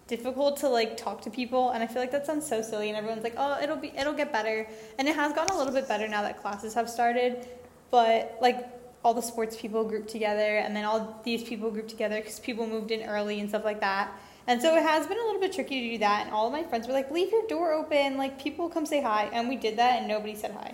difficult 0.08 0.58
to 0.58 0.70
like 0.70 0.98
talk 0.98 1.22
to 1.24 1.30
people, 1.30 1.70
and 1.72 1.84
I 1.84 1.88
feel 1.88 2.02
like 2.02 2.12
that 2.12 2.26
sounds 2.26 2.48
so 2.48 2.62
silly. 2.62 2.90
And 2.90 2.98
everyone's 2.98 3.24
like, 3.24 3.36
oh, 3.38 3.62
it'll 3.62 3.78
be 3.78 3.94
it'll 3.96 4.14
get 4.14 4.32
better, 4.32 4.68
and 4.98 5.08
it 5.08 5.16
has 5.16 5.34
gotten 5.34 5.56
a 5.56 5.58
little 5.58 5.74
bit 5.74 5.88
better 5.88 6.08
now 6.08 6.24
that 6.24 6.42
classes 6.42 6.74
have 6.74 6.90
started. 6.90 7.48
But 7.92 8.38
like 8.42 8.68
all 9.04 9.14
the 9.14 9.22
sports 9.22 9.56
people 9.56 9.84
grouped 9.84 10.10
together, 10.10 10.58
and 10.58 10.76
then 10.76 10.86
all 10.86 11.22
these 11.24 11.44
people 11.44 11.70
grouped 11.70 11.90
together 11.90 12.16
because 12.16 12.40
people 12.40 12.66
moved 12.66 12.90
in 12.90 13.08
early 13.08 13.40
and 13.40 13.48
stuff 13.48 13.64
like 13.64 13.80
that. 13.82 14.12
And 14.48 14.62
so 14.62 14.76
it 14.76 14.84
has 14.84 15.06
been 15.06 15.18
a 15.18 15.24
little 15.24 15.42
bit 15.42 15.54
tricky 15.54 15.82
to 15.82 15.90
do 15.92 15.98
that. 16.00 16.26
And 16.26 16.34
all 16.34 16.48
of 16.48 16.54
my 16.54 16.64
friends 16.64 16.88
were 16.88 16.94
like, 16.94 17.12
leave 17.12 17.32
your 17.32 17.46
door 17.48 17.74
open, 17.74 18.18
like 18.18 18.42
people 18.42 18.70
come 18.70 18.86
say 18.86 19.02
hi. 19.02 19.30
And 19.34 19.50
we 19.50 19.58
did 19.58 19.78
that, 19.78 20.00
and 20.00 20.08
nobody 20.08 20.36
said 20.36 20.52
hi. 20.52 20.74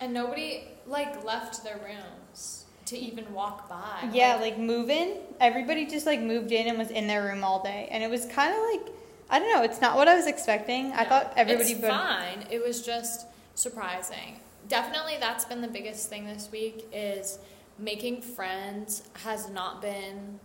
And 0.00 0.12
nobody, 0.12 0.64
like, 0.86 1.24
left 1.24 1.62
their 1.62 1.76
rooms 1.76 2.64
to 2.86 2.98
even 2.98 3.32
walk 3.32 3.68
by. 3.68 4.08
Yeah, 4.12 4.36
like 4.36 4.58
move 4.58 4.90
in. 4.90 5.18
Everybody 5.40 5.86
just 5.86 6.04
like 6.04 6.20
moved 6.20 6.52
in 6.52 6.68
and 6.68 6.76
was 6.76 6.90
in 6.90 7.06
their 7.06 7.22
room 7.24 7.44
all 7.44 7.62
day. 7.62 7.88
And 7.90 8.02
it 8.02 8.10
was 8.10 8.26
kind 8.26 8.52
of 8.52 8.60
like, 8.72 8.94
I 9.30 9.38
don't 9.38 9.50
know, 9.52 9.62
it's 9.62 9.80
not 9.80 9.96
what 9.96 10.08
I 10.08 10.16
was 10.16 10.26
expecting. 10.26 10.92
I 10.92 11.04
thought 11.04 11.32
everybody 11.36 11.72
it's 11.72 11.80
would. 11.80 11.90
fine. 11.90 12.44
It 12.50 12.62
was 12.62 12.84
just 12.84 13.26
surprising. 13.54 14.40
Definitely, 14.68 15.16
that's 15.20 15.44
been 15.44 15.60
the 15.60 15.68
biggest 15.68 16.08
thing 16.08 16.26
this 16.26 16.50
week 16.52 16.86
is 16.92 17.38
making 17.78 18.22
friends 18.22 19.04
has 19.14 19.48
not 19.48 19.80
been 19.80 20.38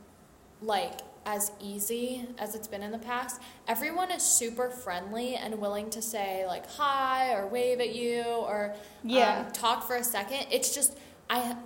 like 0.62 1.00
as 1.28 1.52
easy 1.60 2.26
as 2.40 2.56
it's 2.56 2.70
been 2.70 2.82
in 2.82 2.92
the 2.92 2.98
past. 2.98 3.42
Everyone 3.68 4.10
is 4.12 4.24
super 4.24 4.70
friendly 4.70 5.36
and 5.36 5.60
willing 5.60 5.90
to 5.90 6.02
say 6.02 6.48
like 6.48 6.66
hi 6.72 7.34
or 7.34 7.46
wave 7.48 7.82
at 7.82 7.94
you 7.94 8.24
or 8.24 8.74
Yeah. 9.04 9.44
um, 9.46 9.52
talk 9.52 9.86
for 9.86 9.98
a 9.98 10.04
second. 10.04 10.48
It's 10.50 10.74
just 10.74 10.98
I 11.30 11.58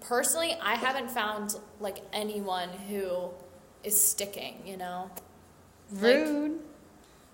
personally 0.00 0.56
I 0.62 0.76
haven't 0.76 1.10
found 1.10 1.56
like 1.80 1.98
anyone 2.12 2.68
who 2.88 3.30
is 3.82 4.00
sticking. 4.00 4.62
You 4.64 4.76
know. 4.76 5.10
Like, 5.90 6.14
Rude. 6.14 6.60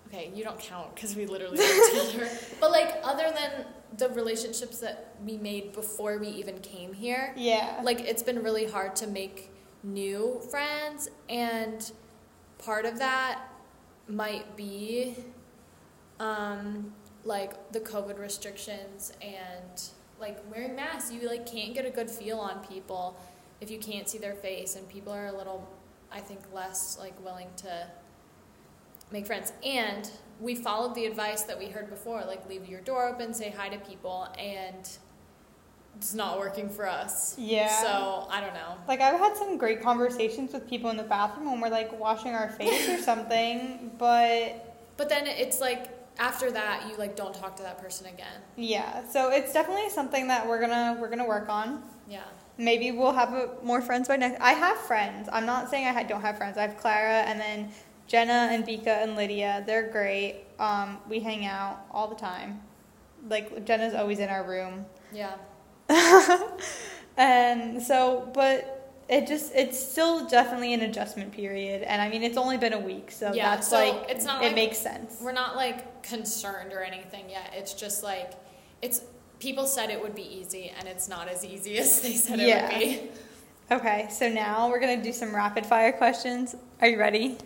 Okay, 0.07 0.31
you 0.33 0.43
don't 0.43 0.59
count 0.59 0.95
because 0.95 1.15
we 1.15 1.25
literally 1.27 1.57
live 1.57 2.11
together. 2.11 2.29
But 2.59 2.71
like, 2.71 2.95
other 3.03 3.31
than 3.31 3.65
the 3.97 4.09
relationships 4.09 4.79
that 4.79 5.15
we 5.25 5.37
made 5.37 5.73
before 5.73 6.17
we 6.17 6.27
even 6.27 6.59
came 6.59 6.93
here, 6.93 7.33
yeah. 7.35 7.81
like 7.83 7.99
it's 8.01 8.23
been 8.23 8.41
really 8.41 8.65
hard 8.65 8.95
to 8.97 9.07
make 9.07 9.51
new 9.85 10.41
friends, 10.49 11.09
and 11.29 11.91
part 12.57 12.85
of 12.85 12.97
that 12.99 13.47
might 14.07 14.57
be, 14.57 15.15
um, 16.19 16.93
like 17.23 17.71
the 17.71 17.79
COVID 17.79 18.19
restrictions 18.19 19.13
and 19.21 19.83
like 20.19 20.37
wearing 20.51 20.75
masks. 20.75 21.11
You 21.11 21.27
like 21.27 21.45
can't 21.45 21.73
get 21.73 21.85
a 21.85 21.89
good 21.89 22.09
feel 22.09 22.39
on 22.39 22.65
people 22.65 23.17
if 23.61 23.71
you 23.71 23.79
can't 23.79 24.09
see 24.09 24.17
their 24.17 24.35
face, 24.35 24.75
and 24.75 24.87
people 24.89 25.13
are 25.13 25.27
a 25.27 25.37
little, 25.37 25.67
I 26.11 26.19
think, 26.19 26.41
less 26.53 26.97
like 26.99 27.13
willing 27.23 27.49
to 27.57 27.87
make 29.11 29.25
friends. 29.25 29.53
And 29.63 30.09
we 30.39 30.55
followed 30.55 30.95
the 30.95 31.05
advice 31.05 31.43
that 31.43 31.57
we 31.57 31.67
heard 31.67 31.89
before, 31.89 32.23
like 32.25 32.47
leave 32.49 32.67
your 32.67 32.81
door 32.81 33.07
open, 33.07 33.33
say 33.33 33.53
hi 33.55 33.69
to 33.69 33.77
people, 33.77 34.27
and 34.37 34.89
it's 35.97 36.13
not 36.13 36.39
working 36.39 36.69
for 36.69 36.87
us. 36.87 37.35
Yeah. 37.37 37.69
So 37.81 38.27
I 38.29 38.41
don't 38.41 38.53
know. 38.53 38.75
Like 38.87 39.01
I've 39.01 39.19
had 39.19 39.35
some 39.37 39.57
great 39.57 39.81
conversations 39.81 40.53
with 40.53 40.69
people 40.69 40.89
in 40.89 40.97
the 40.97 41.03
bathroom 41.03 41.51
when 41.51 41.61
we're 41.61 41.69
like 41.69 41.97
washing 41.99 42.33
our 42.33 42.49
face 42.49 42.87
or 42.89 42.97
something, 43.01 43.91
but 43.97 44.75
But 44.97 45.09
then 45.09 45.27
it's 45.27 45.59
like 45.61 45.91
after 46.17 46.51
that, 46.51 46.85
you 46.89 46.95
like 46.97 47.15
don't 47.15 47.33
talk 47.33 47.55
to 47.57 47.63
that 47.63 47.77
person 47.81 48.07
again. 48.07 48.41
yeah. 48.55 49.07
So 49.09 49.29
it's 49.31 49.51
definitely 49.53 49.89
something 49.89 50.27
that 50.27 50.47
we're 50.47 50.59
gonna 50.61 50.97
we're 50.99 51.09
gonna 51.09 51.27
work 51.27 51.49
on. 51.49 51.83
Yeah. 52.09 52.23
Maybe 52.57 52.91
we'll 52.91 53.11
have 53.11 53.33
a, 53.33 53.49
more 53.63 53.81
friends 53.81 54.07
by 54.07 54.15
next. 54.15 54.39
I 54.41 54.51
have 54.53 54.77
friends. 54.77 55.27
I'm 55.31 55.45
not 55.45 55.69
saying 55.69 55.87
I 55.87 56.03
don't 56.03 56.21
have 56.21 56.37
friends. 56.37 56.57
I 56.57 56.61
have 56.61 56.77
Clara 56.77 57.23
and 57.23 57.37
then 57.39 57.69
Jenna 58.07 58.49
and 58.51 58.65
Bika 58.65 58.87
and 59.03 59.15
Lydia. 59.17 59.63
They're 59.67 59.89
great. 59.91 60.45
Um, 60.59 60.99
we 61.09 61.19
hang 61.19 61.45
out 61.45 61.85
all 61.91 62.07
the 62.07 62.15
time. 62.15 62.61
Like 63.27 63.65
Jenna's 63.65 63.93
always 63.93 64.19
in 64.19 64.29
our 64.29 64.43
room. 64.47 64.85
Yeah. 65.11 65.33
and 67.17 67.81
so, 67.81 68.29
but 68.33 68.71
it 69.07 69.27
just 69.27 69.53
it's 69.53 69.77
still 69.79 70.25
definitely 70.27 70.73
an 70.73 70.81
adjustment 70.81 71.31
period. 71.31 71.83
And 71.83 72.01
I 72.01 72.09
mean, 72.09 72.23
it's 72.23 72.37
only 72.37 72.57
been 72.57 72.73
a 72.73 72.79
week, 72.79 73.11
so 73.11 73.31
Yeah, 73.33 73.55
that's 73.55 73.67
so 73.67 73.77
like 73.77 74.09
it's 74.09 74.25
not 74.25 74.41
it 74.43 74.47
like- 74.47 74.55
makes 74.55 74.77
sense. 74.77 75.19
We're 75.21 75.31
not 75.31 75.55
like 75.55 76.03
concerned 76.03 76.73
or 76.73 76.81
anything 76.83 77.29
yet. 77.29 77.53
It's 77.55 77.73
just 77.73 78.03
like 78.03 78.31
it's 78.81 79.01
people 79.39 79.65
said 79.67 79.89
it 79.89 80.01
would 80.01 80.15
be 80.15 80.23
easy 80.23 80.71
and 80.77 80.87
it's 80.87 81.07
not 81.07 81.27
as 81.27 81.43
easy 81.45 81.77
as 81.79 82.01
they 82.01 82.13
said 82.13 82.39
Yeah. 82.39 82.69
it 82.71 83.01
would 83.01 83.09
be. 83.13 83.19
Okay, 83.71 84.07
so 84.11 84.29
now 84.29 84.69
we're 84.69 84.79
gonna 84.79 85.01
do 85.01 85.11
some 85.13 85.33
rapid 85.35 85.65
fire 85.65 85.91
questions. 85.91 86.55
Are 86.81 86.87
you 86.87 86.99
ready? 86.99 87.37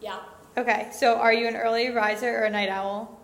Yeah. 0.00 0.20
Okay, 0.56 0.88
so 0.92 1.16
are 1.16 1.32
you 1.32 1.46
an 1.46 1.56
early 1.56 1.90
riser 1.90 2.38
or 2.38 2.44
a 2.44 2.50
night 2.50 2.68
owl? 2.70 3.17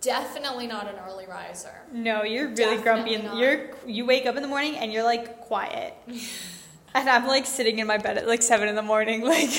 Definitely 0.00 0.68
not 0.68 0.88
an 0.88 0.94
early 1.08 1.26
riser. 1.26 1.74
No, 1.92 2.22
you're 2.22 2.48
really 2.48 2.80
grumpy, 2.80 3.14
and 3.14 3.24
not. 3.24 3.36
you're 3.36 3.70
you 3.86 4.06
wake 4.06 4.26
up 4.26 4.36
in 4.36 4.42
the 4.42 4.48
morning 4.48 4.76
and 4.76 4.92
you're 4.92 5.02
like 5.02 5.40
quiet, 5.40 5.94
and 6.94 7.10
I'm 7.10 7.26
like 7.26 7.46
sitting 7.46 7.80
in 7.80 7.86
my 7.86 7.98
bed 7.98 8.16
at 8.16 8.28
like 8.28 8.42
seven 8.42 8.68
in 8.68 8.76
the 8.76 8.82
morning, 8.82 9.22
like 9.24 9.50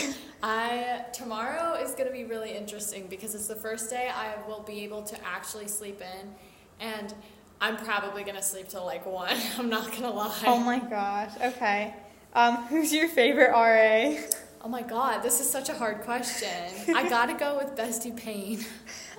I 0.41 1.05
tomorrow 1.11 1.73
is 1.73 1.91
going 1.91 2.07
to 2.07 2.13
be 2.13 2.23
really 2.23 2.55
interesting 2.55 3.07
because 3.07 3.35
it's 3.35 3.47
the 3.47 3.55
first 3.55 3.89
day 3.89 4.09
I 4.13 4.35
will 4.47 4.61
be 4.61 4.85
able 4.85 5.03
to 5.03 5.17
actually 5.25 5.67
sleep 5.67 6.01
in, 6.01 6.33
and 6.79 7.13
I'm 7.59 7.75
probably 7.75 8.23
going 8.23 8.37
to 8.37 8.41
sleep 8.41 8.69
till 8.69 8.85
like 8.85 9.05
one. 9.05 9.35
I'm 9.57 9.69
not 9.69 9.87
going 9.91 10.03
to 10.03 10.09
lie. 10.09 10.43
Oh 10.45 10.59
my 10.59 10.79
gosh. 10.79 11.31
Okay. 11.41 11.93
Um, 12.33 12.57
who's 12.67 12.93
your 12.93 13.09
favorite 13.09 13.51
RA? 13.51 14.21
Oh 14.61 14.67
my 14.67 14.81
god, 14.81 15.23
this 15.23 15.39
is 15.39 15.49
such 15.49 15.69
a 15.69 15.73
hard 15.73 16.01
question. 16.01 16.49
I 16.93 17.07
gotta 17.07 17.33
go 17.33 17.57
with 17.57 17.77
Bestie 17.77 18.15
Payne. 18.15 18.59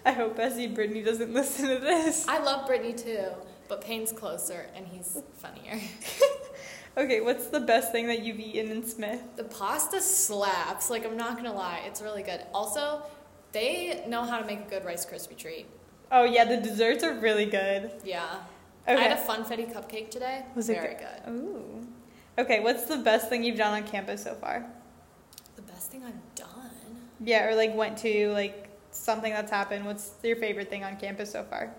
I 0.05 0.13
hope 0.13 0.37
Bestie 0.37 0.75
Brittany 0.75 1.03
doesn't 1.03 1.33
listen 1.33 1.69
to 1.69 1.79
this. 1.79 2.27
I 2.27 2.39
love 2.39 2.67
Brittany 2.67 2.95
too, 2.95 3.27
but 3.69 3.83
Payne's 3.83 4.13
closer 4.13 4.67
and 4.75 4.87
he's 4.87 5.23
funnier. 5.39 5.79
Okay, 6.97 7.21
what's 7.21 7.47
the 7.47 7.61
best 7.61 7.93
thing 7.93 8.09
that 8.09 8.25
you've 8.25 8.41
eaten 8.41 8.71
in 8.71 8.85
Smith? 8.85 9.23
The 9.37 9.45
pasta 9.45 10.01
slaps. 10.01 10.91
Like 10.91 11.07
I'm 11.07 11.17
not 11.17 11.37
gonna 11.37 11.53
lie, 11.53 11.83
it's 11.87 12.03
really 12.03 12.23
good. 12.23 12.41
Also, 12.53 13.03
they 13.53 14.05
know 14.09 14.23
how 14.25 14.39
to 14.39 14.45
make 14.45 14.61
a 14.61 14.69
good 14.71 14.85
Rice 14.85 15.07
Krispie 15.07 15.37
treat. 15.37 15.67
Oh 16.11 16.25
yeah, 16.25 16.45
the 16.45 16.57
desserts 16.57 17.05
are 17.05 17.15
really 17.15 17.47
good. 17.47 17.93
Yeah. 18.05 18.41
Okay. 18.89 18.97
I 18.97 19.09
had 19.09 19.19
a 19.19 19.21
funfetti 19.21 19.73
cupcake 19.73 20.11
today. 20.11 20.45
Was 20.57 20.69
it 20.69 20.81
very 20.81 20.95
good? 20.95 21.25
good? 21.25 21.33
Ooh. 21.33 21.87
Okay, 22.39 22.61
what's 22.61 22.85
the 22.85 22.97
best 22.97 23.29
thing 23.29 23.45
you've 23.45 23.59
done 23.59 23.73
on 23.73 23.89
campus 23.89 24.25
so 24.25 24.35
far? 24.35 24.67
The 25.55 25.63
best 25.63 25.93
thing 25.93 26.03
I've 26.05 26.35
done. 26.35 26.49
Yeah, 27.21 27.47
or 27.47 27.55
like 27.55 27.75
went 27.75 27.99
to 27.99 28.33
like 28.33 28.70
something 28.91 29.33
that's 29.33 29.51
happened. 29.51 29.85
What's 29.87 30.13
your 30.23 30.37
favorite 30.37 30.69
thing 30.71 30.85
on 30.85 30.97
campus 30.97 31.33
so 31.33 31.45
far? 31.45 31.73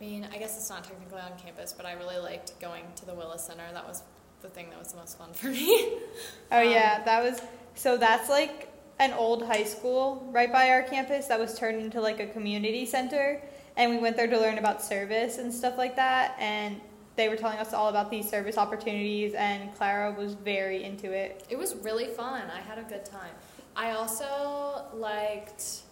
I 0.00 0.04
mean, 0.04 0.26
I 0.32 0.38
guess 0.38 0.56
it's 0.56 0.70
not 0.70 0.84
technically 0.84 1.20
on 1.20 1.32
campus, 1.38 1.72
but 1.72 1.84
I 1.86 1.92
really 1.92 2.18
liked 2.18 2.58
going 2.60 2.84
to 2.96 3.06
the 3.06 3.14
Willis 3.14 3.44
Center. 3.44 3.64
That 3.72 3.86
was 3.86 4.02
the 4.42 4.48
thing 4.48 4.70
that 4.70 4.78
was 4.78 4.88
the 4.92 4.98
most 4.98 5.18
fun 5.18 5.32
for 5.32 5.48
me. 5.48 5.92
Oh 6.52 6.60
Um, 6.62 6.70
yeah, 6.70 7.02
that 7.04 7.22
was 7.22 7.40
so 7.74 7.96
that's 7.96 8.28
like 8.28 8.68
an 8.98 9.12
old 9.12 9.44
high 9.46 9.64
school 9.64 10.26
right 10.30 10.52
by 10.52 10.70
our 10.70 10.82
campus 10.82 11.26
that 11.26 11.38
was 11.38 11.58
turned 11.58 11.80
into 11.80 12.00
like 12.00 12.20
a 12.20 12.26
community 12.26 12.84
center 12.84 13.40
and 13.76 13.90
we 13.90 13.98
went 13.98 14.16
there 14.16 14.26
to 14.26 14.38
learn 14.38 14.58
about 14.58 14.82
service 14.82 15.38
and 15.38 15.52
stuff 15.54 15.78
like 15.78 15.96
that 15.96 16.36
and 16.38 16.80
they 17.16 17.28
were 17.28 17.36
telling 17.36 17.58
us 17.58 17.72
all 17.72 17.88
about 17.88 18.10
these 18.10 18.28
service 18.28 18.58
opportunities 18.58 19.32
and 19.34 19.74
Clara 19.76 20.12
was 20.12 20.34
very 20.34 20.84
into 20.84 21.12
it. 21.12 21.44
It 21.48 21.56
was 21.58 21.74
really 21.76 22.06
fun. 22.06 22.42
I 22.54 22.60
had 22.60 22.78
a 22.78 22.82
good 22.82 23.04
time. 23.04 23.32
I 23.76 23.92
also 23.92 24.84
liked. 24.94 25.82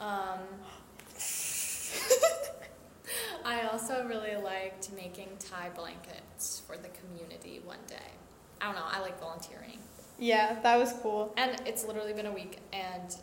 Um, 0.00 0.38
I 3.44 3.62
also 3.72 4.04
really 4.06 4.36
liked 4.36 4.90
making 4.94 5.28
tie 5.38 5.70
blankets 5.74 6.62
for 6.66 6.76
the 6.76 6.88
community 6.88 7.60
one 7.64 7.78
day. 7.86 7.96
I 8.60 8.66
don't 8.66 8.74
know. 8.74 8.82
I 8.86 9.00
like 9.00 9.18
volunteering, 9.20 9.78
Yeah, 10.18 10.58
that 10.62 10.76
was 10.78 10.92
cool. 11.02 11.32
and 11.36 11.56
it's 11.66 11.86
literally 11.86 12.12
been 12.12 12.26
a 12.26 12.32
week, 12.32 12.58
and 12.72 13.14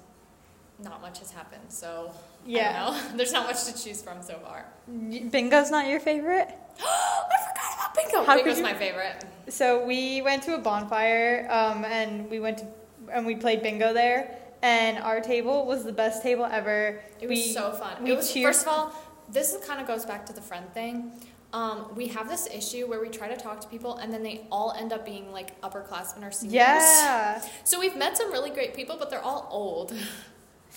not 0.83 1.01
much 1.01 1.19
has 1.19 1.31
happened. 1.31 1.63
So 1.69 2.11
Yeah. 2.45 2.87
I 2.87 2.91
don't 2.91 3.11
know. 3.11 3.17
There's 3.17 3.33
not 3.33 3.47
much 3.47 3.65
to 3.65 3.73
choose 3.83 4.01
from 4.01 4.21
so 4.23 4.37
far. 4.39 4.65
Bingo's 4.87 5.71
not 5.71 5.87
your 5.87 5.99
favorite? 5.99 6.47
I 6.79 7.37
forgot 7.47 7.73
about 7.75 7.95
bingo. 7.95 8.23
How 8.23 8.35
Bingo's 8.35 8.57
you- 8.57 8.63
my 8.63 8.73
favorite. 8.73 9.23
So 9.49 9.85
we 9.85 10.21
went 10.23 10.41
to 10.43 10.55
a 10.55 10.57
bonfire, 10.57 11.47
um, 11.51 11.85
and 11.85 12.29
we 12.31 12.39
went 12.39 12.57
to 12.59 12.65
and 13.13 13.23
we 13.27 13.35
played 13.35 13.61
bingo 13.61 13.93
there. 13.93 14.35
And 14.65 14.97
our 14.97 15.21
table 15.21 15.67
was 15.67 15.83
the 15.83 15.91
best 15.93 16.23
table 16.23 16.43
ever. 16.59 16.99
It 17.21 17.27
was 17.29 17.37
we, 17.37 17.53
so 17.53 17.71
fun. 17.73 18.03
we 18.03 18.11
It 18.11 18.17
was 18.17 18.33
cheered- 18.33 18.47
first 18.47 18.63
of 18.65 18.69
all, 18.73 18.91
this 19.29 19.55
kind 19.67 19.79
of 19.79 19.85
goes 19.85 20.05
back 20.07 20.25
to 20.25 20.33
the 20.33 20.41
friend 20.41 20.65
thing. 20.73 21.11
Um, 21.53 21.77
we 21.95 22.07
have 22.07 22.27
this 22.27 22.47
issue 22.47 22.87
where 22.87 22.99
we 22.99 23.09
try 23.09 23.27
to 23.27 23.37
talk 23.37 23.61
to 23.61 23.67
people 23.67 23.97
and 23.97 24.11
then 24.11 24.23
they 24.23 24.47
all 24.51 24.71
end 24.75 24.91
up 24.91 25.05
being 25.05 25.31
like 25.31 25.49
upperclassmen 25.61 26.23
or 26.27 26.31
seniors. 26.31 26.55
Yeah, 26.55 27.41
So 27.63 27.79
we've 27.79 27.95
met 27.95 28.17
some 28.17 28.31
really 28.31 28.49
great 28.49 28.73
people, 28.73 28.95
but 28.97 29.09
they're 29.11 29.21
all 29.23 29.47
old. 29.51 29.93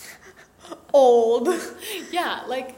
old. 0.92 1.48
yeah, 2.12 2.42
like. 2.46 2.76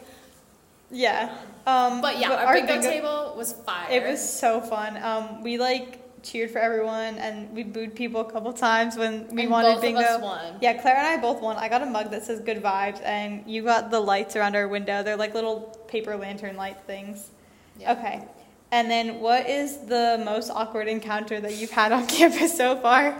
yeah. 0.92 1.34
Um, 1.66 2.00
But 2.00 2.18
yeah, 2.20 2.30
our, 2.32 2.54
bingo, 2.54 2.74
bingo- 2.74 2.88
table 2.90 3.34
was 3.36 3.52
fire. 3.52 3.90
It 3.90 4.04
was 4.08 4.20
so 4.26 4.60
fun. 4.60 4.96
Um, 5.02 5.42
we 5.42 5.58
like 5.58 5.99
cheered 6.22 6.50
for 6.50 6.58
everyone, 6.58 7.16
and 7.18 7.52
we 7.54 7.62
booed 7.62 7.94
people 7.94 8.20
a 8.20 8.30
couple 8.30 8.52
times 8.52 8.96
when 8.96 9.28
we 9.34 9.42
And 9.42 9.50
wanted 9.50 9.80
bingo. 9.80 10.00
Of 10.00 10.06
us 10.06 10.22
won. 10.22 10.54
Yeah, 10.60 10.74
Claire 10.80 10.96
and 10.96 11.06
I 11.06 11.16
both 11.18 11.40
won. 11.40 11.56
I 11.56 11.68
got 11.68 11.82
a 11.82 11.86
mug 11.86 12.10
that 12.10 12.24
says 12.24 12.40
"Good 12.40 12.62
Vibes," 12.62 13.00
and 13.02 13.44
you 13.46 13.62
got 13.62 13.90
the 13.90 14.00
lights 14.00 14.36
around 14.36 14.56
our 14.56 14.68
window. 14.68 15.02
They're 15.02 15.16
like 15.16 15.34
little 15.34 15.60
paper 15.88 16.16
lantern 16.16 16.56
light 16.56 16.78
things. 16.86 17.30
Yeah. 17.78 17.92
Okay. 17.92 18.22
And 18.72 18.90
then, 18.90 19.20
what 19.20 19.48
is 19.48 19.78
the 19.86 20.20
most 20.24 20.50
awkward 20.50 20.88
encounter 20.88 21.40
that 21.40 21.56
you've 21.56 21.70
had 21.72 21.92
on 21.92 22.06
campus 22.06 22.56
so 22.56 22.76
far? 22.76 23.16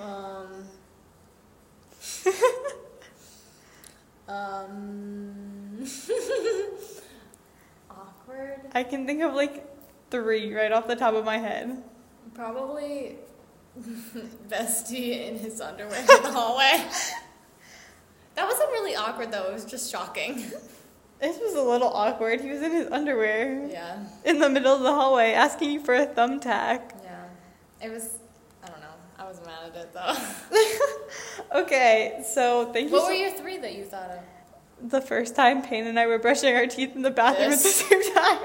Um. 0.00 0.64
um. 4.28 5.84
awkward. 7.90 8.60
I 8.74 8.82
can 8.82 9.06
think 9.06 9.22
of 9.22 9.34
like 9.34 9.64
three 10.10 10.52
right 10.54 10.72
off 10.72 10.86
the 10.88 10.96
top 10.96 11.14
of 11.14 11.24
my 11.24 11.38
head. 11.38 11.82
Probably 12.34 13.16
Bestie 14.48 15.26
in 15.28 15.38
his 15.38 15.60
underwear 15.60 16.00
in 16.00 16.06
the 16.06 16.32
hallway. 16.32 16.84
That 18.34 18.44
wasn't 18.46 18.70
really 18.70 18.94
awkward 18.96 19.32
though, 19.32 19.48
it 19.48 19.52
was 19.52 19.64
just 19.64 19.90
shocking. 19.90 20.44
This 21.18 21.38
was 21.38 21.54
a 21.54 21.62
little 21.62 21.88
awkward. 21.88 22.42
He 22.42 22.50
was 22.50 22.60
in 22.60 22.72
his 22.72 22.90
underwear 22.92 23.66
Yeah. 23.70 24.04
in 24.24 24.38
the 24.38 24.50
middle 24.50 24.74
of 24.74 24.82
the 24.82 24.92
hallway 24.92 25.32
asking 25.32 25.70
you 25.70 25.80
for 25.80 25.94
a 25.94 26.06
thumbtack. 26.06 26.92
Yeah. 27.02 27.24
It 27.82 27.90
was 27.90 28.18
I 28.62 28.66
don't 28.68 28.80
know. 28.80 28.86
I 29.18 29.24
was 29.24 29.40
mad 29.46 29.70
at 29.70 29.76
it 29.76 29.94
though. 29.94 30.14
Okay, 31.62 32.22
so 32.34 32.70
thank 32.72 32.88
you. 32.88 32.92
what 32.92 33.02
so- 33.02 33.08
were 33.08 33.14
your 33.14 33.30
three 33.30 33.56
that 33.58 33.74
you 33.74 33.84
thought 33.84 34.10
of? 34.10 34.18
the 34.90 35.00
first 35.00 35.34
time 35.34 35.62
Payne 35.62 35.86
and 35.86 35.98
I 35.98 36.06
were 36.06 36.18
brushing 36.18 36.54
our 36.54 36.66
teeth 36.66 36.94
in 36.94 37.00
the 37.00 37.10
bathroom 37.10 37.50
at 37.52 37.58
the 37.58 37.68
same 37.68 38.14
time. 38.14 38.38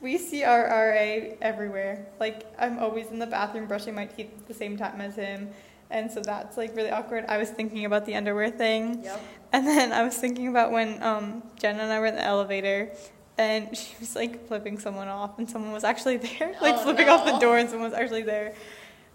We 0.00 0.18
see 0.18 0.44
our 0.44 0.64
RA 0.64 1.36
everywhere. 1.40 2.06
Like 2.20 2.46
I'm 2.58 2.78
always 2.78 3.08
in 3.08 3.18
the 3.18 3.26
bathroom 3.26 3.66
brushing 3.66 3.94
my 3.94 4.06
teeth 4.06 4.30
at 4.38 4.46
the 4.46 4.54
same 4.54 4.76
time 4.76 5.00
as 5.00 5.16
him. 5.16 5.50
And 5.90 6.10
so 6.10 6.20
that's 6.20 6.56
like 6.56 6.74
really 6.76 6.90
awkward. 6.90 7.24
I 7.28 7.38
was 7.38 7.50
thinking 7.50 7.84
about 7.84 8.06
the 8.06 8.14
underwear 8.16 8.50
thing. 8.50 9.04
Yep. 9.04 9.20
And 9.52 9.66
then 9.66 9.92
I 9.92 10.02
was 10.02 10.16
thinking 10.16 10.48
about 10.48 10.72
when 10.72 11.02
um, 11.02 11.42
Jenna 11.58 11.84
and 11.84 11.92
I 11.92 12.00
were 12.00 12.06
in 12.06 12.16
the 12.16 12.24
elevator 12.24 12.90
and 13.38 13.74
she 13.76 13.94
was 14.00 14.14
like 14.16 14.46
flipping 14.48 14.78
someone 14.78 15.08
off 15.08 15.38
and 15.38 15.48
someone 15.48 15.72
was 15.72 15.84
actually 15.84 16.16
there. 16.28 16.54
like 16.60 16.74
Oh, 16.76 16.82
flipping 16.82 17.08
off 17.08 17.24
the 17.24 17.38
door 17.38 17.58
and 17.58 17.68
someone 17.70 17.90
was 17.90 17.98
actually 17.98 18.22
there. 18.22 18.54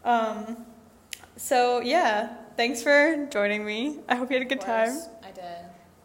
Um, 0.03 0.65
so 1.37 1.81
yeah, 1.81 2.35
thanks 2.57 2.81
for 2.81 3.27
joining 3.31 3.65
me. 3.65 3.99
I 4.09 4.15
hope 4.15 4.29
you 4.31 4.37
had 4.37 4.45
a 4.45 4.49
good 4.49 4.61
time. 4.61 4.97
I 5.23 5.31
did. 5.31 5.43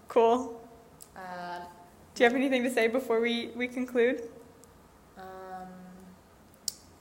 Cool. 0.08 0.60
Uh, 1.16 1.60
Do 2.14 2.22
you 2.22 2.28
have 2.28 2.36
anything 2.36 2.62
to 2.64 2.70
say 2.70 2.88
before 2.88 3.20
we, 3.20 3.50
we 3.54 3.68
conclude? 3.68 4.22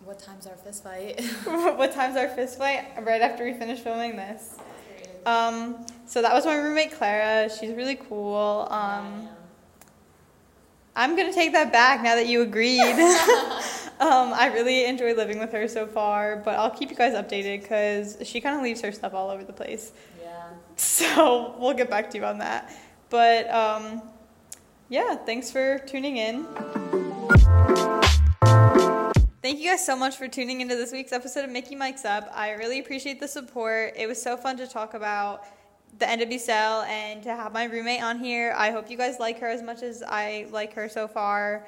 What 0.06 0.20
time's 0.20 0.46
our 0.46 0.56
fist 0.56 0.84
fight? 0.84 1.20
what 1.46 1.92
time's 1.94 2.16
our 2.16 2.30
fist 2.30 2.60
fight? 2.60 2.86
Right 3.02 3.22
after 3.22 3.44
we 3.44 3.54
finish 3.54 3.80
filming 3.80 4.16
this. 4.16 4.58
Um, 5.26 5.84
so 6.06 6.22
that 6.22 6.34
was 6.34 6.46
my 6.46 6.56
roommate 6.56 6.92
Clara. 6.94 7.50
She's 7.50 7.74
really 7.74 7.96
cool. 7.96 8.68
Um, 8.70 9.28
I'm 10.96 11.16
gonna 11.18 11.34
take 11.34 11.52
that 11.54 11.72
back 11.72 12.04
now 12.04 12.14
that 12.16 12.28
you 12.28 12.44
agreed. 12.44 12.82
um, 14.00 14.32
I 14.34 14.52
really 14.54 14.86
enjoy 14.86 15.14
living 15.16 15.40
with 15.40 15.52
her 15.52 15.68
so 15.68 15.88
far, 15.88 16.38
but 16.38 16.60
I'll 16.60 16.70
keep 16.70 16.92
you 16.92 16.96
guys 16.96 17.14
updated 17.14 17.64
because 17.64 18.18
she 18.24 18.40
kind 18.40 18.56
of 18.56 18.62
leaves 18.62 18.82
her 18.82 18.92
stuff 18.92 19.16
all 19.16 19.32
over 19.32 19.44
the 19.44 19.54
place. 19.54 19.92
yeah. 20.22 20.44
So 20.76 21.56
we'll 21.58 21.74
get 21.74 21.90
back 21.90 22.12
to 22.12 22.18
you 22.18 22.26
on 22.26 22.38
that. 22.38 22.72
But 23.10 23.50
um, 23.50 24.04
yeah, 24.90 25.16
thanks 25.16 25.50
for 25.50 25.80
tuning 25.80 26.18
in. 26.18 26.46
Thank 29.46 29.60
you 29.60 29.70
guys 29.70 29.86
so 29.86 29.96
much 29.96 30.16
for 30.18 30.28
tuning 30.28 30.62
into 30.62 30.76
this 30.76 30.92
week's 30.92 31.12
episode 31.12 31.46
of 31.46 31.52
Mickey 31.52 31.76
Mike's 31.76 32.04
Up. 32.04 32.32
I 32.34 32.54
really 32.54 32.80
appreciate 32.80 33.20
the 33.20 33.28
support. 33.28 33.94
It 33.96 34.08
was 34.08 34.20
so 34.20 34.36
fun 34.36 34.58
to 34.58 34.66
talk 34.66 34.96
about 34.96 35.46
the 36.00 36.06
NWSL 36.08 36.88
and 36.88 37.22
to 37.22 37.30
have 37.30 37.54
my 37.54 37.66
roommate 37.66 38.02
on 38.02 38.18
here. 38.18 38.56
I 38.58 38.72
hope 38.72 38.90
you 38.90 38.98
guys 38.98 39.20
like 39.20 39.38
her 39.42 39.48
as 39.48 39.62
much 39.62 39.84
as 39.84 40.02
I 40.02 40.48
like 40.50 40.74
her 40.74 40.90
so 40.90 41.08
far. 41.08 41.68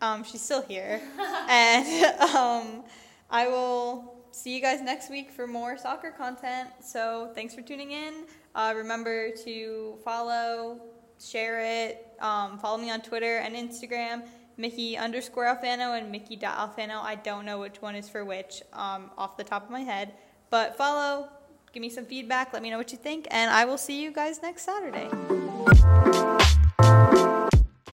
Um, 0.00 0.24
she's 0.24 0.42
still 0.42 0.62
here. 0.62 1.00
and 1.48 2.04
um, 2.34 2.82
I 3.30 3.46
will 3.46 4.16
see 4.32 4.52
you 4.52 4.60
guys 4.60 4.80
next 4.80 5.08
week 5.08 5.30
for 5.30 5.46
more 5.46 5.78
soccer 5.78 6.10
content. 6.10 6.70
So 6.82 7.30
thanks 7.32 7.54
for 7.54 7.62
tuning 7.62 7.92
in. 7.92 8.24
Uh, 8.56 8.74
remember 8.76 9.30
to 9.44 9.98
follow, 10.02 10.80
share 11.24 11.60
it, 11.60 12.08
um, 12.18 12.58
follow 12.58 12.76
me 12.76 12.90
on 12.90 13.02
Twitter 13.02 13.36
and 13.36 13.54
Instagram, 13.54 14.24
Mickey 14.60 14.96
underscore 14.96 15.44
Alfano 15.44 15.98
and 15.98 16.12
Mickey 16.12 16.36
dot 16.36 16.56
Alfano. 16.58 17.00
I 17.00 17.14
don't 17.14 17.44
know 17.44 17.58
which 17.58 17.80
one 17.80 17.94
is 17.94 18.08
for 18.08 18.24
which 18.24 18.62
um, 18.72 19.10
off 19.16 19.36
the 19.36 19.44
top 19.44 19.64
of 19.64 19.70
my 19.70 19.80
head. 19.80 20.12
But 20.50 20.76
follow, 20.76 21.28
give 21.72 21.80
me 21.80 21.90
some 21.90 22.04
feedback, 22.04 22.52
let 22.52 22.62
me 22.62 22.70
know 22.70 22.78
what 22.78 22.92
you 22.92 22.98
think, 22.98 23.26
and 23.30 23.50
I 23.50 23.64
will 23.64 23.78
see 23.78 24.02
you 24.02 24.12
guys 24.12 24.42
next 24.42 24.62
Saturday. 24.62 25.08